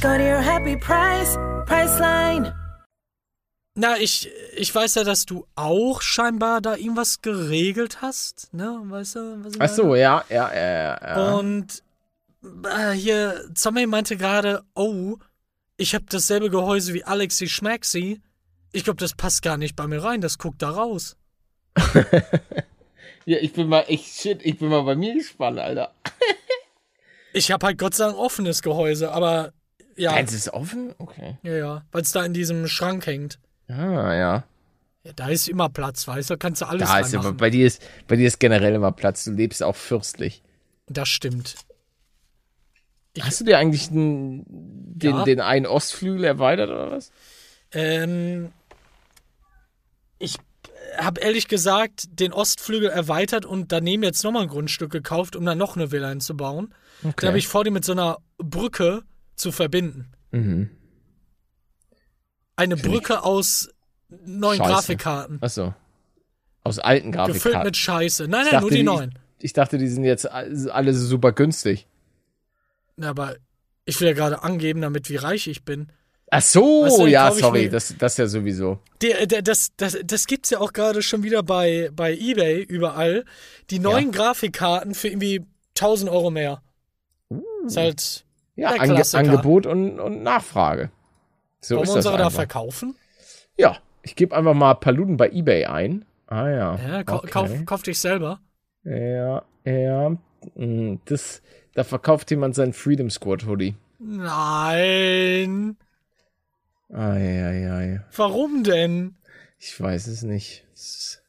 Go 0.00 0.16
to 0.16 0.22
your 0.22 0.40
happy 0.40 0.76
price, 0.76 1.36
Priceline. 1.66 2.54
na, 3.74 3.96
ich, 3.98 4.30
ich 4.56 4.72
weiß 4.72 4.94
ja, 4.94 5.04
dass 5.04 5.26
du 5.26 5.46
auch 5.56 6.02
scheinbar 6.02 6.60
da 6.60 6.76
irgendwas 6.76 7.20
geregelt 7.20 8.00
hast. 8.00 8.54
Ne? 8.54 8.80
Weißt 8.84 9.16
du, 9.16 9.44
was 9.44 9.54
ich 9.54 9.60
Ach 9.60 9.68
so, 9.68 9.96
ja, 9.96 10.24
ja, 10.28 10.54
ja, 10.54 11.00
ja. 11.00 11.34
Und 11.34 11.82
äh, 12.64 12.92
hier, 12.92 13.44
Zombie 13.54 13.86
meinte 13.86 14.16
gerade, 14.16 14.62
oh, 14.74 15.16
ich 15.76 15.94
habe 15.94 16.04
dasselbe 16.08 16.48
Gehäuse 16.50 16.94
wie 16.94 17.02
Alexi 17.04 17.48
Schmaxi. 17.48 18.22
Ich 18.70 18.84
glaube, 18.84 19.00
das 19.00 19.14
passt 19.14 19.42
gar 19.42 19.56
nicht 19.56 19.74
bei 19.74 19.88
mir 19.88 20.04
rein. 20.04 20.20
Das 20.20 20.38
guckt 20.38 20.62
da 20.62 20.70
raus. 20.70 21.16
Ja, 23.24 23.36
ich 23.42 23.52
bin 23.52 23.68
mal, 23.68 23.84
echt 23.88 24.06
shit, 24.06 24.40
ich 24.42 24.58
bin 24.58 24.70
mal 24.70 24.80
bei 24.84 24.96
mir 24.96 25.12
gespannt, 25.12 25.58
Alter. 25.58 25.92
Ich 27.34 27.50
habe 27.52 27.66
halt 27.66 27.76
Gott 27.76 27.94
sei 27.94 28.06
Dank 28.06 28.16
offenes 28.16 28.62
Gehäuse, 28.62 29.12
aber 29.12 29.52
ja, 29.98 30.12
Eins 30.12 30.32
ist 30.32 30.52
offen? 30.52 30.94
Okay. 30.98 31.36
ja, 31.42 31.52
ja, 31.56 31.82
weil 31.92 32.02
es 32.02 32.12
da 32.12 32.24
in 32.24 32.32
diesem 32.32 32.66
Schrank 32.68 33.06
hängt. 33.06 33.38
Ah, 33.68 34.14
ja. 34.14 34.44
Ja, 35.04 35.12
da 35.14 35.28
ist 35.28 35.48
immer 35.48 35.68
Platz, 35.68 36.06
weißt 36.08 36.30
du, 36.30 36.36
kannst 36.38 36.62
du 36.62 36.66
alles 36.66 36.88
Da 36.88 36.98
ist 37.00 37.08
aber, 37.14 37.24
reinmachen. 37.24 37.36
bei 37.36 37.50
dir 37.50 37.66
ist, 37.66 37.82
bei 38.08 38.16
dir 38.16 38.26
ist 38.26 38.40
generell 38.40 38.74
immer 38.74 38.92
Platz. 38.92 39.24
Du 39.24 39.32
lebst 39.32 39.62
auch 39.62 39.76
fürstlich. 39.76 40.42
Das 40.86 41.08
stimmt. 41.08 41.54
Hast 43.20 43.40
du 43.40 43.44
dir 43.44 43.58
eigentlich 43.58 43.88
den, 43.88 44.44
den, 44.48 45.16
Ja. 45.16 45.24
den 45.24 45.40
einen 45.40 45.66
Ostflügel 45.66 46.24
erweitert 46.24 46.70
oder 46.70 46.90
was? 46.92 47.10
Ähm, 47.72 48.52
ich 50.18 50.36
habe 50.96 51.20
ehrlich 51.20 51.48
gesagt 51.48 52.04
den 52.20 52.32
Ostflügel 52.32 52.88
erweitert 52.90 53.44
und 53.44 53.72
daneben 53.72 54.02
jetzt 54.02 54.22
nochmal 54.24 54.42
ein 54.42 54.48
Grundstück 54.48 54.90
gekauft, 54.90 55.36
um 55.36 55.44
dann 55.44 55.58
noch 55.58 55.76
eine 55.76 55.90
Villa 55.90 56.08
hinzubauen. 56.08 56.72
Dann 57.02 57.28
habe 57.28 57.38
ich 57.38 57.48
vor, 57.48 57.64
die 57.64 57.70
mit 57.70 57.84
so 57.84 57.92
einer 57.92 58.18
Brücke 58.38 59.02
zu 59.38 59.52
verbinden. 59.52 60.10
Mhm. 60.32 60.70
Eine 62.56 62.76
Brücke 62.76 63.22
aus 63.22 63.68
neuen 64.08 64.58
Scheiße. 64.58 64.70
Grafikkarten. 64.72 65.38
Achso. 65.42 65.74
Aus 66.64 66.78
alten 66.78 67.12
Gefüllt 67.12 67.28
Grafikkarten. 67.34 67.62
mit 67.66 67.76
Scheiße. 67.76 68.28
Nein, 68.28 68.46
Ich 68.46 68.52
nein, 68.52 68.60
nur 68.60 68.70
dachte, 68.70 68.76
die 68.78 68.82
neuen. 68.82 69.18
Ich, 69.38 69.44
ich 69.46 69.52
dachte, 69.52 69.78
die 69.78 69.88
sind 69.88 70.04
jetzt 70.04 70.26
alle 70.30 70.92
super 70.92 71.32
günstig. 71.32 71.86
Ja, 72.96 73.10
aber 73.10 73.36
ich 73.84 74.00
will 74.00 74.08
ja 74.08 74.14
gerade 74.14 74.42
angeben, 74.42 74.80
damit 74.80 75.08
wie 75.08 75.16
reich 75.16 75.46
ich 75.46 75.64
bin. 75.64 75.92
Ach 76.30 76.42
so, 76.42 76.82
Weißt 76.84 76.98
du, 76.98 77.06
ja, 77.06 77.30
ich 77.32 77.38
sorry, 77.38 77.62
mir- 77.62 77.70
das, 77.70 77.94
das 77.96 78.16
ja 78.18 78.26
sowieso. 78.26 78.80
Der, 79.00 79.26
der, 79.26 79.40
das, 79.40 79.70
das, 79.78 79.96
das 80.04 80.26
gibt's 80.26 80.50
ja 80.50 80.58
auch 80.58 80.74
gerade 80.74 81.00
schon 81.00 81.22
wieder 81.22 81.42
bei, 81.42 81.90
bei 81.94 82.14
Ebay 82.14 82.60
überall. 82.62 83.24
Die 83.70 83.78
neuen 83.78 84.10
Grafikkarten 84.12 84.94
für 84.94 85.08
irgendwie 85.08 85.46
1000 85.78 86.10
Euro 86.10 86.30
mehr. 86.30 86.60
Ist 87.64 87.76
halt. 87.78 88.24
Ja, 88.58 88.70
Ange. 88.70 89.02
Angebot 89.12 89.66
und, 89.66 90.00
und 90.00 90.24
Nachfrage. 90.24 90.90
So 91.60 91.76
Wollen 91.76 91.84
ist 91.84 91.90
wir 91.90 91.94
das 91.94 92.06
unsere 92.06 92.18
da 92.18 92.24
einfach. 92.24 92.36
verkaufen? 92.36 92.96
Ja, 93.56 93.76
ich 94.02 94.16
gebe 94.16 94.36
einfach 94.36 94.54
mal 94.54 94.74
Paluten 94.74 95.16
bei 95.16 95.30
Ebay 95.30 95.66
ein. 95.66 96.04
Ah 96.26 96.48
ja. 96.48 96.76
Ja, 96.76 97.04
kau 97.04 97.18
okay. 97.18 97.28
kauf, 97.30 97.50
kauf 97.66 97.82
dich 97.82 98.00
selber. 98.00 98.40
Ja, 98.82 99.44
ja. 99.64 100.10
mm, 100.56 100.96
Das, 101.04 101.40
da 101.74 101.84
verkauft 101.84 102.30
jemand 102.32 102.56
seinen 102.56 102.72
Freedom 102.72 103.10
Squad 103.10 103.46
Hoodie. 103.46 103.76
Nein. 104.00 105.76
Eieiei. 106.92 108.02
Warum 108.16 108.64
denn? 108.64 109.14
Ich 109.60 109.80
weiß 109.80 110.08
es 110.08 110.22
nicht. 110.24 110.64
Es 110.74 111.22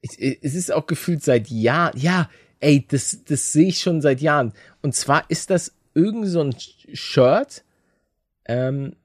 ist, 0.00 0.38
es 0.42 0.54
ist 0.54 0.72
auch 0.72 0.86
gefühlt 0.86 1.22
seit 1.22 1.48
Jahren. 1.48 1.98
Ja, 1.98 2.30
ey, 2.60 2.86
das, 2.88 3.24
das 3.24 3.52
sehe 3.52 3.68
ich 3.68 3.80
schon 3.80 4.00
seit 4.00 4.22
Jahren. 4.22 4.54
Und 4.80 4.94
zwar 4.94 5.28
ist 5.28 5.50
das 5.50 5.74
irgend 5.94 6.26
so 6.28 6.40
ein 6.40 6.54
Shirt 6.92 7.64
ähm, 8.46 8.96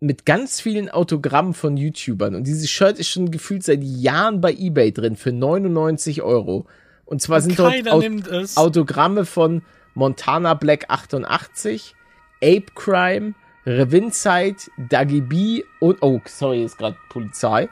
mit 0.00 0.26
ganz 0.26 0.60
vielen 0.60 0.88
Autogrammen 0.88 1.54
von 1.54 1.76
YouTubern. 1.76 2.34
Und 2.34 2.46
dieses 2.46 2.70
Shirt 2.70 2.98
ist 2.98 3.08
schon 3.08 3.30
gefühlt 3.30 3.64
seit 3.64 3.82
Jahren 3.82 4.40
bei 4.40 4.52
eBay 4.52 4.92
drin 4.92 5.16
für 5.16 5.32
99 5.32 6.22
Euro. 6.22 6.66
Und 7.04 7.22
zwar 7.22 7.40
sind 7.40 7.58
dort 7.58 7.72
Keiner 7.72 7.94
Au 7.94 8.00
nimmt 8.00 8.26
es. 8.26 8.56
Autogramme 8.56 9.24
von 9.24 9.62
Montana 9.94 10.54
Black 10.54 10.86
88, 10.88 11.94
Ape 12.42 12.66
Crime, 12.74 13.34
Revinzeit, 13.64 14.70
Dagi 14.76 15.22
B 15.22 15.62
und, 15.80 16.02
oh, 16.02 16.20
sorry, 16.26 16.64
ist 16.64 16.78
gerade 16.78 16.96
Polizei. 17.08 17.68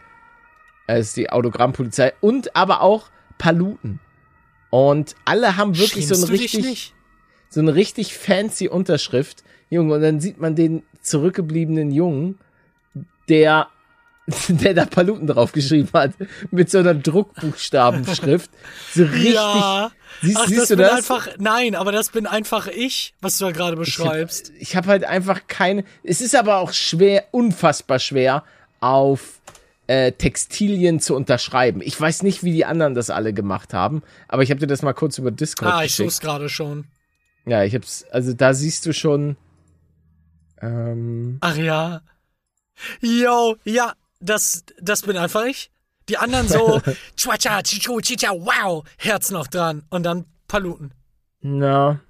Es 0.86 1.08
ist 1.08 1.16
die 1.16 1.30
Autogrammpolizei 1.30 2.14
und 2.20 2.56
aber 2.56 2.80
auch 2.80 3.10
Paluten. 3.38 4.00
Und 4.70 5.14
alle 5.24 5.56
haben 5.56 5.78
wirklich 5.78 6.08
so 6.08 6.14
Schämst 6.14 6.28
du 6.28 6.32
dich 6.32 6.42
richtig, 6.42 6.64
nicht? 6.64 6.94
So 7.54 7.60
eine 7.60 7.74
richtig 7.74 8.14
fancy 8.14 8.68
Unterschrift. 8.68 9.44
Junge, 9.70 9.94
und 9.94 10.02
dann 10.02 10.20
sieht 10.20 10.40
man 10.40 10.56
den 10.56 10.82
zurückgebliebenen 11.00 11.92
Jungen, 11.92 12.38
der, 13.28 13.68
der 14.48 14.74
da 14.74 14.86
Paluten 14.86 15.28
draufgeschrieben 15.28 15.90
hat, 15.92 16.12
mit 16.50 16.70
so 16.70 16.78
einer 16.78 16.94
Druckbuchstabenschrift. 16.94 18.50
So 18.92 19.04
richtig. 19.04 19.34
Ja. 19.34 19.92
Siehst, 20.20 20.38
Ach, 20.38 20.46
siehst 20.46 20.60
das 20.60 20.68
du 20.68 20.76
bin 20.76 20.86
das? 20.86 20.96
einfach. 20.96 21.28
Nein, 21.38 21.74
aber 21.74 21.92
das 21.92 22.10
bin 22.10 22.26
einfach 22.26 22.66
ich, 22.66 23.14
was 23.20 23.38
du 23.38 23.46
da 23.46 23.52
gerade 23.52 23.76
beschreibst. 23.76 24.52
Ich 24.58 24.74
habe 24.76 24.88
halt 24.88 25.04
einfach 25.04 25.42
keine. 25.46 25.84
Es 26.02 26.20
ist 26.20 26.34
aber 26.34 26.58
auch 26.58 26.72
schwer, 26.72 27.24
unfassbar 27.30 27.98
schwer, 27.98 28.44
auf 28.80 29.40
äh, 29.86 30.12
Textilien 30.12 30.98
zu 30.98 31.14
unterschreiben. 31.14 31.82
Ich 31.84 32.00
weiß 32.00 32.22
nicht, 32.24 32.42
wie 32.42 32.52
die 32.52 32.64
anderen 32.64 32.94
das 32.94 33.10
alle 33.10 33.32
gemacht 33.32 33.74
haben, 33.74 34.02
aber 34.28 34.42
ich 34.42 34.50
habe 34.50 34.60
dir 34.60 34.66
das 34.66 34.82
mal 34.82 34.92
kurz 34.92 35.18
über 35.18 35.30
Discord 35.30 35.72
ah, 35.72 35.78
ich 35.78 35.92
geschickt. 35.92 36.10
such's 36.10 36.20
gerade 36.20 36.48
schon. 36.48 36.86
Ja, 37.46 37.62
ich 37.64 37.74
hab's. 37.74 38.04
Also 38.10 38.32
da 38.32 38.54
siehst 38.54 38.86
du 38.86 38.92
schon. 38.92 39.36
Ähm, 40.60 41.38
Ach 41.40 41.56
ja. 41.56 42.00
Yo, 43.00 43.56
ja, 43.64 43.92
das, 44.20 44.64
das 44.80 45.02
bin 45.02 45.16
einfach 45.16 45.44
ich. 45.44 45.70
Die 46.08 46.18
anderen 46.18 46.48
so, 46.48 46.80
Chwacha, 47.16 47.62
Chichu, 47.62 48.00
Chicha, 48.00 48.30
wow, 48.32 48.84
Herz 48.98 49.30
noch 49.30 49.46
dran. 49.46 49.84
Und 49.90 50.02
dann 50.04 50.24
Paluten. 50.48 50.92
na. 51.40 52.00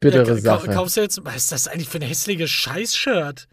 Bittere 0.00 0.28
Ja, 0.28 0.34
ka- 0.34 0.40
Sache. 0.40 0.70
Kaufst 0.70 0.96
du 0.96 1.02
jetzt, 1.02 1.22
was 1.24 1.36
ist 1.36 1.52
das 1.52 1.68
eigentlich 1.68 1.88
für 1.88 1.98
ein 1.98 2.02
hässliches 2.06 2.50
Scheiß-Shirt? 2.50 3.48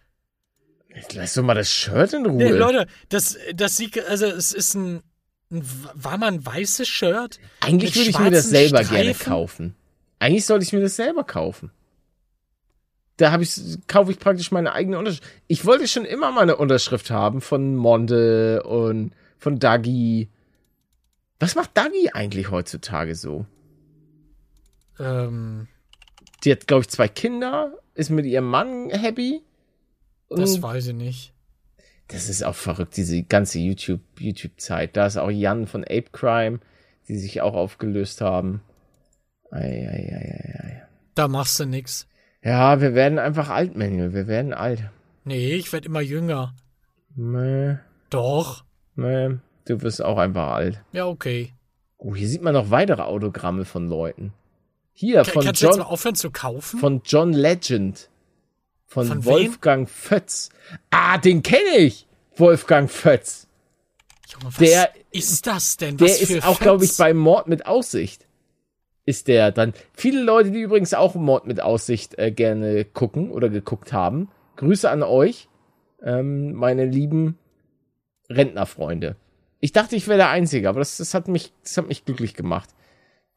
Lass 1.13 1.34
doch 1.34 1.43
mal 1.43 1.55
das 1.55 1.69
Shirt 1.69 2.13
in 2.13 2.25
Ruhe. 2.25 2.38
Nee, 2.38 2.49
Leute, 2.51 2.88
das, 3.09 3.38
das 3.53 3.75
sieht, 3.75 3.99
also 4.07 4.25
es 4.28 4.53
ist 4.53 4.73
ein, 4.75 5.03
ein 5.51 5.61
war 5.93 6.17
mal 6.17 6.28
ein 6.32 6.45
weißes 6.45 6.88
Shirt? 6.88 7.39
Eigentlich 7.59 7.93
würde 7.95 8.09
ich 8.09 8.17
mir 8.19 8.32
das 8.32 8.49
selber 8.49 8.84
gerne 8.86 9.13
Streifen? 9.13 9.25
kaufen. 9.25 9.75
Eigentlich 10.20 10.45
sollte 10.45 10.63
ich 10.65 10.74
mir 10.74 10.82
das 10.82 10.95
selber 10.95 11.24
kaufen. 11.24 11.72
Da 13.18 13.32
habe 13.32 13.43
ich, 13.43 13.59
kaufe 13.88 14.11
ich 14.11 14.20
praktisch 14.20 14.51
meine 14.51 14.74
eigene 14.74 14.99
Unterschrift. 14.99 15.28
Ich 15.47 15.65
wollte 15.65 15.88
schon 15.88 16.05
immer 16.05 16.32
mal 16.32 16.41
eine 16.41 16.55
Unterschrift 16.55 17.09
haben 17.09 17.41
von 17.41 17.76
Monde 17.76 18.63
und 18.63 19.13
von 19.39 19.57
Dagi. 19.59 20.30
Was 21.39 21.55
macht 21.55 21.72
Dagi 21.76 22.11
eigentlich 22.13 22.51
heutzutage 22.51 23.15
so? 23.15 23.45
Ähm, 24.99 25.68
Die 26.43 26.51
hat, 26.51 26.68
glaube 26.68 26.82
ich, 26.82 26.89
zwei 26.89 27.07
Kinder, 27.07 27.74
ist 27.95 28.09
mit 28.09 28.26
ihrem 28.26 28.49
Mann 28.49 28.89
happy. 28.89 29.41
das 30.30 30.61
weiß 30.61 30.88
ich 30.88 30.95
nicht. 30.95 31.34
das 32.07 32.30
ist 32.30 32.43
auch 32.43 32.55
verrückt, 32.55 32.97
diese 32.97 33.24
ganze 33.24 33.59
YouTube, 33.59 34.01
YouTube-Zeit. 34.20 34.95
Da 34.95 35.07
ist 35.07 35.18
auch 35.18 35.32
Jan 35.32 35.68
von 35.68 35.84
Ape 35.84 36.09
Crime, 36.11 36.59
die 37.07 37.18
sich 37.18 37.41
auch 37.41 37.53
aufgelöst 37.55 38.22
haben. 38.22 38.61
Ei, 39.51 39.59
ei, 39.61 40.13
ei, 40.13 40.59
ei. 40.63 40.81
Da 41.15 41.27
machst 41.27 41.59
du 41.59 41.65
nix. 41.65 42.07
Ja, 42.43 42.79
wir 42.81 42.93
werden 42.93 43.19
einfach 43.19 43.49
alt, 43.49 43.75
Manuel. 43.75 44.13
Wir 44.13 44.27
werden 44.27 44.53
alt. 44.53 44.83
Nee, 45.23 45.53
ich 45.55 45.71
werde 45.73 45.87
immer 45.87 46.01
jünger. 46.01 46.53
Mäh, 47.15 47.77
Doch. 48.09 48.63
mäh. 48.95 49.37
Du 49.65 49.81
wirst 49.81 50.01
auch 50.03 50.17
einfach 50.17 50.51
alt. 50.51 50.81
Ja, 50.93 51.05
okay. 51.07 51.53
Oh, 51.97 52.15
hier 52.15 52.27
sieht 52.27 52.41
man 52.41 52.53
noch 52.53 52.69
weitere 52.69 53.01
Autogramme 53.01 53.65
von 53.65 53.87
Leuten. 53.89 54.31
Hier, 54.93 55.25
von 55.25 55.43
Kannst 55.43 55.61
du 55.61 55.65
jetzt 55.65 55.75
John, 55.75 55.85
mal 55.85 55.91
aufhören 55.91 56.15
zu 56.15 56.31
kaufen? 56.31 56.79
von 56.79 57.01
John 57.03 57.33
Legend. 57.33 58.09
Von, 58.85 59.07
Von? 59.07 59.25
Wolfgang 59.25 59.89
Fötz. 59.89 60.49
Ah, 60.91 61.17
den 61.17 61.43
kenne 61.43 61.75
ich! 61.77 62.07
Wolfgang 62.37 62.89
Fötz. 62.89 63.47
Junge, 64.29 64.45
was 64.45 64.55
der- 64.57 64.89
ist 65.11 65.45
das 65.47 65.75
denn? 65.77 65.97
Der 65.97 66.07
Was 66.07 66.19
für 66.19 66.37
ist 66.37 66.45
auch, 66.47 66.59
glaube 66.59 66.85
ich, 66.85 66.95
bei 66.95 67.13
Mord 67.13 67.47
mit 67.47 67.65
Aussicht. 67.65 68.26
Ist 69.08 69.30
der 69.30 69.53
dann. 69.53 69.74
Viele 69.93 70.22
Leute, 70.22 70.51
die 70.51 70.60
übrigens 70.60 70.93
auch 70.93 71.16
Mord 71.16 71.47
mit 71.47 71.62
Aussicht 71.62 72.20
äh, 72.20 72.30
gerne 72.30 72.84
gucken 72.84 73.32
oder 73.32 73.47
geguckt 73.47 73.93
haben. 73.93 74.30
Grüße 74.58 74.89
an 74.89 75.01
euch, 75.01 75.47
ähm, 76.03 76.51
meine 76.51 76.84
lieben 76.86 77.38
Rentnerfreunde. 78.30 79.16
Ich 79.62 79.72
dachte, 79.72 79.95
ich 79.95 80.10
wäre 80.10 80.18
der 80.18 80.30
Einzige, 80.30 80.68
aber 80.68 80.80
das, 80.80 80.97
das, 80.97 81.14
hat 81.14 81.30
mich, 81.30 81.53
das 81.64 81.78
hat 81.78 81.88
mich 81.88 82.03
glücklich 82.03 82.34
gemacht. 82.34 82.70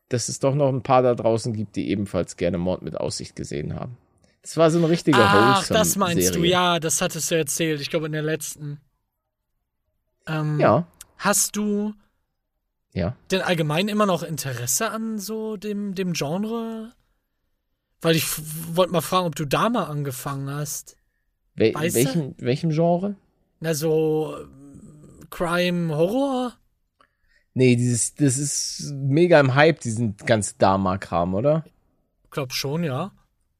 Dass 0.08 0.28
es 0.28 0.40
doch 0.40 0.56
noch 0.56 0.70
ein 0.70 0.82
paar 0.82 1.02
da 1.02 1.14
draußen 1.14 1.52
gibt, 1.52 1.76
die 1.76 1.88
ebenfalls 1.88 2.36
gerne 2.36 2.58
Mord 2.58 2.82
mit 2.82 2.96
Aussicht 2.96 3.36
gesehen 3.36 3.76
haben. 3.76 3.96
Das 4.42 4.56
war 4.56 4.72
so 4.72 4.78
eine 4.78 4.88
richtige 4.88 5.18
Ach, 5.20 5.68
das 5.68 5.94
meinst 5.94 6.26
Serie. 6.32 6.40
du, 6.40 6.48
ja, 6.48 6.80
das 6.80 7.00
hattest 7.00 7.30
du 7.30 7.36
erzählt. 7.36 7.80
Ich 7.80 7.90
glaube, 7.90 8.06
in 8.06 8.12
der 8.12 8.22
letzten. 8.22 8.80
Ähm, 10.26 10.58
Ja, 10.58 10.88
Hast 11.16 11.54
du 11.54 11.94
ja. 12.92 13.16
denn 13.30 13.42
allgemein 13.42 13.88
immer 13.88 14.06
noch 14.06 14.22
Interesse 14.22 14.90
an 14.90 15.18
so 15.18 15.56
dem, 15.56 15.94
dem 15.94 16.12
Genre? 16.12 16.92
Weil 18.00 18.16
ich 18.16 18.24
wollte 18.74 18.92
mal 18.92 19.00
fragen, 19.00 19.26
ob 19.26 19.36
du 19.36 19.44
da 19.44 19.68
mal 19.68 19.84
angefangen 19.84 20.50
hast. 20.50 20.96
Wel 21.54 21.74
Weißt 21.74 21.96
du? 21.96 22.04
welchen, 22.04 22.34
welchem 22.38 22.70
Genre? 22.70 23.16
Na, 23.60 23.74
so 23.74 24.36
ähm, 24.40 25.20
Crime, 25.28 25.94
Horror? 25.94 26.54
Nee, 27.52 27.76
dieses, 27.76 28.14
das 28.14 28.38
ist 28.38 28.92
mega 28.92 29.38
im 29.38 29.54
Hype, 29.54 29.80
diesen 29.80 30.16
ganzen 30.16 30.56
Dama-Kram, 30.58 31.34
oder? 31.34 31.64
Glaub 32.30 32.52
schon, 32.52 32.84
ja. 32.84 33.12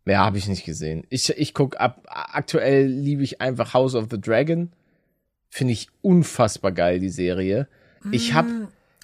Ja, 0.06 0.24
habe 0.24 0.38
ich 0.38 0.48
nicht 0.48 0.64
gesehen. 0.64 1.04
Ich, 1.10 1.28
ich 1.28 1.54
guck 1.54 1.78
ab, 1.78 2.02
aktuell 2.06 2.86
liebe 2.86 3.22
ich 3.22 3.40
einfach 3.40 3.74
House 3.74 3.94
of 3.94 4.06
the 4.10 4.20
Dragon. 4.20 4.72
Finde 5.50 5.72
ich 5.72 5.88
unfassbar 6.02 6.72
geil, 6.72 7.00
die 7.00 7.10
Serie. 7.10 7.68
Ich 8.12 8.32
hab 8.32 8.46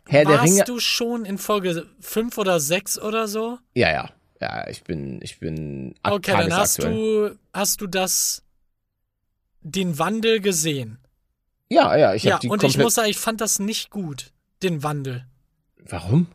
Herr 0.08 0.24
Warst 0.26 0.36
der 0.38 0.42
Ringe. 0.42 0.64
du 0.64 0.78
schon 0.80 1.24
in 1.24 1.38
Folge 1.38 1.86
5 2.00 2.38
oder 2.38 2.60
6 2.60 2.98
oder 2.98 3.26
so? 3.28 3.58
Ja, 3.74 3.90
ja. 3.90 4.10
Ja, 4.40 4.68
ich 4.68 4.84
bin, 4.84 5.20
ich 5.22 5.38
bin 5.40 5.94
Okay, 6.02 6.32
dann 6.36 6.52
hast 6.54 6.82
du, 6.82 7.36
hast 7.54 7.80
du 7.80 7.86
das, 7.86 8.42
den 9.62 9.98
Wandel 9.98 10.40
gesehen. 10.40 10.98
Ja, 11.70 11.96
ja, 11.96 12.14
ich 12.14 12.22
ja, 12.24 12.34
hab 12.34 12.40
die 12.40 12.48
und 12.50 12.62
ich 12.62 12.76
muss 12.78 12.94
sagen, 12.94 13.08
ich 13.08 13.18
fand 13.18 13.40
das 13.40 13.58
nicht 13.58 13.90
gut, 13.90 14.32
den 14.62 14.82
Wandel. 14.82 15.26
Warum? 15.88 16.26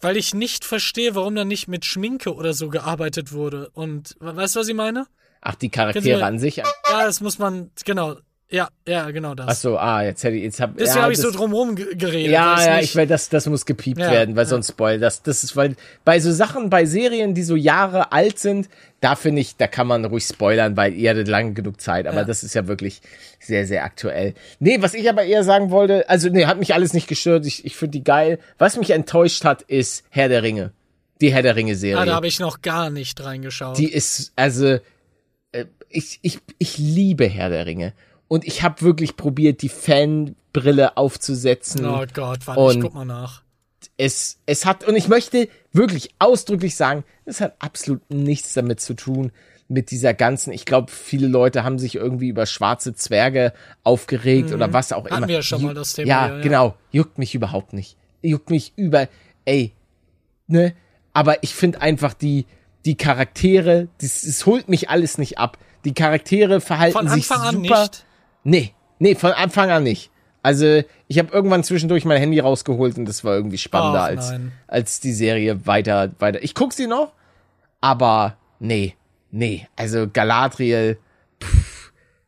Weil 0.00 0.16
ich 0.16 0.32
nicht 0.34 0.64
verstehe, 0.64 1.14
warum 1.14 1.34
da 1.34 1.44
nicht 1.44 1.68
mit 1.68 1.84
Schminke 1.84 2.34
oder 2.34 2.54
so 2.54 2.68
gearbeitet 2.70 3.32
wurde. 3.32 3.68
Und 3.70 4.16
we- 4.20 4.34
weißt 4.36 4.56
du, 4.56 4.60
was 4.60 4.68
ich 4.68 4.74
meine? 4.74 5.06
Ach, 5.40 5.54
die 5.54 5.68
Charaktere 5.70 6.24
an 6.24 6.38
sich. 6.38 6.56
Ja, 6.56 6.64
das 6.88 7.20
muss 7.20 7.38
man, 7.38 7.70
genau. 7.84 8.16
Ja, 8.50 8.68
ja, 8.86 9.10
genau 9.10 9.34
das. 9.34 9.46
Ach 9.46 9.54
so, 9.54 9.78
ah, 9.78 10.02
jetzt 10.02 10.24
hätte 10.24 10.36
ich, 10.36 10.42
jetzt 10.44 10.58
hab, 10.58 10.74
Deswegen 10.74 10.96
ja, 10.96 11.02
habe 11.02 11.12
ich 11.12 11.18
so 11.18 11.30
drumherum 11.30 11.76
ge- 11.76 11.94
geredet. 11.94 12.32
Ja, 12.32 12.58
ja, 12.64 12.76
nicht- 12.76 12.84
ich 12.90 12.96
weil 12.96 13.06
das, 13.06 13.28
das 13.28 13.44
muss 13.46 13.66
gepiept 13.66 14.00
Ja, 14.00 14.10
werden, 14.10 14.36
weil 14.36 14.44
ja. 14.44 14.48
sonst 14.48 14.68
spoil 14.68 14.98
das. 14.98 15.22
Das 15.22 15.44
ist, 15.44 15.54
weil 15.54 15.76
bei 16.06 16.18
so 16.18 16.32
Sachen, 16.32 16.70
bei 16.70 16.86
Serien, 16.86 17.34
die 17.34 17.42
so 17.42 17.56
Jahre 17.56 18.10
alt 18.10 18.38
sind, 18.38 18.70
da 19.02 19.16
finde 19.16 19.42
ich, 19.42 19.56
da 19.56 19.66
kann 19.66 19.86
man 19.86 20.06
ruhig 20.06 20.24
spoilern, 20.24 20.78
weil 20.78 20.94
ihr 20.94 21.10
hattet 21.10 21.28
lange 21.28 21.52
genug 21.52 21.78
Zeit. 21.78 22.06
Aber 22.06 22.20
Ja. 22.20 22.24
das 22.24 22.42
ist 22.42 22.54
ja 22.54 22.66
wirklich 22.66 23.02
sehr, 23.38 23.66
sehr 23.66 23.84
aktuell. 23.84 24.32
Nee, 24.60 24.80
was 24.80 24.94
ich 24.94 25.10
aber 25.10 25.24
eher 25.24 25.44
sagen 25.44 25.70
wollte, 25.70 26.08
also 26.08 26.30
nee, 26.30 26.46
hat 26.46 26.58
mich 26.58 26.72
alles 26.72 26.94
nicht 26.94 27.06
gestört. 27.06 27.44
Ich, 27.44 27.66
ich 27.66 27.76
finde 27.76 27.98
die 27.98 28.04
geil. 28.04 28.38
Was 28.56 28.78
mich 28.78 28.90
enttäuscht 28.90 29.44
hat, 29.44 29.60
ist 29.60 30.04
Herr 30.08 30.30
der 30.30 30.42
Ringe. 30.42 30.72
Die 31.20 31.34
Herr 31.34 31.42
der 31.42 31.54
Ringe-Serie. 31.54 31.98
Ah, 32.00 32.06
da 32.06 32.14
habe 32.14 32.28
ich 32.28 32.40
noch 32.40 32.62
gar 32.62 32.88
nicht 32.88 33.22
reingeschaut. 33.22 33.76
Die 33.76 33.92
ist, 33.92 34.32
also, 34.36 34.78
äh, 35.52 35.64
ich, 35.90 36.18
ich, 36.22 36.38
ich 36.58 36.78
liebe 36.78 37.26
Herr 37.26 37.50
der 37.50 37.66
Ringe. 37.66 37.92
Und 38.28 38.46
ich 38.46 38.62
habe 38.62 38.82
wirklich 38.82 39.16
probiert, 39.16 39.62
die 39.62 39.68
Fanbrille 39.70 40.96
aufzusetzen 40.96 41.84
oh 41.86 42.04
Gott, 42.12 42.46
warte, 42.46 42.60
Und- 42.60 42.76
ich 42.76 42.82
guck 42.82 42.94
mal 42.94 43.04
nach. 43.04 43.42
es, 43.96 44.38
es 44.46 44.66
hat, 44.66 44.84
und 44.86 44.96
ich 44.96 45.08
möchte 45.08 45.48
wirklich 45.72 46.14
ausdrücklich 46.18 46.76
sagen, 46.76 47.04
es 47.24 47.40
hat 47.40 47.54
absolut 47.58 48.02
nichts 48.10 48.52
damit 48.54 48.80
zu 48.80 48.94
tun, 48.94 49.32
mit 49.70 49.90
dieser 49.90 50.14
ganzen, 50.14 50.50
ich 50.52 50.64
glaube, 50.64 50.90
viele 50.90 51.26
Leute 51.26 51.62
haben 51.62 51.78
sich 51.78 51.94
irgendwie 51.96 52.28
über 52.28 52.46
schwarze 52.46 52.94
Zwerge 52.94 53.52
aufgeregt 53.84 54.52
oder 54.52 54.72
was 54.72 54.92
auch 54.92 55.04
Mhm. 55.04 55.10
Hatten 55.10 55.16
immer. 55.18 55.28
wir 55.28 55.34
ja 55.36 55.42
schon 55.42 55.62
mal 55.62 55.74
das 55.74 55.92
Thema 55.92 56.08
Ja, 56.08 56.28
ja. 56.36 56.40
genau. 56.40 56.74
Juckt 56.90 57.18
mich 57.18 57.34
überhaupt 57.34 57.74
nicht. 57.74 57.96
Juckt 58.22 58.48
mich 58.50 58.72
über, 58.76 59.08
ey, 59.44 59.72
ne? 60.46 60.74
Aber 61.12 61.42
ich 61.42 61.54
finde 61.54 61.82
einfach 61.82 62.14
die, 62.14 62.46
die 62.86 62.96
Charaktere, 62.96 63.88
das, 64.00 64.22
das 64.22 64.46
holt 64.46 64.68
mich 64.70 64.88
alles 64.88 65.18
nicht 65.18 65.38
ab. 65.38 65.58
Die 65.84 65.92
Charaktere 65.92 66.60
verhalten 66.62 66.96
Von 66.96 67.08
sich 67.08 67.30
Anfang 67.30 67.46
an 67.46 67.54
super. 67.64 67.80
nicht. 67.82 68.04
Nee, 68.48 68.72
nee, 68.98 69.14
von 69.14 69.32
Anfang 69.32 69.70
an 69.70 69.82
nicht. 69.82 70.10
Also, 70.42 70.82
ich 71.06 71.18
habe 71.18 71.32
irgendwann 71.32 71.64
zwischendurch 71.64 72.06
mein 72.06 72.18
Handy 72.18 72.38
rausgeholt 72.38 72.96
und 72.96 73.04
das 73.04 73.22
war 73.22 73.34
irgendwie 73.34 73.58
spannender 73.58 74.02
Ach, 74.02 74.06
als, 74.06 74.30
nein. 74.30 74.52
als 74.66 75.00
die 75.00 75.12
Serie 75.12 75.66
weiter, 75.66 76.12
weiter. 76.18 76.42
Ich 76.42 76.54
guck 76.54 76.72
sie 76.72 76.86
noch, 76.86 77.12
aber 77.82 78.38
nee, 78.58 78.94
nee. 79.30 79.68
Also 79.76 80.08
Galadriel, 80.10 80.98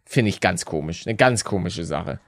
finde 0.04 0.28
ich 0.28 0.40
ganz 0.40 0.66
komisch. 0.66 1.06
Eine 1.06 1.16
ganz 1.16 1.42
komische 1.42 1.84
Sache. 1.84 2.20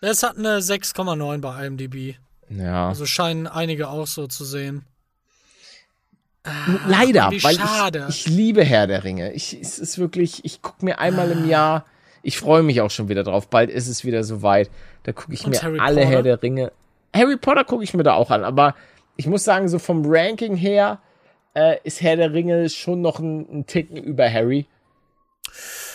Es 0.00 0.24
hat 0.24 0.38
eine 0.38 0.58
6,9 0.58 1.38
bei 1.38 1.66
IMDb. 1.66 2.16
Ja. 2.48 2.88
Also 2.88 3.06
scheinen 3.06 3.46
einige 3.46 3.88
auch 3.88 4.08
so 4.08 4.26
zu 4.26 4.44
sehen. 4.44 4.84
Leider, 6.86 7.30
wie 7.30 7.42
weil 7.42 7.56
ich, 7.56 8.08
ich 8.08 8.26
liebe 8.26 8.64
Herr 8.64 8.86
der 8.86 9.04
Ringe. 9.04 9.32
Ich, 9.32 9.56
es 9.60 9.78
ist 9.78 9.98
wirklich, 9.98 10.44
ich 10.44 10.62
guck 10.62 10.82
mir 10.82 10.98
einmal 10.98 11.30
im 11.30 11.48
Jahr, 11.48 11.84
ich 12.26 12.38
freue 12.38 12.64
mich 12.64 12.80
auch 12.80 12.90
schon 12.90 13.08
wieder 13.08 13.22
drauf. 13.22 13.48
Bald 13.48 13.70
ist 13.70 13.86
es 13.86 14.04
wieder 14.04 14.24
soweit. 14.24 14.68
Da 15.04 15.12
gucke 15.12 15.32
ich 15.32 15.44
Und 15.44 15.50
mir 15.50 15.62
Harry 15.62 15.78
alle 15.78 16.00
Potter? 16.00 16.10
Herr 16.10 16.22
der 16.24 16.42
Ringe. 16.42 16.72
Harry 17.14 17.36
Potter 17.36 17.64
gucke 17.64 17.84
ich 17.84 17.94
mir 17.94 18.02
da 18.02 18.14
auch 18.14 18.30
an, 18.30 18.42
aber 18.42 18.74
ich 19.16 19.26
muss 19.26 19.44
sagen, 19.44 19.68
so 19.68 19.78
vom 19.78 20.02
Ranking 20.04 20.56
her 20.56 21.00
äh, 21.54 21.76
ist 21.84 22.02
Herr 22.02 22.16
der 22.16 22.32
Ringe 22.32 22.68
schon 22.68 23.00
noch 23.00 23.20
ein, 23.20 23.46
ein 23.48 23.66
Ticken 23.66 23.96
über 23.96 24.28
Harry. 24.30 24.66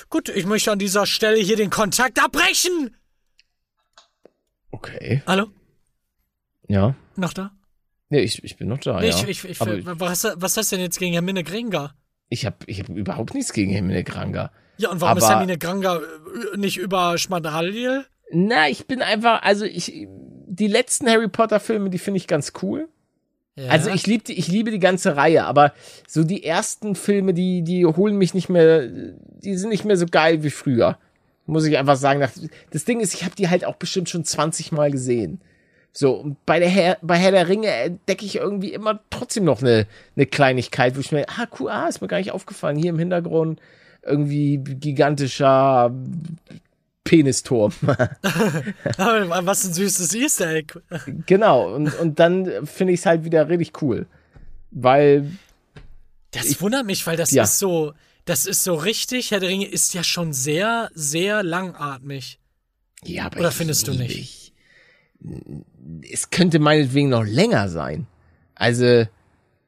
Gut, 0.10 0.30
ich 0.30 0.46
möchte 0.46 0.72
an 0.72 0.80
dieser 0.80 1.06
Stelle 1.06 1.38
hier 1.38 1.58
den 1.58 1.70
Kontakt 1.70 2.24
abbrechen. 2.24 2.96
Okay. 4.72 5.22
Hallo? 5.28 5.48
Ja. 6.70 6.96
Noch 7.18 7.34
da? 7.34 7.52
Nee, 8.10 8.22
ich, 8.22 8.42
ich 8.44 8.56
bin 8.56 8.70
noch 8.70 8.80
da, 8.80 9.02
Nee, 9.02 9.10
ja. 9.10 9.16
ich, 9.16 9.28
ich, 9.28 9.44
ich, 9.44 9.60
was, 9.60 10.28
was 10.36 10.58
hast 10.58 10.72
du 10.72 10.78
denn 10.78 10.86
jetzt 10.86 10.98
gegen 10.98 11.14
Hermine 11.14 11.44
Granger? 11.44 11.94
ich 12.32 12.46
habe 12.46 12.56
ich 12.66 12.80
hab 12.80 12.88
überhaupt 12.90 13.34
nichts 13.34 13.52
gegen 13.52 13.72
Hermine 13.72 14.06
Granger. 14.06 14.52
Ja, 14.78 14.90
und 14.90 15.02
warum 15.02 15.18
ist 15.18 15.24
Aber- 15.26 15.36
Hermine 15.36 15.58
Granger 15.58 16.02
äh, 16.54 16.58
nicht 16.58 16.78
über 16.78 17.18
Schmadaliel? 17.18 18.06
Na, 18.32 18.70
ich 18.70 18.88
bin 18.88 19.02
einfach, 19.02 19.42
also 19.44 19.66
ich, 19.66 20.08
die 20.08 20.68
letzten 20.68 21.10
Harry 21.10 21.28
Potter 21.28 21.60
Filme, 21.60 21.90
die 21.90 21.98
finde 22.00 22.18
ich 22.18 22.28
ganz 22.28 22.54
cool. 22.62 22.88
Ja. 23.56 23.70
Also 23.70 23.90
ich 23.90 24.08
liebe 24.08 24.24
die, 24.24 24.40
ich 24.40 24.48
liebe 24.48 24.72
die 24.72 24.80
ganze 24.80 25.18
Reihe, 25.18 25.44
aber 25.44 25.74
so 26.08 26.24
die 26.24 26.44
ersten 26.44 26.96
Filme, 26.96 27.34
die, 27.34 27.64
die 27.64 27.86
holen 27.86 28.16
mich 28.16 28.34
nicht 28.34 28.48
mehr, 28.48 28.88
die 28.88 29.58
sind 29.58 29.70
nicht 29.70 29.84
mehr 29.84 29.98
so 29.98 30.06
geil 30.06 30.44
wie 30.44 30.50
früher. 30.50 30.98
Muss 31.46 31.66
ich 31.66 31.78
einfach 31.78 31.98
sagen. 31.98 32.26
Das 32.70 32.86
Ding 32.86 33.02
ist, 33.02 33.14
ich 33.14 33.26
habe 33.26 33.36
die 33.36 33.50
halt 33.50 33.66
auch 33.66 33.76
bestimmt 33.76 34.10
schon 34.10 34.24
20 34.24 34.72
Mal 34.72 34.92
gesehen. 34.92 35.42
So, 35.92 36.14
und 36.14 36.46
bei 36.46 36.60
der 36.60 36.70
Herr, 36.70 36.98
bei 37.02 37.18
Herr 37.18 37.32
der 37.32 37.50
Ringe 37.50 37.68
entdecke 37.68 38.24
ich 38.26 38.38
irgendwie 38.38 38.72
immer 38.72 39.02
trotzdem 39.10 39.44
noch 39.44 39.62
eine, 39.62 39.86
eine 40.16 40.26
Kleinigkeit, 40.26 40.96
wo 40.96 41.02
ich 41.02 41.12
mir, 41.12 41.26
ah, 41.28 41.48
cool, 41.60 41.70
ah, 41.70 41.88
ist 41.90 42.02
mir 42.02 42.08
gar 42.08 42.20
nicht 42.20 42.32
aufgefallen. 42.32 42.78
Hier 42.78 42.92
im 42.92 43.00
Hintergrund 43.00 43.60
irgendwie 44.04 44.58
gigantischer 44.58 45.94
Penisturm. 47.04 47.74
Was 47.82 49.66
ein 49.66 49.74
süßes 49.74 50.14
Easter 50.16 50.50
Egg. 50.54 50.74
genau, 51.26 51.74
und, 51.76 51.94
und 52.00 52.20
dann 52.20 52.66
finde 52.66 52.94
ich 52.94 53.02
es 53.02 53.06
halt 53.06 53.24
wieder 53.24 53.50
richtig 53.50 53.82
cool. 53.82 54.06
Weil 54.72 55.32
Das 56.32 56.62
wundert 56.62 56.86
mich, 56.86 57.06
weil 57.08 57.18
das 57.18 57.32
Ja. 57.32 57.44
ist 57.44 57.60
so, 57.60 57.94
das 58.26 58.46
ist 58.46 58.64
so 58.64 58.76
richtig. 58.76 59.32
Herr 59.32 59.40
der 59.40 59.50
Ringe 59.50 59.66
ist 59.68 59.94
ja 59.94 60.04
schon 60.04 60.32
sehr, 60.34 60.90
sehr 60.94 61.44
langatmig. 61.44 62.40
Ja, 63.04 63.26
aber 63.26 63.40
Oder 63.40 63.50
ich 63.50 63.56
findest 63.56 63.88
du 63.88 63.92
liebe 63.92 64.04
nicht? 64.04 64.18
Ich, 64.20 64.54
es 66.12 66.30
könnte 66.30 66.60
meinetwegen 66.60 67.10
noch 67.10 67.24
länger 67.26 67.68
sein. 67.70 68.08
Also, 68.56 69.06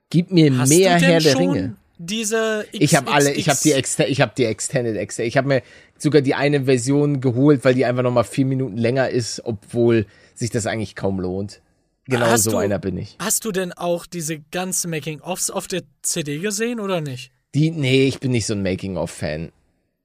gib 0.09 0.31
mir 0.31 0.55
Hast 0.57 0.69
mehr 0.69 0.97
du 0.99 1.05
Herr 1.05 1.19
der 1.19 1.31
schon 1.31 1.41
Ringe. 1.51 1.75
Diese 1.97 2.65
X 2.71 2.83
Ich 2.83 2.95
habe 2.95 3.11
alle, 3.11 3.33
ich 3.33 3.49
habe 3.49 3.59
die, 3.63 3.71
Exte 3.73 4.05
ich 4.05 4.19
habe 4.21 4.33
die 4.35 4.45
Extended 4.45 4.95
Extended. 4.97 5.27
Ich 5.29 5.37
habe 5.37 5.47
mir 5.47 5.61
sogar 5.97 6.21
die 6.21 6.33
eine 6.35 6.65
Version 6.65 7.21
geholt, 7.21 7.63
weil 7.63 7.75
die 7.75 7.85
einfach 7.85 8.03
noch 8.03 8.11
mal 8.11 8.23
vier 8.23 8.45
Minuten 8.45 8.77
länger 8.77 9.09
ist, 9.09 9.41
obwohl 9.45 10.05
sich 10.33 10.49
das 10.49 10.65
eigentlich 10.65 10.95
kaum 10.95 11.19
lohnt. 11.19 11.61
Genau 12.05 12.25
Hast 12.25 12.43
so 12.43 12.51
du- 12.51 12.57
einer 12.57 12.79
bin 12.79 12.97
ich. 12.97 13.15
Hast 13.19 13.45
du 13.45 13.51
denn 13.51 13.71
auch 13.71 14.05
diese 14.05 14.39
ganzen 14.51 14.89
Making-ofs 14.89 15.49
auf 15.51 15.67
der 15.67 15.83
CD 16.01 16.39
gesehen 16.39 16.79
oder 16.79 16.99
nicht? 16.99 17.31
Die, 17.55 17.71
nee, 17.71 18.07
ich 18.07 18.19
bin 18.19 18.31
nicht 18.31 18.47
so 18.47 18.53
ein 18.53 18.63
Making-of-Fan. 18.63 19.51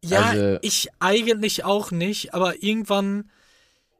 Ja, 0.05 0.27
Also- 0.27 0.59
ich 0.63 0.89
eigentlich 1.01 1.65
auch 1.65 1.91
nicht, 1.91 2.35
aber 2.35 2.63
irgendwann, 2.63 3.31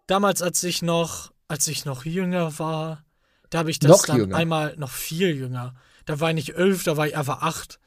damals, 0.07 0.43
als 0.43 0.63
ich 0.63 0.83
noch, 0.83 1.33
als 1.49 1.67
ich 1.67 1.85
noch 1.87 2.05
jünger 2.05 2.57
war, 2.61 3.03
da 3.51 3.59
habe 3.61 3.71
ich 3.71 3.79
das 3.81 4.03
dann 4.03 4.19
jünger? 4.19 4.37
einmal 4.37 4.77
noch 4.77 4.91
viel 4.91 5.35
jünger. 5.35 5.75
Da 6.09 6.21
war 6.21 6.31
ich 6.31 6.35
nicht 6.37 6.55
elf, 6.57 6.85
da 6.85 6.97
war 6.97 7.07
ich 7.07 7.15
einfach 7.19 7.43
acht. 7.43 7.79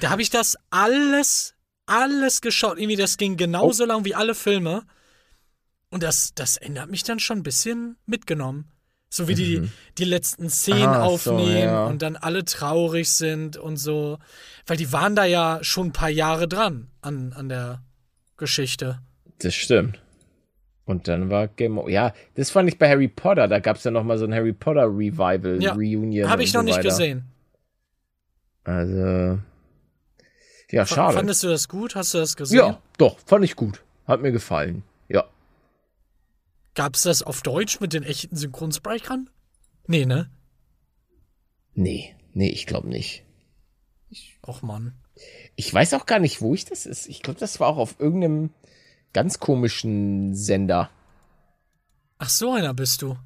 Da 0.00 0.08
habe 0.08 0.22
ich 0.22 0.30
das 0.30 0.56
alles, 0.70 1.54
alles 1.84 2.40
geschaut. 2.40 2.78
Irgendwie, 2.78 2.96
das 2.96 3.18
ging 3.18 3.34
Oh. 3.34 3.36
genauso 3.36 3.84
lang 3.84 4.06
wie 4.06 4.14
alle 4.14 4.34
Filme. 4.34 4.84
Und 5.90 6.02
das, 6.02 6.32
das 6.34 6.56
ändert 6.56 6.90
mich 6.90 7.02
dann 7.04 7.18
schon 7.20 7.38
ein 7.40 7.42
bisschen 7.42 7.96
mitgenommen. 8.06 8.64
So 9.10 9.28
wie 9.28 9.34
die, 9.34 9.68
die 9.98 10.04
letzten 10.04 10.48
Szenen 10.48 10.86
Ah, 10.88 11.06
so, 11.18 11.32
aufnehmen 11.32 11.58
ja. 11.58 11.84
und 11.86 12.00
dann 12.00 12.16
alle 12.16 12.46
traurig 12.46 13.10
sind 13.12 13.58
und 13.58 13.76
so. 13.76 14.18
Weil 14.66 14.78
die 14.78 14.90
waren 14.90 15.14
da 15.14 15.24
ja 15.26 15.58
schon 15.60 15.88
ein 15.88 15.92
paar 15.92 16.08
Jahre 16.08 16.48
dran 16.48 16.88
an, 17.02 17.34
an 17.34 17.50
der 17.50 17.82
Geschichte. 18.38 19.00
Das 19.40 19.54
stimmt. 19.54 20.00
Und 20.86 21.08
dann 21.08 21.28
war 21.30 21.46
Game 21.48 21.76
of 21.78 21.90
Ja, 21.90 22.14
das 22.36 22.50
fand 22.50 22.68
ich 22.70 22.78
bei 22.78 22.88
Harry 22.88 23.08
Potter. 23.08 23.48
Da 23.48 23.58
gab 23.60 23.76
es 23.76 23.84
ja 23.84 23.90
noch 23.90 24.02
mal 24.02 24.16
so 24.16 24.24
ein 24.24 24.34
Harry 24.34 24.54
Potter 24.54 24.86
Revival, 24.86 25.62
Ja, 25.62 25.74
Reunion. 25.74 26.28
Habe 26.30 26.42
ich 26.42 26.52
noch 26.54 26.62
so 26.62 26.66
nicht 26.66 26.80
gesehen. 26.80 27.26
Also. 28.64 29.40
Ja, 30.70 30.82
F- 30.82 30.88
schade. 30.88 31.14
Fandest 31.16 31.42
du 31.42 31.48
das 31.48 31.68
gut? 31.68 31.94
Hast 31.94 32.14
du 32.14 32.18
das 32.18 32.36
gesehen? 32.36 32.58
ja, 32.58 32.82
doch, 32.98 33.18
fand 33.26 33.44
ich 33.44 33.54
gut. 33.56 33.82
Hat 34.06 34.20
mir 34.22 34.32
gefallen. 34.32 34.82
Ja. 35.08 35.24
Gab 36.74 36.94
es 36.96 37.02
das 37.02 37.22
auf 37.22 37.42
Deutsch 37.42 37.80
mit 37.80 37.92
den 37.92 38.02
echten 38.02 38.36
Synchronsprechern? 38.36 39.30
Nee, 39.86 40.06
ne? 40.06 40.30
Nee, 41.74 42.16
nee, 42.32 42.48
ich 42.50 42.66
glaube 42.66 42.88
nicht. 42.88 43.24
Och 44.46 44.62
Mann. 44.62 44.94
Ich 45.56 45.72
weiß 45.72 45.94
auch 45.94 46.06
gar 46.06 46.18
nicht, 46.18 46.40
wo 46.40 46.54
ich 46.54 46.64
das 46.64 46.86
ist. 46.86 47.06
Ich 47.08 47.22
glaube, 47.22 47.38
das 47.40 47.60
war 47.60 47.68
auch 47.68 47.76
auf 47.78 48.00
irgendeinem 48.00 48.50
ganz 49.12 49.38
komischen 49.38 50.34
Sender. 50.34 50.90
Ach, 52.18 52.28
so 52.28 52.52
einer 52.52 52.74
bist 52.74 53.02
du. 53.02 53.16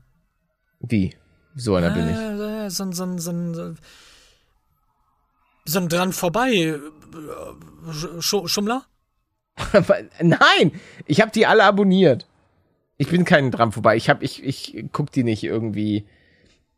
Wie? 0.81 1.17
So 1.55 1.75
einer 1.75 1.91
bin 1.91 2.09
ich. 2.09 2.17
Äh, 2.17 2.71
so, 2.71 2.85
ein- 2.85 2.93
so, 2.93 3.05
ein- 3.05 3.19
so, 3.19 3.31
ein- 3.31 3.55
so, 3.55 3.75
so 5.69 5.81
ein 5.81 5.89
dran 5.89 6.13
vorbei. 6.13 6.51
äh, 6.51 6.79
Sch 8.21 8.37
Schummler? 8.47 8.85
Nein, 10.21 10.73
ich 11.07 11.21
habe 11.21 11.31
die 11.31 11.47
alle 11.47 11.65
abonniert. 11.65 12.27
Ich 12.97 13.09
bin 13.09 13.25
kein 13.25 13.51
dran 13.51 13.73
vorbei. 13.73 13.97
Ich 13.97 14.09
hab, 14.09 14.23
ich, 14.23 14.43
ich 14.43 14.85
guck 14.93 15.13
die 15.13 15.25
nicht 15.25 15.45
irgendwie 15.45 16.07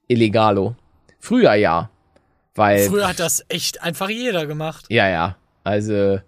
illegalo. 0.06 0.76
Früher 1.18 1.54
ja. 1.54 1.90
Weil. 2.54 2.88
Früher 2.88 3.08
hat 3.08 3.20
das 3.20 3.44
echt 3.48 3.82
einfach 3.82 4.08
jeder 4.08 4.46
gemacht. 4.46 4.86
Ja, 4.88 5.08
ja. 5.08 5.36
Also. 5.64 6.20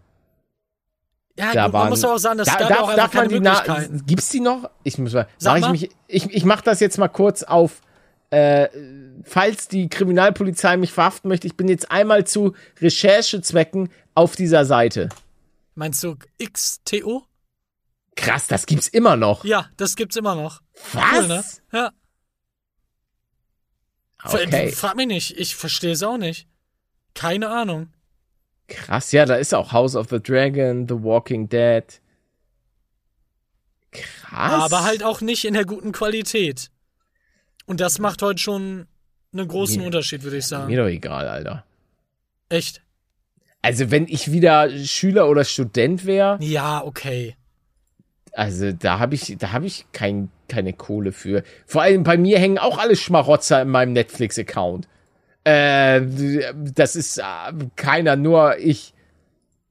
Ja, 1.39 1.53
Da 1.53 1.65
gut, 1.65 1.73
man 1.73 1.73
waren, 1.73 1.89
muss 1.91 2.05
aber 2.05 2.15
auch 2.15 2.19
sagen, 2.19 2.39
das 2.39 2.49
da, 2.49 2.69
darf, 2.69 2.81
auch 2.81 2.95
darf 2.95 3.15
man 3.15 3.29
die 3.29 3.41
Möglichkeiten. 3.41 4.05
Gibt's 4.07 4.29
die 4.29 4.41
noch? 4.41 4.71
Ich 4.83 4.99
muss 4.99 5.13
mal. 5.15 5.27
Sag 5.39 5.53
Mach 5.53 5.57
ich, 5.57 5.63
mal. 5.63 5.73
mich, 5.73 5.91
ich, 6.07 6.31
ich 6.31 6.45
mach 6.45 6.61
das 6.61 6.81
jetzt 6.81 6.99
mal 6.99 7.09
kurz 7.09 7.43
auf. 7.43 7.81
Äh, 8.33 8.71
falls 9.25 9.69
die 9.69 9.91
Kriminalpolizei 9.91 10.79
mich 10.79 10.91
verhaften 10.91 11.29
möchte, 11.29 11.47
ich 11.47 11.55
bin 11.55 11.69
jetzt 11.69 11.91
einmal 11.91 12.27
zu 12.27 12.55
Recherchezwecken 12.81 13.91
auf 14.15 14.37
dieser 14.37 14.65
Seite. 14.65 15.11
Meinst 15.75 16.03
du 16.03 16.17
XTO? 16.43 17.25
Krass, 18.17 18.47
das 18.47 18.65
gibt's 18.65 18.89
immer 18.89 19.17
noch. 19.17 19.45
Ja, 19.45 19.69
das 19.77 19.97
gibt's 19.97 20.17
immer 20.17 20.35
noch. 20.35 20.63
Was? 20.95 21.13
Cool, 21.13 21.29
ne? 21.29 21.45
Ja. 21.73 21.93
Okay. 24.25 24.73
Frag 24.73 24.97
mich 24.97 25.09
nicht, 25.09 25.39
ich 25.39 25.55
verstehe 25.55 25.93
es 25.93 26.03
auch 26.03 26.17
nicht. 26.17 26.49
Keine 27.13 27.51
Ahnung. 27.51 27.93
Krass, 28.67 29.13
ja, 29.13 29.27
da 29.27 29.35
ist 29.35 29.53
auch 29.53 29.73
House 29.73 29.95
of 29.95 30.09
the 30.09 30.23
Dragon, 30.23 30.89
The 30.89 30.95
Walking 30.95 31.51
Dead. 31.51 31.85
Krass. 33.91 34.73
Aber 34.73 34.85
halt 34.85 35.03
auch 35.03 35.21
nicht 35.21 35.45
in 35.45 35.53
der 35.53 35.67
guten 35.67 35.93
Qualität. 35.93 36.72
Und 37.67 37.81
das 37.81 37.99
macht 37.99 38.23
heute 38.23 38.39
schon 38.41 38.87
einen 39.33 39.49
großen 39.49 39.79
Mir- 39.79 39.87
Unterschied, 39.87 40.23
würde 40.23 40.39
ich 40.39 40.47
sagen. 40.47 40.67
Mir 40.67 40.83
doch 40.83 40.89
egal, 40.89 41.29
Alter. 41.29 41.65
Echt? 42.49 42.83
Also, 43.63 43.91
wenn 43.91 44.07
ich 44.09 44.33
wieder 44.33 44.69
Schüler 44.85 45.29
oder 45.29 45.45
Student 45.45 46.05
wäre, 46.05 46.37
Ja, 46.41 46.83
okay. 46.85 47.37
also 48.33 48.73
da 48.73 48.99
habe 48.99 49.15
ich, 49.15 49.37
da 49.39 49.53
habe 49.53 49.67
ich 49.67 49.87
kein, 49.93 50.31
keine 50.49 50.73
Kohle 50.73 51.13
für. 51.13 51.45
Vor 51.67 51.83
allem 51.83 52.03
bei 52.03 52.17
mir 52.19 52.39
hängen 52.39 52.59
auch 52.59 52.79
alle 52.79 52.97
Schmarotzer 52.97 53.63
in 53.63 53.69
meinem 53.69 53.93
Netflix-Account. 53.93 54.89
Äh, 55.45 56.03
das 56.75 56.97
ist 56.97 57.19
äh, 57.19 57.23
keiner, 57.77 58.17
nur 58.17 58.59
ich. 58.59 58.93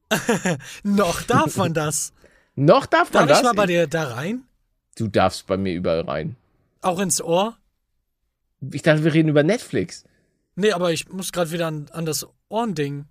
Noch 0.83 1.21
darf 1.23 1.55
man 1.57 1.73
das. 1.73 2.13
Noch 2.55 2.85
darf 2.85 3.13
man 3.13 3.27
Darf 3.27 3.29
das? 3.29 3.39
ich 3.39 3.43
mal 3.45 3.53
bei 3.61 3.65
dir 3.67 3.87
da 3.87 4.03
rein? 4.13 4.43
du 4.97 5.07
darfst 5.07 5.47
bei 5.47 5.55
mir 5.57 5.73
überall 5.73 6.01
rein. 6.01 6.35
Auch 6.81 6.99
ins 6.99 7.21
Ohr? 7.21 7.57
Ich 8.71 8.81
dachte, 8.83 9.03
wir 9.03 9.13
reden 9.13 9.29
über 9.29 9.43
Netflix. 9.43 10.03
Nee, 10.55 10.71
aber 10.71 10.91
ich 10.91 11.09
muss 11.09 11.31
gerade 11.31 11.51
wieder 11.51 11.67
an, 11.67 11.87
an 11.91 12.05
das 12.05 12.27
Ohrending 12.49 13.05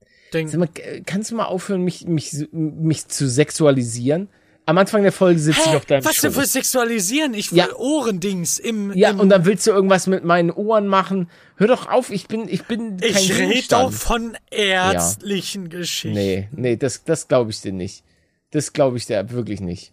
Sag 0.00 0.08
denken. 0.32 0.58
mal, 0.58 0.68
kannst 1.06 1.30
du 1.30 1.34
mal 1.36 1.46
aufhören, 1.46 1.82
mich, 1.82 2.06
mich, 2.06 2.46
mich 2.52 3.08
zu 3.08 3.28
sexualisieren? 3.28 4.28
Am 4.66 4.78
Anfang 4.78 5.02
der 5.02 5.12
Folge 5.12 5.38
sitze 5.40 5.60
ich 5.66 5.76
auf 5.76 5.84
deinem 5.84 6.04
Was 6.06 6.20
denn 6.22 6.32
für 6.32 6.40
Schoß. 6.40 6.52
Sexualisieren? 6.52 7.34
Ich 7.34 7.52
will 7.52 7.58
Ja. 7.58 7.74
Ohrendings 7.76 8.58
im. 8.58 8.92
Ja, 8.94 9.10
im, 9.10 9.20
und 9.20 9.28
dann 9.28 9.44
willst 9.44 9.66
du 9.66 9.72
irgendwas 9.72 10.06
mit 10.06 10.24
meinen 10.24 10.50
Ohren 10.50 10.86
machen. 10.86 11.28
Hör 11.56 11.66
doch 11.66 11.88
auf, 11.88 12.08
ich 12.10 12.28
bin, 12.28 12.48
ich 12.48 12.64
bin 12.64 12.96
kein 12.96 13.10
Ich 13.10 13.36
rede 13.36 13.68
doch 13.68 13.92
von 13.92 14.38
ärztlichen 14.50 15.68
Geschichten. 15.68 16.14
Nee, 16.14 16.48
nee, 16.52 16.76
das, 16.76 17.04
das 17.04 17.28
glaube 17.28 17.50
ich 17.50 17.60
dir 17.60 17.72
nicht. 17.72 18.04
Das 18.52 18.72
glaube 18.72 18.96
ich 18.96 19.04
dir 19.04 19.28
wirklich 19.30 19.60
nicht. 19.60 19.92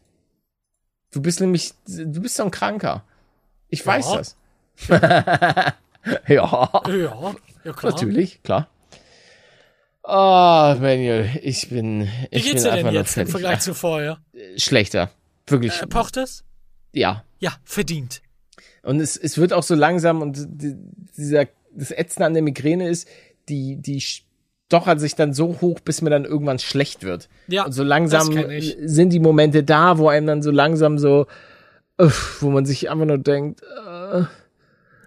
Du 1.12 1.22
bist 1.22 1.42
nämlich, 1.42 1.74
du 1.88 2.22
bist 2.22 2.36
so 2.38 2.44
ein 2.44 2.52
Kranker. 2.52 3.04
Ich 3.68 3.86
weiß 3.86 4.12
Ja. 4.12 4.18
das. 4.20 4.38
ja, 4.90 5.74
Ja, 6.28 7.36
ja 7.64 7.74
klar. 7.74 7.92
natürlich, 7.94 8.42
klar. 8.44 8.70
Ah, 10.04 10.76
Manuel, 10.80 11.30
ich 11.44 11.70
bin, 11.70 12.02
Wie 12.02 12.08
ich 12.32 12.44
geht's 12.44 12.64
bin 12.64 12.74
dir 12.76 12.84
denn 12.84 12.94
jetzt 12.94 13.18
im. 13.18 13.28
Vergleich 13.28 13.60
zu 13.60 13.74
vorher? 13.74 14.18
Schlechter. 14.58 15.12
Wirklich. 15.48 15.82
Äh, 15.82 15.88
pocht 15.88 16.18
es? 16.18 16.44
ja. 16.94 17.24
Ja, 17.40 17.54
verdient. 17.64 18.22
Und 18.84 19.00
es, 19.00 19.18
es 19.18 19.40
wird 19.40 19.52
auch 19.52 19.64
so 19.64 19.74
langsam 19.74 20.22
und 20.22 20.38
die, 20.48 20.76
dieser, 21.18 21.48
das 21.74 21.90
Ätzende 21.90 22.28
an 22.28 22.34
der 22.36 22.44
Migräne 22.44 22.88
ist, 22.88 23.08
die, 23.50 23.78
die 23.82 24.00
stochert 24.00 25.00
sich 25.00 25.16
dann 25.16 25.34
so 25.34 25.60
hoch, 25.60 25.80
bis 25.80 26.04
mir 26.04 26.12
dann 26.12 26.26
irgendwann 26.26 26.60
schlecht 26.60 27.02
wird. 27.04 27.30
Ja, 27.48 27.66
Und 27.66 27.72
so 27.72 27.84
langsam 27.84 28.32
sind 28.84 29.10
die 29.10 29.20
Momente 29.20 29.64
da, 29.64 29.98
wo 29.98 30.08
einem 30.08 30.28
dann 30.28 30.44
so 30.44 30.52
langsam 30.52 31.00
so, 31.00 31.26
wo 32.42 32.50
man 32.52 32.66
sich 32.66 32.92
einfach 32.92 33.06
nur 33.06 33.18
denkt, 33.18 33.62
äh, 33.64 34.22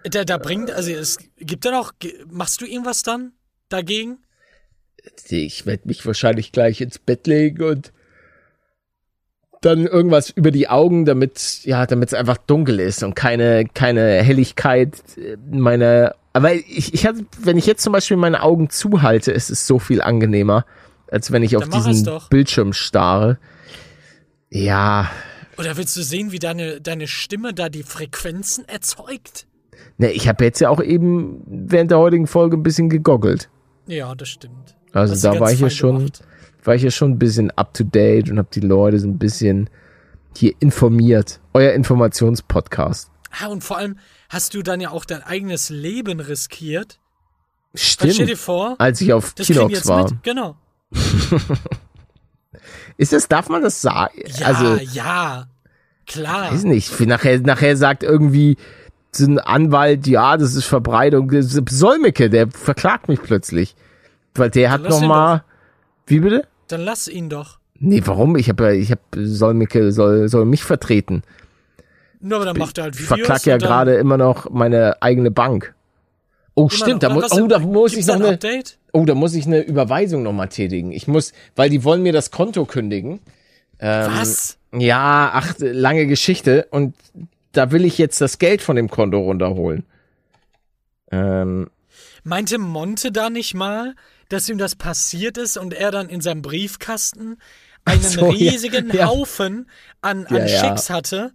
Da, 0.09 0.23
da 0.23 0.37
bringt, 0.37 0.71
also 0.71 0.91
es 0.91 1.17
gibt 1.37 1.65
dann 1.65 1.73
auch, 1.73 1.93
ge- 1.99 2.13
machst 2.29 2.61
du 2.61 2.65
irgendwas 2.65 3.01
dann 3.03 3.33
dagegen? 3.69 4.19
ich 5.29 5.65
werde 5.65 5.87
mich 5.87 6.05
wahrscheinlich 6.05 6.51
gleich 6.51 6.81
ins 6.81 6.97
Bett 6.99 7.27
legen 7.27 7.63
und 7.63 7.91
dann 9.61 9.85
irgendwas 9.87 10.29
über 10.31 10.51
die 10.51 10.67
Augen, 10.67 11.05
damit 11.05 11.61
ja, 11.63 11.85
damit 11.85 12.09
es 12.09 12.13
einfach 12.13 12.37
dunkel 12.37 12.79
ist 12.79 13.03
und 13.03 13.15
keine 13.15 13.65
keine 13.73 14.21
Helligkeit 14.23 15.01
in 15.17 15.59
meine. 15.59 16.15
Aber 16.33 16.53
ich, 16.53 16.93
ich 16.93 17.05
hatte, 17.05 17.25
wenn 17.39 17.57
ich 17.57 17.65
jetzt 17.65 17.81
zum 17.83 17.93
Beispiel 17.93 18.17
meine 18.17 18.43
Augen 18.43 18.69
zuhalte, 18.69 19.31
ist 19.31 19.49
es 19.49 19.65
so 19.65 19.79
viel 19.79 20.01
angenehmer, 20.01 20.65
als 21.09 21.31
wenn 21.31 21.43
ich 21.43 21.55
auf 21.55 21.67
Dann 21.67 21.79
es 21.79 21.85
diesen. 21.85 22.19
Bildschirm 22.29 22.73
starre. 22.73 23.39
Ja, 24.51 25.09
Oder 25.57 25.77
willst 25.77 25.95
du 25.97 26.03
sehen, 26.03 26.31
wie 26.31 26.39
deine, 26.39 26.79
deine 26.81 27.07
Stimme 27.07 27.53
da 27.53 27.69
die 27.69 27.83
Frequenzen 27.83 28.67
erzeugt? 28.67 29.47
Ne, 29.97 30.11
ich 30.11 30.27
habe 30.27 30.43
jetzt 30.43 30.59
ja 30.59 30.69
auch 30.69 30.81
eben 30.81 31.41
während 31.47 31.91
der 31.91 31.99
heutigen 31.99 32.27
Folge 32.27 32.57
ein 32.57 32.63
bisschen 32.63 32.89
gegoggelt. 32.89 33.49
Ja, 33.87 34.13
das 34.15 34.29
stimmt. 34.29 34.75
Also 34.93 35.13
Hast 35.13 35.23
da 35.23 35.39
war 35.39 35.51
ich 35.51 35.59
ja 35.59 35.69
schon, 35.69 35.97
gemacht. 35.97 36.23
war 36.63 36.75
ich 36.75 36.83
ja 36.83 36.91
schon 36.91 37.11
ein 37.11 37.19
bisschen 37.19 37.51
up 37.51 37.73
to 37.73 37.83
date 37.83 38.29
und 38.29 38.37
habe 38.37 38.47
die 38.53 38.61
Leute 38.61 38.99
so 38.99 39.07
ein 39.07 39.17
bisschen 39.17 39.69
hier 40.37 40.53
informiert. 40.59 41.39
Euer 41.53 41.73
Informationspodcast. 41.73 43.11
Ah, 43.41 43.47
und 43.47 43.63
vor 43.63 43.77
allem 43.77 43.97
hast 44.29 44.53
du 44.53 44.61
dann 44.63 44.79
ja 44.81 44.91
auch 44.91 45.05
dein 45.05 45.21
eigenes 45.21 45.69
Leben 45.69 46.19
riskiert. 46.19 46.99
Weil 47.73 47.81
stell 47.81 48.09
dir 48.09 48.13
Stimmt. 48.25 48.37
vor, 48.37 48.75
Als 48.79 49.01
ich 49.01 49.11
auf 49.13 49.35
Kinox 49.35 49.85
war. 49.87 50.09
mit. 50.09 50.23
Genau. 50.23 50.55
Ist 52.97 53.11
das, 53.11 53.27
darf 53.27 53.49
man 53.49 53.61
das 53.61 53.81
sagen? 53.81 54.13
Ja, 54.37 54.47
also, 54.47 54.75
ja. 54.93 55.47
Klar. 56.07 56.51
weiß 56.53 56.63
nicht. 56.63 56.97
Nachher, 57.01 57.39
nachher 57.41 57.75
sagt 57.75 58.03
irgendwie 58.03 58.57
ein 59.19 59.39
Anwalt, 59.39 60.07
ja, 60.07 60.37
das 60.37 60.55
ist 60.55 60.65
Verbreitung. 60.65 61.31
Solmecke, 61.41 62.29
der 62.29 62.49
verklagt 62.49 63.07
mich 63.07 63.21
plötzlich. 63.21 63.75
Weil 64.33 64.49
der 64.49 64.71
hat 64.71 64.81
lass 64.81 64.91
noch 64.95 65.01
ihn 65.01 65.07
mal, 65.07 65.43
wie 66.07 66.19
bitte? 66.19 66.47
Dann 66.67 66.81
lass 66.81 67.07
ihn 67.07 67.29
doch. 67.29 67.59
Nee, 67.79 68.01
warum? 68.05 68.35
Ich 68.35 68.49
habe 68.49 68.63
ja, 68.65 68.71
ich 68.71 68.91
habe 68.91 69.01
Solmecke 69.15 69.91
soll, 69.91 70.29
soll 70.29 70.45
mich 70.45 70.63
vertreten. 70.63 71.23
Nur 72.19 72.37
aber 72.37 72.45
dann 72.45 72.57
macht 72.57 72.77
er 72.77 72.85
halt 72.85 72.95
Ich 72.95 73.01
Videos. 73.01 73.19
verklag 73.19 73.45
ja 73.45 73.57
gerade 73.57 73.95
immer 73.95 74.17
noch 74.17 74.49
meine 74.49 75.01
eigene 75.01 75.31
Bank. 75.31 75.73
Oh, 76.55 76.69
stimmt, 76.69 77.03
da 77.03 77.09
muss, 77.09 77.31
oh, 77.33 77.47
da 77.47 77.59
muss 77.59 77.93
ich 77.93 78.07
noch 78.07 78.15
eine, 78.15 78.39
oh, 78.93 79.03
da 79.03 79.13
muss 79.13 79.35
ich 79.35 79.45
eine 79.45 79.59
Überweisung 79.59 80.23
noch 80.23 80.31
mal 80.31 80.47
tätigen. 80.47 80.93
Ich 80.93 81.05
muss, 81.07 81.33
weil 81.55 81.69
die 81.69 81.83
wollen 81.83 82.01
mir 82.01 82.13
das 82.13 82.31
Konto 82.31 82.65
kündigen. 82.65 83.19
Ähm, 83.79 84.11
Was? 84.13 84.57
Ja, 84.73 85.31
ach, 85.33 85.53
lange 85.59 86.07
Geschichte. 86.07 86.67
Und 86.71 86.95
da 87.57 87.71
will 87.71 87.85
ich 87.85 87.97
jetzt 87.97 88.21
das 88.21 88.37
Geld 88.39 88.61
von 88.61 88.75
dem 88.75 88.89
Konto 88.89 89.19
runterholen. 89.19 89.85
Ähm, 91.11 91.69
Meinte 92.23 92.57
Monte 92.57 93.11
da 93.11 93.29
nicht 93.29 93.53
mal, 93.53 93.95
dass 94.29 94.49
ihm 94.49 94.57
das 94.57 94.75
passiert 94.75 95.37
ist 95.37 95.57
und 95.57 95.73
er 95.73 95.91
dann 95.91 96.09
in 96.09 96.21
seinem 96.21 96.41
Briefkasten 96.41 97.37
einen 97.85 98.01
so, 98.01 98.21
ja, 98.21 98.51
riesigen 98.51 98.91
ja. 98.91 99.05
Haufen 99.07 99.69
an, 100.01 100.25
an 100.25 100.37
Ja, 100.37 100.45
ja. 100.47 100.47
Schicks 100.47 100.89
hatte, 100.89 101.31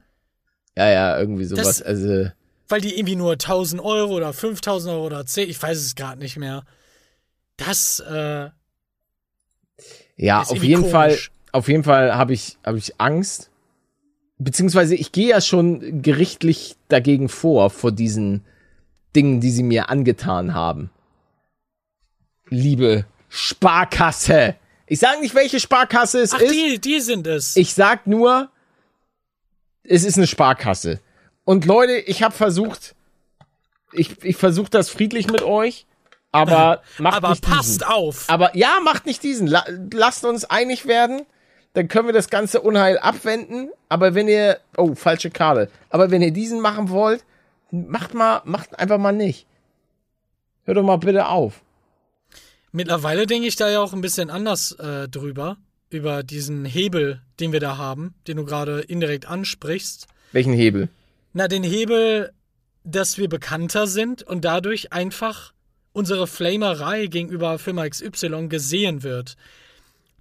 ja, 0.76 0.88
ja, 0.90 1.18
irgendwie 1.18 1.44
sowas. 1.44 1.78
Das- 1.78 1.82
also, 1.82 2.30
weil 2.68 2.80
die 2.80 2.96
irgendwie 2.96 3.16
nur 3.16 3.36
1000 3.36 3.82
Euro 3.82 4.14
oder 4.14 4.32
5000 4.32 4.94
Euro 4.94 5.06
oder 5.06 5.26
10, 5.26 5.48
ich 5.50 5.60
weiß 5.60 5.76
es 5.78 5.94
gerade 5.96 6.20
nicht 6.20 6.36
mehr. 6.36 6.64
Das, 7.56 8.00
äh, 8.00 8.50
ja, 10.16 10.42
auf 10.42 10.62
jeden 10.62 10.84
Fall, 10.84 11.18
auf 11.52 11.68
jeden 11.68 11.82
Fall 11.84 12.14
habe 12.14 12.32
ich, 12.32 12.58
habe 12.64 12.78
ich 12.78 13.00
Angst. 13.00 13.49
Beziehungsweise 14.42 14.94
ich 14.94 15.12
gehe 15.12 15.28
ja 15.28 15.40
schon 15.42 16.00
gerichtlich 16.00 16.76
dagegen 16.88 17.28
vor, 17.28 17.68
vor 17.68 17.92
diesen 17.92 18.42
Dingen, 19.14 19.40
die 19.42 19.50
sie 19.50 19.62
mir 19.62 19.90
angetan 19.90 20.54
haben. 20.54 20.90
Liebe 22.48 23.04
Sparkasse. 23.28 24.56
Ich 24.86 24.98
sage 24.98 25.20
nicht, 25.20 25.34
welche 25.34 25.60
Sparkasse 25.60 26.20
es 26.20 26.32
ach, 26.32 26.40
ist. 26.40 26.52
die, 26.52 26.80
die 26.80 27.00
sind 27.00 27.26
es. 27.26 27.54
Ich 27.54 27.74
sag 27.74 28.06
nur, 28.06 28.48
es 29.84 30.04
ist 30.04 30.16
eine 30.16 30.26
Sparkasse. 30.26 31.00
Und 31.44 31.66
Leute, 31.66 31.92
ich 31.98 32.22
habe 32.22 32.34
versucht, 32.34 32.94
ich, 33.92 34.24
ich 34.24 34.36
versuche 34.36 34.70
das 34.70 34.88
friedlich 34.88 35.26
mit 35.30 35.42
euch, 35.42 35.84
aber 36.32 36.82
macht 36.98 37.18
aber 37.18 37.30
nicht 37.30 37.42
passt 37.42 37.82
diesen. 37.82 37.82
auf. 37.82 38.24
Aber 38.28 38.56
ja, 38.56 38.78
macht 38.82 39.04
nicht 39.04 39.22
diesen. 39.22 39.46
La 39.46 39.66
lasst 39.92 40.24
uns 40.24 40.46
einig 40.46 40.86
werden, 40.86 41.26
dann 41.72 41.88
können 41.88 42.08
wir 42.08 42.12
das 42.12 42.30
ganze 42.30 42.60
Unheil 42.60 42.98
abwenden. 42.98 43.70
Aber 43.88 44.14
wenn 44.14 44.28
ihr, 44.28 44.58
oh, 44.76 44.94
falsche 44.94 45.30
Karte. 45.30 45.70
Aber 45.88 46.10
wenn 46.10 46.22
ihr 46.22 46.32
diesen 46.32 46.60
machen 46.60 46.90
wollt, 46.90 47.24
macht 47.70 48.14
mal, 48.14 48.42
macht 48.44 48.78
einfach 48.78 48.98
mal 48.98 49.12
nicht. 49.12 49.46
Hört 50.64 50.76
doch 50.76 50.82
mal 50.82 50.96
bitte 50.96 51.28
auf. 51.28 51.62
Mittlerweile 52.72 53.26
denke 53.26 53.48
ich 53.48 53.56
da 53.56 53.68
ja 53.68 53.80
auch 53.80 53.92
ein 53.92 54.00
bisschen 54.00 54.30
anders 54.30 54.72
äh, 54.72 55.08
drüber. 55.08 55.56
über 55.90 56.22
diesen 56.22 56.64
Hebel, 56.64 57.20
den 57.40 57.52
wir 57.52 57.58
da 57.58 57.76
haben, 57.76 58.14
den 58.28 58.36
du 58.36 58.44
gerade 58.44 58.80
indirekt 58.80 59.26
ansprichst. 59.26 60.06
Welchen 60.30 60.52
Hebel? 60.52 60.88
Na, 61.32 61.48
den 61.48 61.64
Hebel, 61.64 62.32
dass 62.84 63.18
wir 63.18 63.28
bekannter 63.28 63.88
sind 63.88 64.22
und 64.22 64.44
dadurch 64.44 64.92
einfach 64.92 65.52
unsere 65.92 66.28
Flamerei 66.28 67.06
gegenüber 67.06 67.58
Firma 67.58 67.88
XY 67.88 68.48
gesehen 68.48 69.02
wird. 69.02 69.36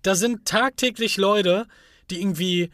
Da 0.02 0.16
sind 0.16 0.46
tagtäglich 0.46 1.18
Leute, 1.18 1.68
die 2.10 2.20
irgendwie, 2.22 2.70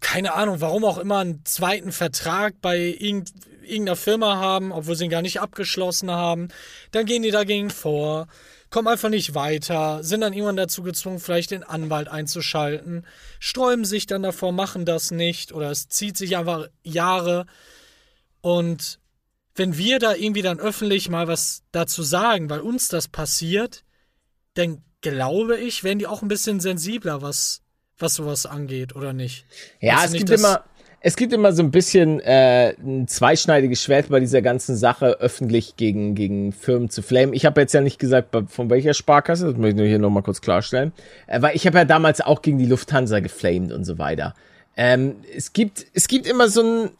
keine 0.00 0.34
Ahnung, 0.34 0.60
warum 0.60 0.84
auch 0.84 0.98
immer, 0.98 1.18
einen 1.18 1.44
zweiten 1.44 1.92
Vertrag 1.92 2.60
bei 2.60 2.78
irgend, 2.78 3.32
irgendeiner 3.62 3.96
Firma 3.96 4.36
haben, 4.36 4.72
obwohl 4.72 4.96
sie 4.96 5.04
ihn 5.04 5.10
gar 5.10 5.22
nicht 5.22 5.40
abgeschlossen 5.40 6.10
haben. 6.10 6.48
Dann 6.90 7.06
gehen 7.06 7.22
die 7.22 7.30
dagegen 7.30 7.70
vor, 7.70 8.26
kommen 8.70 8.88
einfach 8.88 9.08
nicht 9.08 9.34
weiter, 9.34 10.02
sind 10.02 10.20
dann 10.20 10.32
irgendwann 10.32 10.56
dazu 10.56 10.82
gezwungen, 10.82 11.20
vielleicht 11.20 11.50
den 11.50 11.62
Anwalt 11.62 12.08
einzuschalten, 12.08 13.06
sträuben 13.40 13.84
sich 13.84 14.06
dann 14.06 14.22
davor, 14.22 14.52
machen 14.52 14.84
das 14.84 15.10
nicht 15.10 15.52
oder 15.52 15.70
es 15.70 15.88
zieht 15.88 16.16
sich 16.16 16.36
einfach 16.36 16.68
Jahre. 16.82 17.46
Und 18.40 18.98
wenn 19.54 19.76
wir 19.76 19.98
da 19.98 20.14
irgendwie 20.14 20.42
dann 20.42 20.60
öffentlich 20.60 21.08
mal 21.08 21.28
was 21.28 21.62
dazu 21.72 22.02
sagen, 22.02 22.50
weil 22.50 22.60
uns 22.60 22.88
das 22.88 23.08
passiert, 23.08 23.84
dann 24.54 24.82
glaube 25.00 25.56
ich, 25.56 25.84
werden 25.84 25.98
die 25.98 26.06
auch 26.06 26.22
ein 26.22 26.28
bisschen 26.28 26.60
sensibler, 26.60 27.22
was, 27.22 27.62
was 27.98 28.14
sowas 28.14 28.46
angeht, 28.46 28.96
oder 28.96 29.12
nicht? 29.12 29.46
Ja, 29.80 30.04
es 30.04 30.12
nicht, 30.12 30.26
gibt 30.26 30.38
immer, 30.38 30.64
es 31.00 31.16
gibt 31.16 31.32
immer 31.32 31.52
so 31.52 31.62
ein 31.62 31.70
bisschen 31.70 32.20
äh, 32.20 32.74
ein 32.78 33.06
zweischneidiges 33.06 33.82
Schwert 33.82 34.08
bei 34.08 34.18
dieser 34.18 34.42
ganzen 34.42 34.76
Sache, 34.76 35.20
öffentlich 35.20 35.76
gegen, 35.76 36.14
gegen 36.14 36.52
Firmen 36.52 36.90
zu 36.90 37.02
flamen. 37.02 37.32
Ich 37.32 37.46
habe 37.46 37.60
jetzt 37.60 37.72
ja 37.72 37.80
nicht 37.80 37.98
gesagt, 38.00 38.34
von 38.48 38.70
welcher 38.70 38.94
Sparkasse, 38.94 39.46
das 39.46 39.56
möchte 39.56 39.70
ich 39.70 39.76
nur 39.76 39.86
hier 39.86 39.98
nochmal 39.98 40.24
kurz 40.24 40.40
klarstellen. 40.40 40.92
Äh, 41.26 41.40
weil 41.42 41.54
ich 41.54 41.66
habe 41.66 41.78
ja 41.78 41.84
damals 41.84 42.20
auch 42.20 42.42
gegen 42.42 42.58
die 42.58 42.66
Lufthansa 42.66 43.20
geflamed 43.20 43.72
und 43.72 43.84
so 43.84 43.98
weiter. 43.98 44.34
Ähm, 44.76 45.16
es 45.36 45.52
gibt, 45.52 45.86
es 45.94 46.08
gibt 46.08 46.26
immer 46.26 46.48
so 46.48 46.62
ein, 46.62 46.90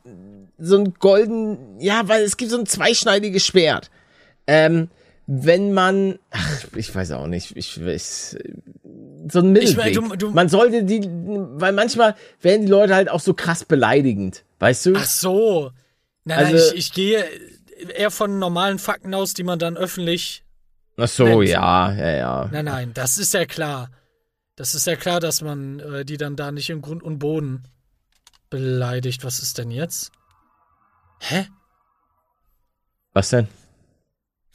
so 0.59 0.79
ein 0.79 0.95
golden, 0.95 1.81
ja, 1.81 2.03
weil 2.09 2.23
es 2.23 2.37
gibt 2.37 2.51
so 2.51 2.59
ein 2.59 2.67
zweischneidiges 2.67 3.45
Schwert. 3.45 3.91
Ähm, 4.47 4.91
wenn 5.31 5.75
man, 5.75 6.19
ach, 6.31 6.65
ich 6.75 6.95
weiß 6.95 7.13
auch 7.13 7.27
nicht, 7.27 7.55
ich 7.55 7.85
weiß, 7.85 8.39
so 9.29 9.39
ein 9.41 9.55
Ich 9.57 9.77
Mittelweg. 9.77 10.01
mein, 10.01 10.09
du- 10.11 10.17
du- 10.17 10.31
man 10.31 10.49
sollte 10.49 10.85
die, 10.85 11.03
weil 11.07 11.73
manchmal 11.75 12.17
werden 12.41 12.63
die 12.63 12.69
Leute 12.73 12.95
halt 12.95 13.11
auch 13.11 13.21
so 13.21 13.35
krass 13.35 13.65
beleidigend, 13.67 14.45
weißt 14.59 14.87
du? 14.87 14.95
Ach 14.97 15.05
so. 15.05 15.71
Nein, 16.25 16.45
nein, 16.45 16.55
Also- 16.55 16.73
ich, 16.73 16.79
ich 16.79 16.93
gehe 16.95 17.25
eher 17.95 18.11
von 18.11 18.39
normalen 18.39 18.79
Fakten 18.79 19.13
aus, 19.15 19.35
die 19.35 19.43
man 19.45 19.59
dann 19.59 19.77
öffentlich. 19.77 20.45
Ach 20.97 21.07
so, 21.09 21.25
Mensch. 21.27 21.51
ja, 21.51 21.93
ja, 21.93 22.11
ja. 22.11 22.49
Nein, 22.51 22.65
nein, 22.65 22.95
das 22.95 23.19
ist 23.19 23.35
ja 23.35 23.45
klar. 23.45 23.91
Das 24.57 24.75
ist 24.75 24.87
ja 24.87 24.97
klar, 24.97 25.21
dass 25.21 25.43
man 25.43 25.79
äh, 25.79 26.05
die 26.07 26.17
dann 26.17 26.37
da 26.37 26.51
nicht 26.53 26.71
im 26.71 26.81
Grund 26.81 27.03
und 27.03 27.19
Boden 27.19 27.65
beleidigt. 28.51 29.23
Was 29.25 29.41
ist 29.41 29.59
denn 29.59 29.71
jetzt? 29.71 30.11
Hä? 31.21 31.47
Was 33.13 33.29
denn? 33.29 33.47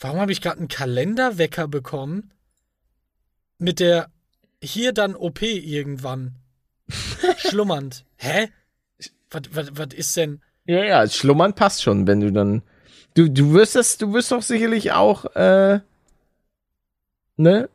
Warum 0.04 0.20
habe 0.20 0.34
ich 0.34 0.41
gerade 0.41 0.58
einen 0.58 0.68
Kalenderwecker 0.68 1.70
bekommen? 1.70 2.32
Mit 3.58 3.80
der 3.80 4.10
hier 4.62 4.91
dann 4.91 5.16
OP 5.16 5.41
irgendwann. 5.41 6.36
Schlummernd. 7.38 8.04
Hä? 8.18 8.49
Was, 9.32 9.43
was, 9.54 9.68
was 9.72 9.93
ist 9.93 10.18
denn? 10.18 10.41
Ja, 10.66 10.84
ja, 10.84 11.08
schlummern 11.08 11.56
passt 11.56 11.84
schon, 11.84 12.06
wenn 12.06 12.20
du 12.20 12.34
dann, 12.34 12.64
du, 13.14 13.30
du 13.30 13.54
wirst 13.54 13.78
das, 13.78 13.97
du 13.97 14.14
wirst 14.14 14.34
doch 14.34 14.41
sicherlich 14.41 14.91
auch, 14.91 15.24
äh, 15.36 15.80
ne, 17.38 17.70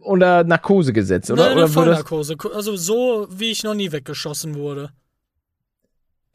unter 0.00 0.44
Narkose 0.44 0.94
gesetzt, 0.94 1.30
oder? 1.30 1.44
Ne, 1.44 1.50
eine 1.50 1.60
oder 1.64 1.68
Vollnarkose. 1.68 2.36
Also 2.54 2.76
so, 2.76 3.26
wie 3.30 3.50
ich 3.50 3.64
noch 3.64 3.74
nie 3.74 3.92
weggeschossen 3.92 4.54
wurde. 4.54 4.92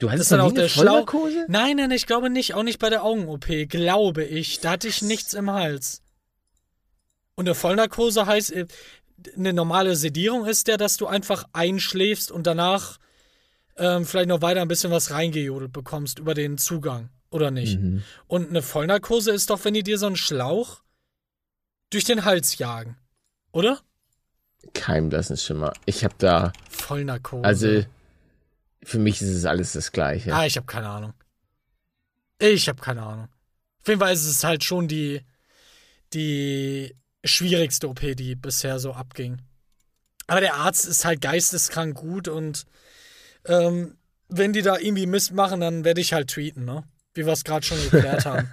Du 0.01 0.07
Das 0.07 0.13
hattest 0.13 0.21
ist 0.23 0.31
dann 0.31 0.41
auch 0.41 0.51
der 0.51 0.67
Schlau. 0.69 0.83
Vollnarkose? 0.91 1.45
Nein, 1.47 1.77
nein, 1.77 1.91
ich 1.91 2.05
glaube 2.07 2.29
nicht. 2.29 2.53
Auch 2.55 2.63
nicht 2.63 2.79
bei 2.79 2.89
der 2.89 3.03
Augen-OP. 3.03 3.45
Glaube 3.69 4.23
ich. 4.23 4.59
Da 4.59 4.71
hatte 4.71 4.87
ich 4.87 5.01
nichts 5.01 5.33
im 5.33 5.51
Hals. 5.51 6.01
Und 7.35 7.47
eine 7.47 7.55
Vollnarkose 7.55 8.25
heißt, 8.25 8.51
äh, 8.51 8.65
eine 9.37 9.53
normale 9.53 9.95
Sedierung 9.95 10.45
ist 10.45 10.67
ja, 10.67 10.77
dass 10.77 10.97
du 10.97 11.07
einfach 11.07 11.45
einschläfst 11.53 12.31
und 12.31 12.47
danach 12.47 12.97
ähm, 13.77 14.05
vielleicht 14.05 14.29
noch 14.29 14.41
weiter 14.41 14.61
ein 14.61 14.67
bisschen 14.67 14.91
was 14.91 15.11
reingejodelt 15.11 15.71
bekommst 15.71 16.19
über 16.19 16.33
den 16.33 16.57
Zugang. 16.57 17.09
Oder 17.29 17.49
nicht? 17.51 17.79
Mhm. 17.79 18.03
Und 18.27 18.49
eine 18.49 18.61
Vollnarkose 18.61 19.31
ist 19.31 19.49
doch, 19.49 19.63
wenn 19.63 19.73
die 19.73 19.83
dir 19.83 19.97
so 19.97 20.07
einen 20.07 20.17
Schlauch 20.17 20.81
durch 21.91 22.03
den 22.03 22.25
Hals 22.25 22.57
jagen. 22.57 22.97
Oder? 23.53 23.79
Kein 24.73 25.09
blassen 25.09 25.37
Schimmer. 25.37 25.73
Ich 25.85 26.03
hab 26.03 26.17
da, 26.19 26.51
Vollnarkose. 26.69 27.45
also, 27.45 27.83
für 28.83 28.99
mich 28.99 29.21
ist 29.21 29.29
es 29.29 29.45
alles 29.45 29.73
das 29.73 29.91
Gleiche. 29.91 30.33
Ah, 30.33 30.45
ich 30.45 30.57
habe 30.57 30.65
keine 30.65 30.89
Ahnung. 30.89 31.13
Ich 32.39 32.67
habe 32.67 32.81
keine 32.81 33.03
Ahnung. 33.03 33.27
Auf 33.81 33.87
jeden 33.87 33.99
Fall 33.99 34.13
ist 34.13 34.25
es 34.25 34.43
halt 34.43 34.63
schon 34.63 34.87
die, 34.87 35.21
die 36.13 36.95
schwierigste 37.23 37.87
OP, 37.87 37.99
die 37.99 38.35
bisher 38.35 38.79
so 38.79 38.93
abging. 38.93 39.41
Aber 40.27 40.41
der 40.41 40.55
Arzt 40.55 40.87
ist 40.87 41.05
halt 41.05 41.21
geisteskrank 41.21 41.95
gut 41.95 42.27
und 42.27 42.65
ähm, 43.45 43.97
wenn 44.29 44.53
die 44.53 44.61
da 44.61 44.77
irgendwie 44.77 45.05
Mist 45.05 45.33
machen, 45.33 45.59
dann 45.59 45.83
werde 45.83 46.01
ich 46.01 46.13
halt 46.13 46.29
tweeten, 46.29 46.63
ne? 46.63 46.83
Wie 47.13 47.25
wir 47.25 47.33
es 47.33 47.43
gerade 47.43 47.65
schon 47.65 47.81
geklärt 47.81 48.25
haben. 48.25 48.49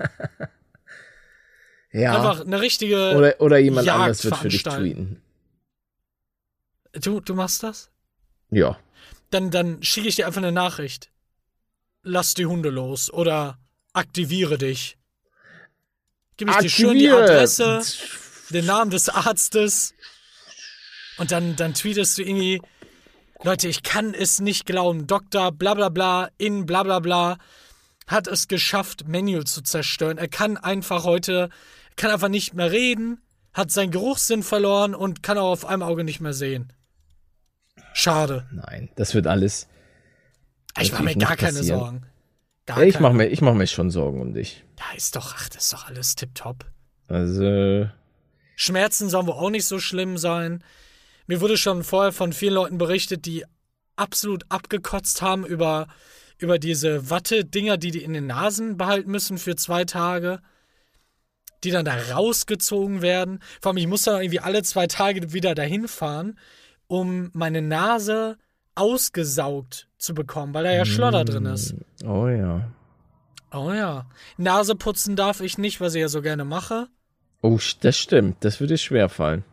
ja. 1.92 2.16
Einfach 2.16 2.44
eine 2.44 2.60
richtige. 2.60 3.14
oder, 3.16 3.40
oder 3.40 3.58
jemand 3.58 3.86
Jagd 3.86 4.00
anders 4.00 4.24
wird 4.24 4.36
für 4.36 4.48
dich 4.48 4.62
tweeten. 4.64 5.22
Du, 6.92 7.20
du 7.20 7.34
machst 7.34 7.62
das? 7.62 7.90
Ja. 8.50 8.78
Dann, 9.30 9.50
dann 9.50 9.82
schicke 9.82 10.08
ich 10.08 10.16
dir 10.16 10.26
einfach 10.26 10.42
eine 10.42 10.52
Nachricht. 10.52 11.10
Lass 12.02 12.34
die 12.34 12.46
Hunde 12.46 12.70
los 12.70 13.12
oder 13.12 13.58
aktiviere 13.92 14.58
dich. 14.58 14.96
Gib 16.36 16.50
ich 16.50 16.56
dir 16.56 16.70
schön 16.70 16.98
die. 16.98 17.10
Adresse, 17.10 17.82
den 18.50 18.66
Namen 18.66 18.90
des 18.90 19.08
Arztes 19.08 19.94
und 21.18 21.32
dann, 21.32 21.56
dann 21.56 21.74
tweetest 21.74 22.16
du 22.16 22.22
irgendwie, 22.22 22.62
Leute, 23.42 23.68
ich 23.68 23.82
kann 23.82 24.14
es 24.14 24.40
nicht 24.40 24.64
glauben, 24.64 25.06
Doktor 25.06 25.52
bla 25.52 25.74
bla 25.74 25.88
bla 25.88 26.30
in 26.38 26.64
bla 26.64 26.84
bla 26.84 27.00
bla 27.00 27.38
hat 28.08 28.26
es 28.26 28.48
geschafft, 28.48 29.06
Manuel 29.06 29.44
zu 29.44 29.62
zerstören. 29.62 30.18
Er 30.18 30.28
kann 30.28 30.56
einfach 30.56 31.04
heute, 31.04 31.50
kann 31.96 32.10
einfach 32.10 32.28
nicht 32.28 32.54
mehr 32.54 32.72
reden, 32.72 33.20
hat 33.52 33.70
seinen 33.70 33.90
Geruchssinn 33.90 34.42
verloren 34.42 34.94
und 34.94 35.22
kann 35.22 35.38
auch 35.38 35.50
auf 35.50 35.66
einem 35.66 35.82
Auge 35.82 36.04
nicht 36.04 36.20
mehr 36.20 36.32
sehen. 36.32 36.72
Schade. 37.92 38.46
Nein, 38.52 38.90
das 38.96 39.14
wird 39.14 39.26
alles. 39.26 39.68
Ich 40.80 40.92
mache 40.92 41.02
mir 41.04 41.16
gar 41.16 41.36
keine 41.36 41.58
passieren. 41.58 41.80
Sorgen. 41.80 42.06
Gar 42.66 42.82
ich 42.82 43.00
mache 43.00 43.14
mir, 43.14 43.28
ich 43.28 43.40
mach 43.40 43.54
mir 43.54 43.66
schon 43.66 43.90
Sorgen 43.90 44.20
um 44.20 44.34
dich. 44.34 44.64
Ja, 44.78 44.96
ist 44.96 45.16
doch, 45.16 45.34
ach, 45.36 45.48
das 45.48 45.64
ist 45.64 45.72
doch 45.72 45.86
alles 45.86 46.14
tipptopp. 46.14 46.66
Also, 47.08 47.88
Schmerzen 48.56 49.08
sollen 49.08 49.26
wohl 49.26 49.34
auch 49.34 49.50
nicht 49.50 49.64
so 49.64 49.78
schlimm 49.78 50.18
sein. 50.18 50.62
Mir 51.26 51.40
wurde 51.40 51.56
schon 51.56 51.84
vorher 51.84 52.12
von 52.12 52.32
vielen 52.32 52.54
Leuten 52.54 52.78
berichtet, 52.78 53.24
die 53.24 53.44
absolut 53.96 54.44
abgekotzt 54.48 55.22
haben 55.22 55.46
über, 55.46 55.88
über 56.38 56.58
diese 56.58 57.10
Watte-Dinger, 57.10 57.76
die 57.76 57.90
die 57.90 58.02
in 58.02 58.12
den 58.12 58.26
Nasen 58.26 58.76
behalten 58.76 59.10
müssen 59.10 59.38
für 59.38 59.56
zwei 59.56 59.84
Tage, 59.84 60.40
die 61.64 61.70
dann 61.70 61.84
da 61.84 61.94
rausgezogen 62.12 63.02
werden. 63.02 63.40
Vor 63.60 63.70
allem, 63.70 63.78
ich 63.78 63.86
muss 63.86 64.02
dann 64.02 64.20
irgendwie 64.20 64.40
alle 64.40 64.62
zwei 64.62 64.86
Tage 64.86 65.32
wieder 65.32 65.54
dahin 65.54 65.88
fahren, 65.88 66.38
um 66.88 67.30
meine 67.32 67.62
Nase 67.62 68.36
ausgesaugt 68.74 69.88
zu 69.98 70.14
bekommen, 70.14 70.54
weil 70.54 70.64
da 70.64 70.72
ja 70.72 70.84
Schlodder 70.84 71.24
drin 71.24 71.46
ist. 71.46 71.74
oh 72.04 72.26
ja. 72.28 72.70
Oh 73.52 73.72
ja. 73.72 74.06
Nase 74.36 74.74
putzen 74.74 75.16
darf 75.16 75.40
ich 75.40 75.56
nicht, 75.58 75.80
was 75.80 75.94
ich 75.94 76.00
ja 76.00 76.08
so 76.08 76.20
gerne 76.20 76.44
mache. 76.44 76.88
Oh, 77.40 77.58
das 77.80 77.96
stimmt. 77.96 78.44
Das 78.44 78.60
würde 78.60 78.76
schwer 78.76 79.08
fallen. 79.08 79.44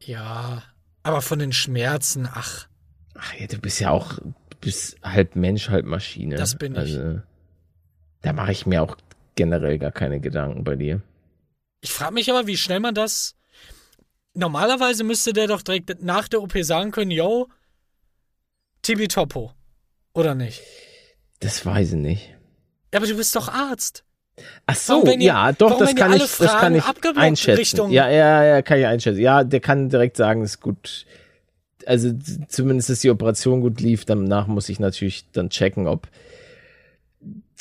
Ja. 0.00 0.62
Aber 1.02 1.22
von 1.22 1.38
den 1.38 1.52
Schmerzen, 1.52 2.28
ach. 2.30 2.68
Ach 3.14 3.34
ja, 3.34 3.46
du 3.46 3.58
bist 3.58 3.80
ja 3.80 3.90
auch, 3.90 4.18
du 4.18 4.56
bist 4.60 4.96
halb 5.02 5.34
Mensch, 5.36 5.70
halb 5.70 5.86
Maschine. 5.86 6.36
Das 6.36 6.56
bin 6.56 6.72
ich. 6.72 6.78
Also, 6.78 7.20
da 8.20 8.32
mache 8.32 8.52
ich 8.52 8.66
mir 8.66 8.82
auch 8.82 8.96
generell 9.34 9.78
gar 9.78 9.92
keine 9.92 10.20
Gedanken 10.20 10.64
bei 10.64 10.76
dir. 10.76 11.00
Ich 11.80 11.92
frage 11.92 12.14
mich 12.14 12.30
aber, 12.30 12.46
wie 12.46 12.56
schnell 12.56 12.80
man 12.80 12.94
das. 12.94 13.34
Normalerweise 14.34 15.04
müsste 15.04 15.32
der 15.32 15.46
doch 15.46 15.62
direkt 15.62 16.02
nach 16.02 16.28
der 16.28 16.42
OP 16.42 16.52
sagen 16.62 16.90
können, 16.90 17.10
yo, 17.10 17.48
Tibi 18.82 19.08
Topo. 19.08 19.52
Oder 20.14 20.34
nicht? 20.34 20.62
Das 21.40 21.64
weiß 21.64 21.90
ich 21.92 21.98
nicht. 21.98 22.28
Ja, 22.92 22.98
aber 22.98 23.06
du 23.06 23.16
bist 23.16 23.34
doch 23.36 23.48
Arzt. 23.48 24.04
Ach 24.66 24.74
so, 24.74 25.04
die- 25.04 25.24
ja, 25.24 25.52
doch, 25.52 25.78
das 25.78 25.94
kann 25.94 26.12
ich, 26.14 26.22
das 26.22 26.38
kann 26.52 26.74
ich 26.74 26.84
einschätzen. 27.16 27.58
Richtung- 27.58 27.90
Ja, 27.90 28.08
ja, 28.08 28.44
ja, 28.44 28.62
kann 28.62 28.78
ich 28.78 28.86
einschätzen. 28.86 29.20
Ja, 29.20 29.44
der 29.44 29.60
kann 29.60 29.88
direkt 29.90 30.16
sagen, 30.16 30.42
ist 30.42 30.60
gut. 30.60 31.04
Also 31.86 32.12
zumindest, 32.48 32.88
dass 32.90 33.00
die 33.00 33.10
Operation 33.10 33.60
gut 33.60 33.80
lief. 33.80 34.04
Danach 34.04 34.46
muss 34.46 34.68
ich 34.68 34.78
natürlich 34.80 35.30
dann 35.32 35.50
checken, 35.50 35.86
ob 35.86 36.08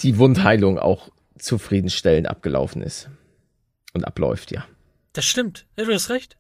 die 0.04 0.18
Wundheilung 0.18 0.80
auch 0.80 1.10
zufriedenstellend 1.38 2.28
abgelaufen 2.28 2.82
ist 2.84 3.10
und 3.94 4.06
abläuft. 4.06 4.52
Ja, 4.52 4.66
Das 5.14 5.26
stimmt. 5.26 5.66
Ja, 5.78 5.86
du 5.86 5.94
hast 5.94 6.10
recht. 6.10 6.38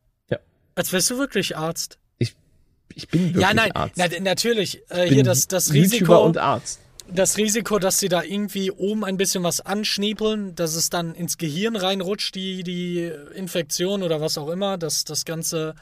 Ja. 0.82 0.84
Als 0.84 0.94
wärst 0.94 1.10
du 1.12 1.18
wirklich 1.18 1.58
Arzt. 1.58 1.98
ich 2.18 2.36
ich 2.94 3.08
bin 3.08 3.28
wirklich 3.34 3.42
Ja, 3.42 3.54
nein, 3.54 3.72
Arzt. 3.72 3.96
na, 3.98 4.08
natürlich. 4.20 4.82
Äh, 4.90 5.04
Ich 5.06 5.10
hier 5.10 5.18
bin 5.18 5.26
das, 5.26 5.48
das 5.48 5.68
YouTuber 5.68 5.84
Risiko. 5.84 6.26
und 6.26 6.38
Arzt. 6.38 6.80
das 7.08 7.38
Risiko, 7.38 7.80
dass 7.80 8.00
sie 8.00 8.10
da 8.10 8.22
irgendwie 8.24 8.72
oben 8.72 9.04
ein 9.06 9.18
bisschen 9.18 9.44
was 9.44 9.62
anschniepeln, 9.62 10.56
dass 10.56 10.76
es 10.76 10.90
dann 10.90 11.14
ins 11.16 11.38
Gehirn 11.38 11.76
reinrutscht, 11.76 12.36
die, 12.36 12.64
die 12.64 13.12
Infektion 13.36 14.04
oder 14.04 14.22
was 14.22 14.38
auch 14.38 14.50
immer, 14.50 14.78
das, 14.78 15.04
das 15.06 15.26
ganze 15.26 15.76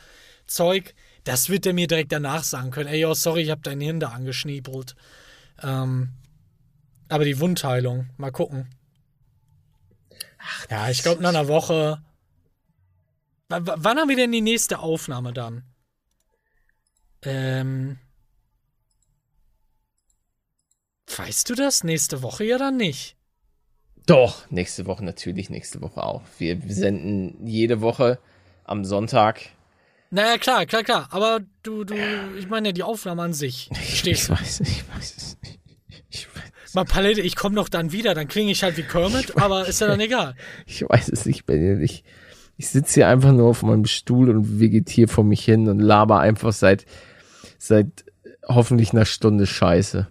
Zeug, 0.47 0.93
das 1.23 1.49
wird 1.49 1.65
er 1.65 1.73
mir 1.73 1.87
direkt 1.87 2.11
danach 2.11 2.43
sagen 2.43 2.71
können. 2.71 2.89
Ey, 2.89 2.99
yo, 3.01 3.13
sorry, 3.13 3.41
ich 3.43 3.49
habe 3.51 3.61
dein 3.61 3.79
Hirn 3.81 3.99
da 3.99 4.09
angeschniepelt. 4.09 4.95
Ähm, 5.61 6.09
aber 7.09 7.25
die 7.25 7.39
Wundheilung, 7.39 8.09
mal 8.17 8.31
gucken. 8.31 8.67
ja, 10.69 10.89
ich 10.89 11.01
glaube, 11.03 11.21
nach 11.21 11.29
einer 11.29 11.47
Woche. 11.47 12.01
W 13.49 13.59
wann 13.63 13.97
haben 13.97 14.09
wir 14.09 14.15
denn 14.15 14.31
die 14.31 14.41
nächste 14.41 14.79
Aufnahme 14.79 15.33
dann? 15.33 15.63
Ähm. 17.23 17.97
Weißt 21.17 21.49
du 21.49 21.55
das? 21.55 21.83
Nächste 21.83 22.21
Woche 22.21 22.43
ja 22.43 22.57
dann 22.57 22.77
nicht. 22.77 23.15
Doch, 24.05 24.49
nächste 24.49 24.85
Woche 24.85 25.03
natürlich, 25.03 25.49
nächste 25.49 25.81
Woche 25.81 26.03
auch. 26.03 26.21
Wir 26.37 26.59
senden 26.67 27.45
jede 27.45 27.81
Woche 27.81 28.19
am 28.63 28.85
Sonntag. 28.85 29.41
Naja, 30.11 30.37
klar, 30.37 30.65
klar, 30.65 30.83
klar. 30.83 31.07
Aber 31.11 31.41
du, 31.63 31.83
du, 31.83 31.95
ich 32.37 32.47
meine, 32.47 32.73
die 32.73 32.83
Aufnahme 32.83 33.23
an 33.23 33.33
sich. 33.33 33.69
Ich 33.83 33.99
Stehst 33.99 34.29
weiß, 34.29 34.61
ich 34.61 34.83
weiß 34.95 35.15
es 35.17 35.37
nicht. 35.43 35.59
Ich 36.09 36.27
weiß, 36.27 36.73
mal 36.73 36.85
Palette, 36.85 37.21
ich 37.21 37.35
komme 37.35 37.55
noch 37.55 37.69
dann 37.69 37.91
wieder, 37.91 38.15
dann 38.15 38.27
klinge 38.27 38.51
ich 38.51 38.63
halt 38.63 38.77
wie 38.77 38.83
Kermit, 38.83 39.37
aber 39.37 39.67
ist 39.67 39.81
ja 39.81 39.87
dann 39.87 39.99
egal. 39.99 40.35
ich 40.65 40.81
weiß 40.81 41.09
es 41.09 41.25
nicht, 41.25 41.45
Benjamin. 41.45 41.83
Ich, 41.83 42.03
ich 42.59 42.67
sitze 42.67 42.95
hier 42.95 43.07
einfach 43.07 43.31
nur 43.31 43.47
auf 43.47 43.63
meinem 43.63 43.85
Stuhl 43.85 44.29
und 44.29 44.59
vegetiere 44.59 45.07
vor 45.07 45.23
mich 45.23 45.45
hin 45.45 45.69
und 45.69 45.79
laber 45.79 46.19
einfach 46.19 46.51
seit, 46.51 46.85
seit 47.57 48.03
hoffentlich 48.45 48.91
einer 48.91 49.05
Stunde 49.05 49.47
Scheiße. 49.47 50.09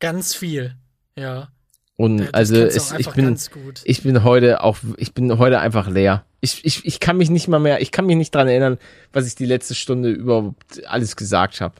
Ganz 0.00 0.34
viel. 0.34 0.76
Ja. 1.16 1.48
Und 1.96 2.18
Das 2.18 2.34
also 2.34 2.56
es, 2.56 2.92
ich 2.92 3.08
bin, 3.12 3.38
ich 3.84 4.02
bin 4.02 4.22
heute 4.22 4.62
auch, 4.62 4.76
ich 4.98 5.14
bin 5.14 5.38
heute 5.38 5.60
einfach 5.60 5.88
leer. 5.88 6.26
Ich, 6.42 6.62
ich, 6.66 6.84
ich 6.84 7.00
kann 7.00 7.16
mich 7.16 7.30
nicht 7.30 7.48
mal 7.48 7.58
mehr, 7.58 7.80
ich 7.80 7.90
kann 7.90 8.04
mich 8.04 8.16
nicht 8.16 8.34
dran 8.34 8.46
erinnern, 8.46 8.76
was 9.10 9.26
ich 9.26 9.34
die 9.34 9.46
letzte 9.46 9.74
Stunde 9.74 10.10
überhaupt 10.10 10.86
alles 10.86 11.16
gesagt 11.16 11.62
habe. 11.62 11.76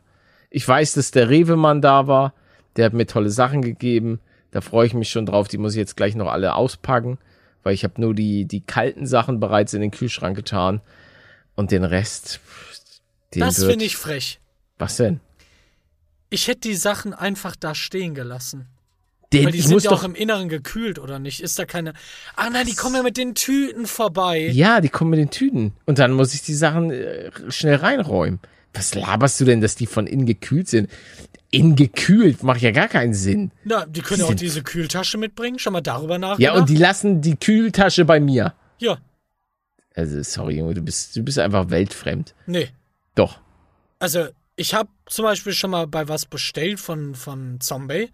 Ich 0.49 0.67
weiß, 0.67 0.95
dass 0.95 1.11
der 1.11 1.29
Rewe-Mann 1.29 1.83
da 1.83 2.07
war, 2.07 2.33
der 2.77 2.87
hat 2.87 2.95
mir 2.95 3.07
tolle 3.07 3.29
Sachen 3.29 3.61
gegeben. 3.61 4.21
Da 4.53 4.63
freue 4.63 4.87
ich 4.87 4.95
mich 4.95 5.11
schon 5.11 5.27
drauf. 5.27 5.49
Die 5.49 5.59
muss 5.59 5.75
ich 5.75 5.79
jetzt 5.79 5.99
gleich 5.99 6.15
noch 6.15 6.29
alle 6.29 6.55
auspacken, 6.55 7.19
weil 7.63 7.75
ich 7.75 7.85
habe 7.85 8.01
nur 8.01 8.15
die, 8.15 8.45
die 8.45 8.61
kalten 8.61 9.07
Sachen 9.07 9.41
bereits 9.41 9.75
in 9.75 9.81
den 9.81 9.91
Kühlschrank 9.91 10.37
getan. 10.37 10.81
Und 11.55 11.73
den 11.73 11.85
Rest, 11.85 12.41
den 13.35 13.41
Das 13.41 13.65
finde 13.65 13.85
ich 13.85 13.97
frech. 13.97 14.39
Was 14.79 14.97
denn? 14.97 15.21
Ich 16.31 16.47
hätte 16.47 16.61
die 16.61 16.75
Sachen 16.75 17.15
einfach 17.15 17.57
da 17.57 17.75
stehen 17.75 18.15
gelassen. 18.15 18.69
Den, 19.33 19.47
Weil 19.47 19.53
die 19.53 19.61
sind 19.61 19.83
ja 19.83 19.91
doch, 19.91 20.01
auch 20.01 20.05
im 20.05 20.15
Inneren 20.15 20.49
gekühlt, 20.49 20.99
oder 20.99 21.19
nicht? 21.19 21.43
Ist 21.43 21.59
da 21.59 21.67
keine. 21.67 21.93
Ah 22.35 22.49
nein, 22.49 22.67
die 22.67 22.75
kommen 22.75 22.95
ja 22.95 23.03
mit 23.03 23.19
den 23.19 23.35
Tüten 23.35 23.87
vorbei. 23.87 24.49
Ja, 24.49 24.81
die 24.81 24.89
kommen 24.89 25.11
mit 25.11 25.19
den 25.19 25.31
Tüten. 25.31 25.75
Und 25.85 25.99
dann 25.99 26.13
muss 26.13 26.33
ich 26.33 26.43
die 26.43 26.55
Sachen 26.55 26.91
äh, 26.91 27.31
schnell 27.51 27.77
reinräumen. 27.77 28.41
Was 28.73 28.95
laberst 28.95 29.41
du 29.41 29.45
denn, 29.45 29.61
dass 29.61 29.75
die 29.75 29.87
von 29.87 30.07
innen 30.07 30.25
gekühlt 30.25 30.69
sind? 30.69 30.91
Innen 31.51 31.77
gekühlt 31.77 32.43
macht 32.43 32.61
ja 32.61 32.71
gar 32.73 32.89
keinen 32.89 33.15
Sinn. 33.15 33.53
Na, 33.65 33.87
die 33.87 34.03
können 34.03 34.23
auch 34.23 34.35
diese 34.35 34.63
Kühltasche 34.63 35.17
mitbringen. 35.17 35.59
Schon 35.59 35.73
mal 35.73 35.81
darüber 35.81 36.19
nachgedacht? 36.19 36.41
Ja, 36.41 36.61
und 36.61 36.69
die 36.69 36.77
lassen 36.77 37.21
die 37.23 37.37
Kühltasche 37.37 38.05
bei 38.05 38.21
mir. 38.21 38.53
Ja, 38.79 38.99
Also, 39.95 40.23
sorry, 40.23 40.59
Junge, 40.59 40.75
du 40.75 40.83
bist, 40.83 41.17
du 41.17 41.23
bist 41.23 41.39
einfach 41.39 41.71
weltfremd. 41.71 42.35
nee. 42.47 42.69
Doch. 43.15 43.41
Also, 43.99 44.29
ich 44.55 44.75
habe 44.75 44.89
zum 45.07 45.25
Beispiel 45.25 45.53
schon 45.53 45.71
mal 45.71 45.87
bei 45.89 46.07
was 46.09 46.25
bestellt 46.27 46.79
von, 46.79 47.15
von 47.17 47.61
Zombie. 47.61 48.11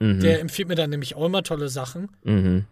Mhm. 0.00 0.18
Der 0.20 0.40
empfiehlt 0.40 0.66
mir 0.68 0.74
dann 0.74 0.90
nämlich 0.90 1.14
auch 1.14 1.26
immer 1.26 1.42
tolle 1.44 1.68
Sachen. 1.68 2.08
Mhm. 2.24 2.64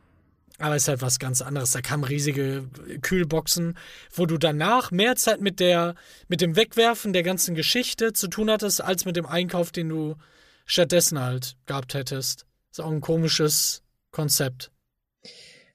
Aber 0.59 0.75
es 0.75 0.83
ist 0.83 0.89
halt 0.89 1.03
was 1.03 1.19
ganz 1.19 1.43
anderes. 1.43 1.73
Da 1.73 1.81
kamen 1.81 2.05
riesige 2.05 2.65
Kühlboxen, 3.03 3.77
wo 4.15 4.27
du 4.27 4.39
danach 4.39 4.91
mehr 4.91 5.17
Zeit 5.17 5.41
mit 5.41 5.61
der, 5.61 5.95
mit 6.29 6.41
dem 6.41 6.57
Wegwerfen 6.57 7.13
der 7.13 7.23
ganzen 7.23 7.55
Geschichte 7.55 8.13
zu 8.13 8.29
tun 8.29 8.51
hattest, 8.51 8.83
als 8.83 9.05
mit 9.05 9.17
dem 9.17 9.27
Einkauf, 9.27 9.71
den 9.71 9.89
du 9.89 10.17
stattdessen 10.65 11.21
halt 11.21 11.57
gehabt 11.67 11.95
hättest. 11.95 12.47
Ist 12.71 12.81
auch 12.81 12.91
ein 12.91 13.01
komisches 13.01 13.83
Konzept. 14.11 14.71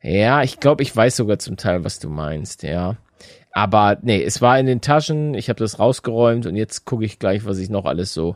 Ja, 0.01 0.41
ich 0.41 0.59
glaube, 0.59 0.81
ich 0.81 0.95
weiß 0.95 1.15
sogar 1.15 1.37
zum 1.37 1.57
Teil, 1.57 1.83
was 1.83 1.99
du 1.99 2.09
meinst, 2.09 2.63
ja. 2.63 2.97
Aber 3.51 3.97
nee, 4.01 4.23
es 4.23 4.41
war 4.41 4.57
in 4.57 4.65
den 4.65 4.81
Taschen, 4.81 5.33
ich 5.33 5.49
habe 5.49 5.59
das 5.59 5.77
rausgeräumt 5.77 6.45
und 6.45 6.55
jetzt 6.55 6.85
gucke 6.85 7.05
ich 7.05 7.19
gleich, 7.19 7.45
was 7.45 7.57
ich 7.59 7.69
noch 7.69 7.85
alles 7.85 8.13
so 8.13 8.35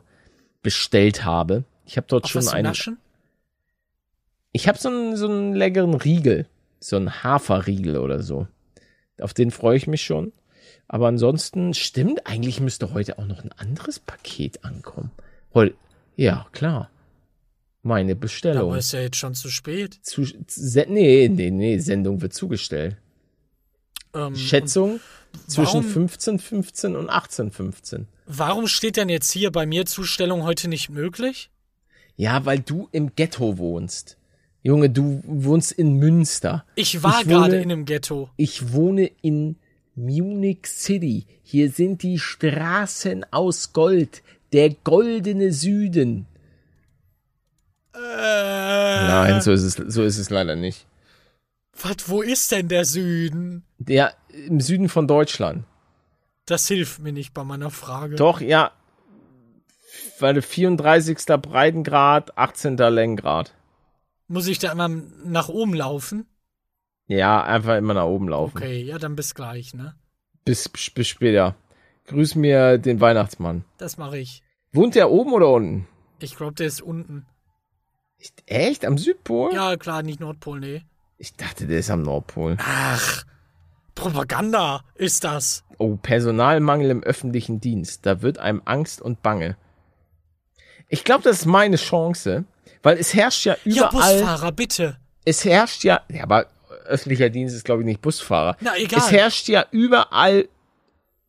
bestellt 0.61 1.23
habe. 1.23 1.63
Ich 1.85 1.97
habe 1.97 2.07
dort 2.07 2.25
Auch 2.25 2.29
schon 2.29 2.39
was 2.39 2.47
zum 2.47 2.55
einen. 2.55 2.67
Naschen? 2.67 2.97
Ich 4.55 4.69
habe 4.69 4.77
so 4.77 4.87
einen, 4.87 5.17
so 5.17 5.27
einen 5.27 5.53
leckeren 5.53 5.95
Riegel, 5.95 6.47
so 6.79 6.95
einen 6.95 7.23
Haferriegel 7.23 7.97
oder 7.97 8.23
so. 8.23 8.47
Auf 9.19 9.33
den 9.33 9.51
freue 9.51 9.75
ich 9.75 9.85
mich 9.85 10.03
schon. 10.03 10.31
Aber 10.87 11.09
ansonsten 11.09 11.73
stimmt, 11.73 12.25
eigentlich 12.25 12.61
müsste 12.61 12.93
heute 12.93 13.19
auch 13.19 13.25
noch 13.25 13.43
ein 13.43 13.51
anderes 13.51 13.99
Paket 13.99 14.63
ankommen. 14.63 15.11
Heute, 15.53 15.75
ja, 16.15 16.47
klar. 16.53 16.89
Meine 17.83 18.15
Bestellung. 18.15 18.69
Aber 18.69 18.77
ist 18.77 18.93
ja 18.93 19.01
jetzt 19.01 19.17
schon 19.17 19.35
zu 19.35 19.49
spät. 19.49 19.99
Zu, 20.03 20.23
se, 20.47 20.85
nee, 20.87 21.27
nee, 21.27 21.51
nee, 21.51 21.77
Sendung 21.79 22.21
wird 22.21 22.33
zugestellt. 22.33 22.95
Ähm, 24.13 24.37
Schätzung 24.37 25.01
zwischen 25.47 25.83
warum- 25.83 26.07
15,15 26.07 26.95
und 26.95 27.09
18,15. 27.09 28.05
Warum 28.25 28.67
steht 28.67 28.95
denn 28.95 29.09
jetzt 29.09 29.31
hier 29.33 29.51
bei 29.51 29.65
mir 29.65 29.85
Zustellung 29.85 30.43
heute 30.43 30.69
nicht 30.69 30.89
möglich? 30.89 31.49
Ja, 32.15 32.45
weil 32.45 32.59
du 32.59 32.87
im 32.93 33.13
Ghetto 33.17 33.57
wohnst. 33.57 34.15
Junge, 34.65 34.89
du 34.89 35.21
wohnst 35.27 35.71
in 35.73 35.93
Münster. 35.97 36.65
Ich 36.73 37.03
war 37.03 37.21
Ich 37.21 37.27
gerade 37.27 37.51
wohne- 37.53 37.61
in 37.61 37.71
einem 37.71 37.85
Ghetto. 37.85 38.31
Ich 38.35 38.73
wohne 38.73 39.11
in 39.21 39.57
Munich 39.93 40.65
City. 40.65 41.27
Hier 41.43 41.69
sind 41.69 42.01
die 42.01 42.17
Straßen 42.17 43.27
aus 43.31 43.73
Gold. 43.73 44.23
Der 44.53 44.71
goldene 44.71 45.53
Süden. 45.53 46.25
Äh, 47.93 47.99
Nein, 49.07 49.41
so 49.41 49.51
ist 49.51 49.61
es, 49.63 49.73
so 49.75 50.03
ist 50.03 50.17
es 50.17 50.29
leider 50.31 50.55
nicht. 50.55 50.87
Was, 51.79 52.09
wo 52.09 52.21
ist 52.23 52.51
denn 52.51 52.67
der 52.67 52.85
Süden? 52.85 53.63
Der 53.77 54.13
im 54.47 54.59
Süden 54.61 54.89
von 54.89 55.07
Deutschland. 55.07 55.63
Das 56.47 56.67
hilft 56.67 56.99
mir 56.99 57.11
nicht 57.13 57.33
bei 57.35 57.43
meiner 57.43 57.69
Frage. 57.69 58.15
Doch, 58.15 58.41
ja. 58.41 58.71
Weil 60.19 60.41
34. 60.41 61.17
Breitengrad, 61.41 62.35
18. 62.37 62.77
Längengrad. 62.77 63.53
Muss 64.27 64.47
ich 64.47 64.59
da 64.59 64.71
immer 64.71 64.87
nach 64.87 65.49
oben 65.49 65.73
laufen? 65.73 66.25
Ja, 67.07 67.43
einfach 67.43 67.77
immer 67.77 67.93
nach 67.93 68.05
oben 68.05 68.29
laufen. 68.29 68.57
Okay, 68.57 68.81
ja, 68.81 68.97
dann 68.97 69.15
bis 69.15 69.35
gleich, 69.35 69.73
ne? 69.73 69.95
Bis, 70.43 70.67
bis 70.69 71.07
später. 71.07 71.55
Grüß 72.07 72.35
mir 72.35 72.77
den 72.77 73.01
Weihnachtsmann. 73.01 73.65
Das 73.77 73.97
mache 73.97 74.17
ich. 74.17 74.41
Wohnt 74.71 74.95
der 74.95 75.11
oben 75.11 75.33
oder 75.33 75.49
unten? 75.49 75.87
Ich 76.19 76.35
glaube, 76.35 76.55
der 76.55 76.67
ist 76.67 76.81
unten. 76.81 77.25
Echt? 78.45 78.85
Am 78.85 78.97
Südpol? 78.97 79.53
Ja, 79.53 79.77
klar, 79.77 80.01
nicht 80.03 80.19
Nordpol, 80.19 80.59
nee. 80.59 80.83
Ich 81.17 81.33
dachte, 81.35 81.67
der 81.67 81.79
ist 81.79 81.89
am 81.89 82.01
Nordpol. 82.01 82.57
Ach, 82.59 83.23
Propaganda 83.93 84.83
ist 84.95 85.23
das. 85.23 85.63
Oh, 85.77 85.95
Personalmangel 85.95 86.89
im 86.89 87.03
öffentlichen 87.03 87.59
Dienst. 87.61 88.05
Da 88.05 88.21
wird 88.21 88.37
einem 88.37 88.61
Angst 88.65 89.01
und 89.01 89.21
Bange. 89.21 89.57
Ich 90.89 91.03
glaube, 91.03 91.23
das 91.23 91.39
ist 91.39 91.45
meine 91.45 91.77
Chance, 91.77 92.45
weil 92.85 92.97
es 92.97 93.13
herrscht 93.13 93.45
ja 93.45 93.57
Ja, 93.63 93.89
überall. 93.89 94.19
Busfahrer, 94.19 94.51
bitte. 94.51 94.97
es 95.25 95.43
herrscht 95.43 95.83
ja, 95.83 96.01
ja, 96.09 96.23
aber 96.23 96.45
öffentlicher 96.85 97.29
Dienst 97.29 97.55
ist, 97.55 97.65
glaube 97.65 97.81
ich, 97.81 97.85
nicht 97.85 98.01
Busfahrer. 98.01 98.55
Na, 98.61 98.77
egal. 98.77 98.99
Es 98.99 99.11
herrscht 99.11 99.47
ja 99.47 99.65
überall 99.71 100.47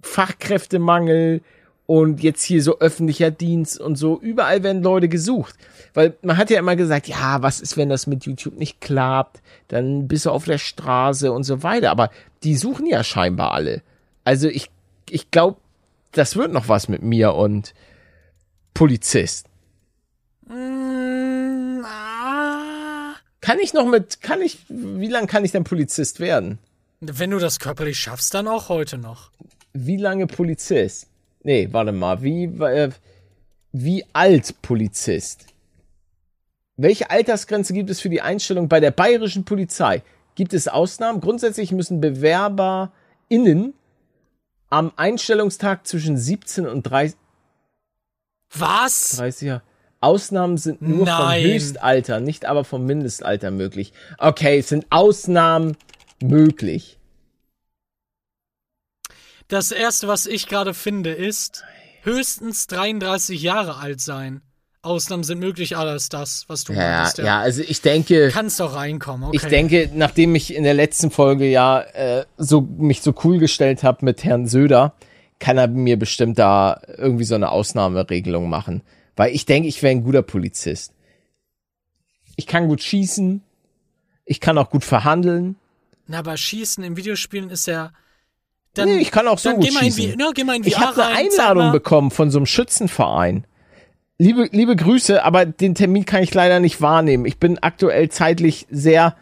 Fachkräftemangel 0.03 1.41
und 1.87 2.23
jetzt 2.23 2.43
hier 2.43 2.63
so 2.63 2.79
öffentlicher 2.81 3.31
Dienst 3.31 3.81
und 3.81 3.97
so. 3.97 4.21
Überall 4.21 4.63
werden 4.63 4.83
Leute 4.83 5.09
gesucht. 5.09 5.55
Weil 5.95 6.15
man 6.23 6.37
hat 6.37 6.51
ja 6.51 6.59
immer 6.59 6.77
gesagt, 6.77 7.09
ja, 7.09 7.41
was 7.43 7.61
ist, 7.61 7.77
wenn 7.77 7.89
das 7.89 8.07
mit 8.07 8.27
YouTube 8.27 8.59
nicht 8.59 8.81
klappt? 8.81 9.41
Dann 9.69 10.09
bist 10.09 10.27
du 10.27 10.31
auf 10.31 10.45
der 10.45 10.59
Straße 10.59 11.33
und 11.33 11.45
so 11.45 11.63
weiter. 11.63 11.91
Aber 11.91 12.11
die 12.43 12.57
suchen 12.57 12.87
ja 12.87 13.03
scheinbar 13.03 13.53
alle. 13.53 13.83
Also 14.25 14.49
ich, 14.49 14.69
ich 15.09 15.31
glaube, 15.31 15.59
das 16.13 16.37
wird 16.37 16.53
noch 16.53 16.69
was 16.69 16.89
mit 16.89 17.03
mir 17.03 17.35
und 17.35 17.73
Polizist. 18.75 19.47
Mm, 20.49 21.83
ah. 21.85 23.15
Kann 23.47 23.61
ich 23.61 23.73
noch 23.75 23.87
mit, 23.87 24.23
kann 24.23 24.43
ich, 24.43 24.59
wie 24.69 25.07
lange 25.07 25.29
kann 25.29 25.45
ich 25.45 25.53
denn 25.53 25.63
Polizist 25.63 26.19
werden? 26.19 26.59
Wenn 26.99 27.31
du 27.31 27.39
das 27.39 27.61
körperlich 27.61 27.97
schaffst, 27.97 28.35
dann 28.35 28.49
auch 28.49 28.69
heute 28.69 28.99
noch. 28.99 29.31
Wie 29.73 29.99
lange 29.99 30.27
Polizist? 30.27 31.07
Nee, 31.45 31.69
warte 31.71 31.93
mal, 31.93 32.21
wie, 32.25 32.47
äh, 32.47 32.91
wie 33.71 34.05
alt 34.13 34.61
Polizist? 34.63 35.47
Welche 36.77 37.09
Altersgrenze 37.09 37.73
gibt 37.73 37.89
es 37.89 38.01
für 38.01 38.09
die 38.09 38.21
Einstellung 38.21 38.69
bei 38.69 38.81
der 38.81 38.91
bayerischen 38.91 39.45
Polizei? 39.45 40.03
Gibt 40.35 40.53
es 40.53 40.67
Ausnahmen? 40.67 41.21
Grundsätzlich 41.21 41.71
müssen 41.71 42.01
BewerberInnen 42.01 43.75
am 44.71 44.93
Einstellungstag 44.97 45.87
zwischen 45.87 46.19
17 46.19 46.67
und 46.67 46.83
30, 46.83 47.17
Was? 48.55 49.11
30 49.19 49.47
Jahre. 49.47 49.63
Ausnahmen 50.01 50.57
sind 50.59 50.83
nur 50.83 51.07
Nein. 51.07 51.43
vom 51.43 51.51
Höchstalter, 51.53 52.21
nicht 52.21 52.45
aber 52.45 52.65
vom 52.65 52.85
Mindestalter 52.85 53.51
möglich. 53.51 53.93
Okay, 54.19 54.59
es 54.59 54.69
sind 54.69 54.87
Ausnahmen 54.91 55.77
möglich. 56.23 56.99
Das 59.49 59.71
erste, 59.71 60.09
was 60.09 60.27
ich 60.27 60.49
gerade 60.49 60.75
finde, 60.75 61.13
ist 61.13 61.65
höchstens 62.03 62.67
33 62.67 63.41
Jahre 63.41 63.77
alt 63.77 64.01
sein. 64.01 64.43
Ausnahmen 64.83 65.25
sind 65.25 65.41
möglich, 65.41 65.77
alles 65.77 66.09
das, 66.09 66.45
was 66.49 66.63
du 66.65 66.73
Ja, 66.73 67.01
meinst. 67.03 67.19
ja, 67.19 67.41
also 67.41 67.61
ich 67.67 67.81
denke, 67.81 68.29
Kannst 68.33 68.61
doch 68.61 68.75
reinkommen, 68.75 69.29
okay. 69.29 69.37
ich 69.37 69.45
denke, 69.45 69.91
nachdem 69.93 70.35
ich 70.37 70.55
in 70.55 70.63
der 70.63 70.75
letzten 70.75 71.11
Folge 71.11 71.49
ja 71.51 71.81
äh, 71.81 72.25
so 72.37 72.61
mich 72.61 73.03
so 73.03 73.13
cool 73.25 73.39
gestellt 73.39 73.83
habe 73.83 74.05
mit 74.05 74.23
Herrn 74.23 74.47
Söder, 74.47 74.95
kann 75.41 75.59
er 75.59 75.67
mir 75.67 75.99
bestimmt 75.99 76.39
da 76.39 76.81
irgendwie 76.97 77.25
so 77.25 77.35
eine 77.35 77.51
Ausnahmeregelung 77.51 78.49
machen, 78.49 78.83
weil 79.17 79.35
ich 79.35 79.47
denke, 79.47 79.69
ich 79.69 79.83
wäre 79.83 79.91
ein 79.93 80.05
guter 80.05 80.23
Polizist. 80.23 80.93
Ich 82.37 82.47
kann 82.47 82.69
gut 82.69 82.83
schießen, 82.83 83.43
ich 84.27 84.41
kann 84.41 84.59
auch 84.59 84.71
gut 84.71 84.85
verhandeln. 84.85 85.57
Na, 86.07 86.19
aber 86.21 86.37
Schießen 86.37 86.85
in 86.85 86.97
Videospielen 86.97 87.51
ist 87.51 87.67
ja. 87.67 87.93
Dann, 88.75 88.89
nee, 88.91 88.99
ich 88.99 89.11
kann 89.11 89.27
auch 89.27 89.39
so 89.39 89.55
gut 89.55 89.65
geh 89.65 89.71
mal 89.73 89.85
in, 89.85 89.93
schießen. 89.93 90.13
VR 90.13 90.67
Ich 90.67 90.79
habe 90.79 91.05
eine 91.05 91.17
Einladung 91.17 91.73
bekommen 91.73 92.11
von 92.11 92.31
so 92.31 92.39
einem 92.39 92.47
Schützenverein. 92.47 93.47
Liebe, 94.19 94.49
liebe 94.53 94.77
Grüße, 94.77 95.23
aber 95.25 95.45
den 95.47 95.75
Termin 95.75 96.05
kann 96.05 96.23
ich 96.23 96.33
leider 96.33 96.61
nicht 96.61 96.81
wahrnehmen. 96.81 97.27
Ich 97.27 97.39
bin 97.39 97.59
aktuell 97.59 98.09
zeitlich 98.11 98.67
sehr 98.71 99.17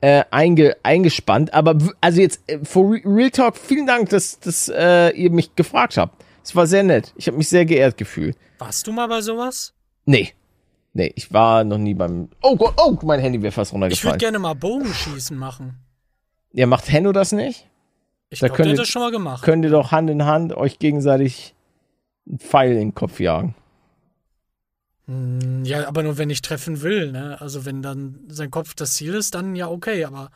äh, 0.00 0.24
einge, 0.30 0.76
eingespannt. 0.82 1.52
Aber 1.54 1.76
also 2.00 2.20
jetzt, 2.20 2.40
äh, 2.46 2.58
for 2.64 2.92
Re- 2.92 3.02
Real 3.04 3.30
Talk, 3.30 3.56
vielen 3.56 3.86
Dank, 3.86 4.10
dass, 4.10 4.38
dass 4.40 4.68
äh, 4.68 5.10
ihr 5.10 5.30
mich 5.30 5.54
gefragt 5.56 5.96
habt. 5.96 6.24
Es 6.48 6.56
war 6.56 6.66
sehr 6.66 6.82
nett. 6.82 7.12
Ich 7.16 7.26
habe 7.26 7.36
mich 7.36 7.50
sehr 7.50 7.66
geehrt 7.66 7.98
gefühlt. 7.98 8.34
Warst 8.58 8.86
du 8.86 8.92
mal 8.92 9.06
bei 9.06 9.20
sowas? 9.20 9.74
Nee. 10.06 10.32
Nee, 10.94 11.12
ich 11.14 11.30
war 11.30 11.62
noch 11.62 11.76
nie 11.76 11.92
beim. 11.92 12.30
Oh 12.40 12.56
Gott, 12.56 12.72
oh, 12.78 12.96
mein 13.02 13.20
Handy 13.20 13.42
wäre 13.42 13.52
fast 13.52 13.68
Ich 13.70 13.74
würde 13.74 13.84
runtergefallen. 13.84 14.18
gerne 14.18 14.38
mal 14.38 14.54
Bogenschießen 14.54 15.36
machen. 15.36 15.76
Ja, 16.52 16.66
macht 16.66 16.90
Henno 16.90 17.12
das 17.12 17.32
nicht? 17.32 17.68
Ich 18.30 18.40
Da 18.40 18.48
könnt 18.48 18.70
ihr- 18.70 18.76
das 18.76 18.88
schon 18.88 19.02
mal 19.02 19.10
gemacht. 19.10 19.44
Könnt 19.44 19.62
ihr 19.62 19.70
doch 19.70 19.92
Hand 19.92 20.08
in 20.08 20.24
Hand 20.24 20.54
euch 20.54 20.78
gegenseitig 20.78 21.54
einen 22.26 22.38
Pfeil 22.38 22.72
in 22.72 22.78
den 22.78 22.94
Kopf 22.94 23.20
jagen. 23.20 23.54
Hm, 25.06 25.64
Ja, 25.66 25.86
aber 25.86 26.02
nur 26.02 26.16
wenn 26.16 26.30
ich 26.30 26.40
treffen 26.40 26.80
will, 26.80 27.12
ne? 27.12 27.38
Also 27.42 27.66
wenn 27.66 27.82
dann 27.82 28.20
sein 28.28 28.50
Kopf 28.50 28.74
das 28.74 28.94
Ziel 28.94 29.12
ist, 29.14 29.34
dann 29.34 29.54
ja 29.54 29.68
okay, 29.68 30.04
aber. 30.06 30.30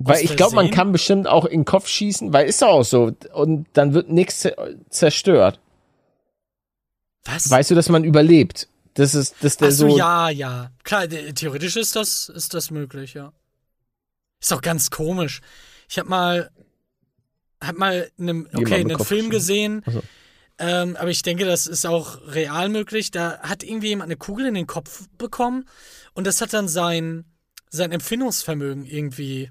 Weil 0.00 0.22
ich 0.24 0.36
glaube, 0.36 0.54
man 0.54 0.70
kann 0.70 0.92
bestimmt 0.92 1.26
auch 1.26 1.44
in 1.44 1.60
den 1.60 1.64
Kopf 1.64 1.88
schießen, 1.88 2.32
weil 2.32 2.46
ist 2.46 2.62
auch 2.62 2.84
so. 2.84 3.10
Und 3.32 3.66
dann 3.72 3.94
wird 3.94 4.08
nichts 4.10 4.44
zer- 4.44 4.76
zerstört. 4.90 5.60
Was? 7.24 7.50
Weißt 7.50 7.70
du, 7.70 7.74
dass 7.74 7.88
man 7.88 8.04
überlebt? 8.04 8.68
Das 8.94 9.14
ist, 9.14 9.34
das 9.40 9.56
der 9.56 9.68
Ach 9.68 9.72
so, 9.72 9.90
so. 9.90 9.98
ja, 9.98 10.28
ja. 10.30 10.70
Klar, 10.84 11.08
the- 11.10 11.32
theoretisch 11.32 11.76
ist 11.76 11.96
das, 11.96 12.28
ist 12.28 12.54
das 12.54 12.70
möglich, 12.70 13.14
ja. 13.14 13.32
Ist 14.40 14.52
auch 14.52 14.62
ganz 14.62 14.90
komisch. 14.90 15.40
Ich 15.88 15.98
hab 15.98 16.08
mal, 16.08 16.50
hab 17.62 17.76
mal 17.76 18.08
einem, 18.18 18.48
okay, 18.54 18.76
einen 18.76 18.96
Kopf 18.96 19.08
Film 19.08 19.30
gesehen, 19.30 19.82
Ach 19.86 19.92
so. 19.92 20.02
ähm, 20.58 20.96
aber 20.96 21.10
ich 21.10 21.22
denke, 21.22 21.44
das 21.44 21.66
ist 21.66 21.86
auch 21.86 22.18
real 22.28 22.68
möglich. 22.68 23.10
Da 23.10 23.38
hat 23.40 23.62
irgendwie 23.64 23.88
jemand 23.88 24.08
eine 24.08 24.16
Kugel 24.16 24.46
in 24.46 24.54
den 24.54 24.66
Kopf 24.68 25.08
bekommen 25.18 25.64
und 26.14 26.26
das 26.26 26.40
hat 26.40 26.52
dann 26.52 26.68
sein, 26.68 27.24
sein 27.68 27.90
Empfindungsvermögen 27.92 28.84
irgendwie 28.86 29.50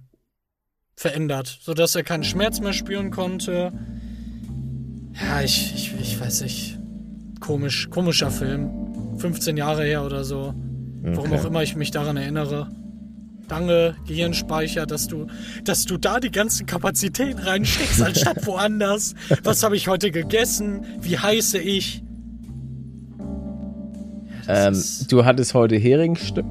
verändert, 0.98 1.60
sodass 1.62 1.95
er 1.95 2.04
keinen 2.04 2.24
Schmerz 2.24 2.60
mehr 2.60 2.74
spüren 2.74 3.12
konnte. 3.12 3.72
Ja, 5.14 5.41
ich, 5.41 5.74
ich, 5.76 5.93
ich 6.02 6.20
weiß 6.20 6.41
nicht. 6.41 6.78
Komisch, 7.39 7.89
komischer 7.91 8.32
Film. 8.32 9.16
15 9.18 9.56
Jahre 9.58 9.84
her 9.86 10.04
oder 10.04 10.24
so. 10.24 10.54
Warum 11.04 11.32
Okay. 11.32 11.39
auch 11.39 11.45
immer 11.45 11.62
ich 11.64 11.76
mich 11.76 11.91
daran 11.91 12.18
erinnere. 12.18 12.70
Danke, 13.48 13.95
Gehirnspeicher, 14.08 14.86
dass 14.86 15.08
du, 15.08 15.28
dass 15.64 15.86
du 15.86 15.98
da 15.98 16.20
die 16.20 16.32
ganzen 16.32 16.66
Kapazitäten 16.66 17.39
reinsteckst, 17.39 18.02
anstatt 18.02 18.45
woanders. 18.48 19.14
Was 19.43 19.64
habe 19.64 19.78
ich 19.78 19.88
heute 19.88 20.12
gegessen? 20.12 20.84
Wie 21.00 21.18
heiße 21.18 21.60
ich? 21.60 22.04
Ja, 24.48 24.68
Ähm, 24.70 24.84
du 25.10 25.26
hattest 25.26 25.54
heute 25.54 25.76
Heringsstück. 25.78 26.45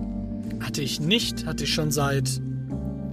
hatte 0.61 0.83
ich 0.83 1.01
nicht, 1.01 1.47
hatte 1.47 1.65
ich 1.65 1.75
schon 1.75 1.91
seit 1.91 2.41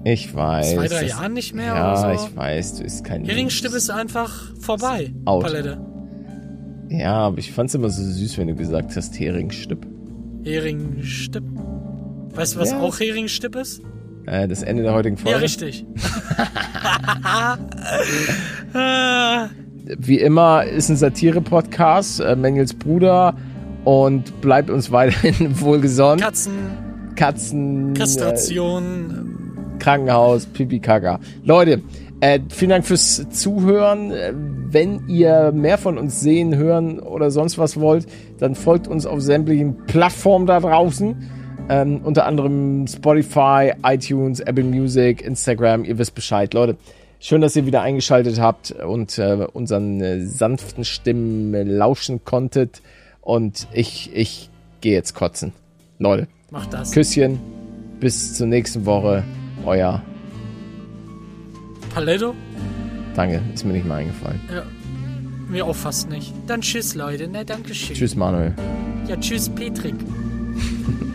Ich 0.06 0.36
weiß. 0.36 0.74
zwei, 0.74 0.88
drei 0.88 1.08
Jahren 1.08 1.34
nicht 1.34 1.56
mehr 1.56 1.68
Ja, 1.76 2.01
oder 2.04 2.18
so. 2.20 2.26
ich 2.26 2.36
weiß, 2.36 2.76
du 2.80 2.84
ist 2.84 3.04
kein. 3.06 3.24
Heringsstipp 3.24 3.74
ist 3.74 3.89
einfach 3.89 4.51
vorbei. 4.60 5.14
Out. 5.26 5.43
Palette. 5.43 5.80
Ja, 6.89 7.14
aber 7.14 7.38
ich 7.38 7.51
fand's 7.51 7.74
immer 7.74 7.89
so 7.89 8.04
süß, 8.04 8.38
wenn 8.38 8.49
du 8.49 8.56
gesagt 8.56 8.95
hast 8.95 9.18
Heringsstipp. 9.20 9.88
Heringsstipp. 10.43 11.43
Weißt 12.36 12.56
du, 12.56 12.60
was 12.60 12.72
Ja. 12.72 12.80
auch 12.82 12.99
Heringsstipp 12.99 13.56
ist? 13.56 13.82
Äh, 14.26 14.47
das 14.47 14.62
Ende 14.64 14.84
der 14.84 14.93
heutigen 14.93 15.18
Folge. 15.18 15.38
Ja, 15.38 15.41
richtig. 15.41 15.86
Wie 19.97 20.20
immer 20.20 20.64
ist 20.64 20.89
ein 20.89 20.95
Satire-Podcast, 20.95 22.20
äh, 22.22 22.36
Mengels 22.36 22.74
Bruder 22.74 23.36
und 23.84 24.41
bleibt 24.41 24.70
uns 24.70 24.91
weiterhin 24.91 25.60
wohlgesonnen. 25.60 26.20
Katzen, 26.20 26.54
Katzen, 27.16 27.95
äh, 27.95 27.99
Kastration. 27.99 29.33
Krankenhaus, 29.84 30.46
Pipi 30.46 30.80
Kaka. 30.80 31.20
Leute, 31.44 31.82
äh, 32.22 32.40
vielen 32.50 32.70
Dank 32.70 32.86
fürs 32.86 33.28
Zuhören. 33.32 34.12
Äh, 34.12 34.32
Wenn 34.34 35.10
ihr 35.10 35.52
mehr 35.52 35.78
von 35.78 35.98
uns 35.98 36.22
sehen, 36.22 36.56
hören 36.56 37.00
oder 37.00 37.32
sonst 37.32 37.58
was 37.58 37.80
wollt, 37.80 38.08
dann 38.40 38.56
folgt 38.56 38.88
uns 38.88 39.06
auf 39.06 39.20
sämtlichen 39.22 39.76
Plattformen 39.86 40.48
da 40.48 40.62
draußen. 40.62 41.30
Ähm, 41.70 42.02
unter 42.04 42.26
anderem 42.26 42.88
Spotify, 42.88 43.74
iTunes, 43.86 44.40
Apple 44.40 44.64
Music, 44.64 45.22
Instagram. 45.22 45.84
Ihr 45.84 45.98
wisst 45.98 46.16
Bescheid, 46.16 46.54
Leute. 46.54 46.78
Schön, 47.20 47.42
dass 47.42 47.56
ihr 47.56 47.66
wieder 47.66 47.82
eingeschaltet 47.82 48.40
habt 48.40 48.72
und 48.72 49.18
äh, 49.18 49.46
unseren 49.52 50.02
äh, 50.02 50.26
sanften 50.26 50.86
Stimmen 50.86 51.54
äh, 51.54 51.64
lauschen 51.64 52.24
konntet. 52.24 52.82
Und 53.22 53.68
ich, 53.74 54.12
ich 54.14 54.50
gehe 54.82 54.94
jetzt 54.94 55.14
kotzen. 55.14 55.52
Leute, 56.00 56.28
Mach 56.52 56.66
das. 56.68 56.92
Küsschen. 56.92 57.40
Bis 58.00 58.34
zur 58.36 58.48
nächsten 58.48 58.86
Woche. 58.86 59.24
Euer 59.66 60.01
Paletto? 61.93 62.34
Danke, 63.16 63.41
ist 63.53 63.64
mir 63.66 63.74
nicht 63.74 63.86
mal 63.86 63.97
eingefallen. 63.97 64.39
Ja. 64.53 64.64
Mir 65.47 65.66
auch 65.66 65.76
fast 65.76 66.09
nicht. 66.09 66.34
Dann 66.47 66.61
tschüss, 66.61 66.95
Leute. 66.95 67.28
Ne, 67.28 67.45
danke 67.45 67.76
schön. 67.76 67.95
Tschüss, 67.95 68.16
Manuel. 68.16 68.55
Ja, 69.07 69.18
tschüss, 69.18 69.49
Petrik. 69.49 69.95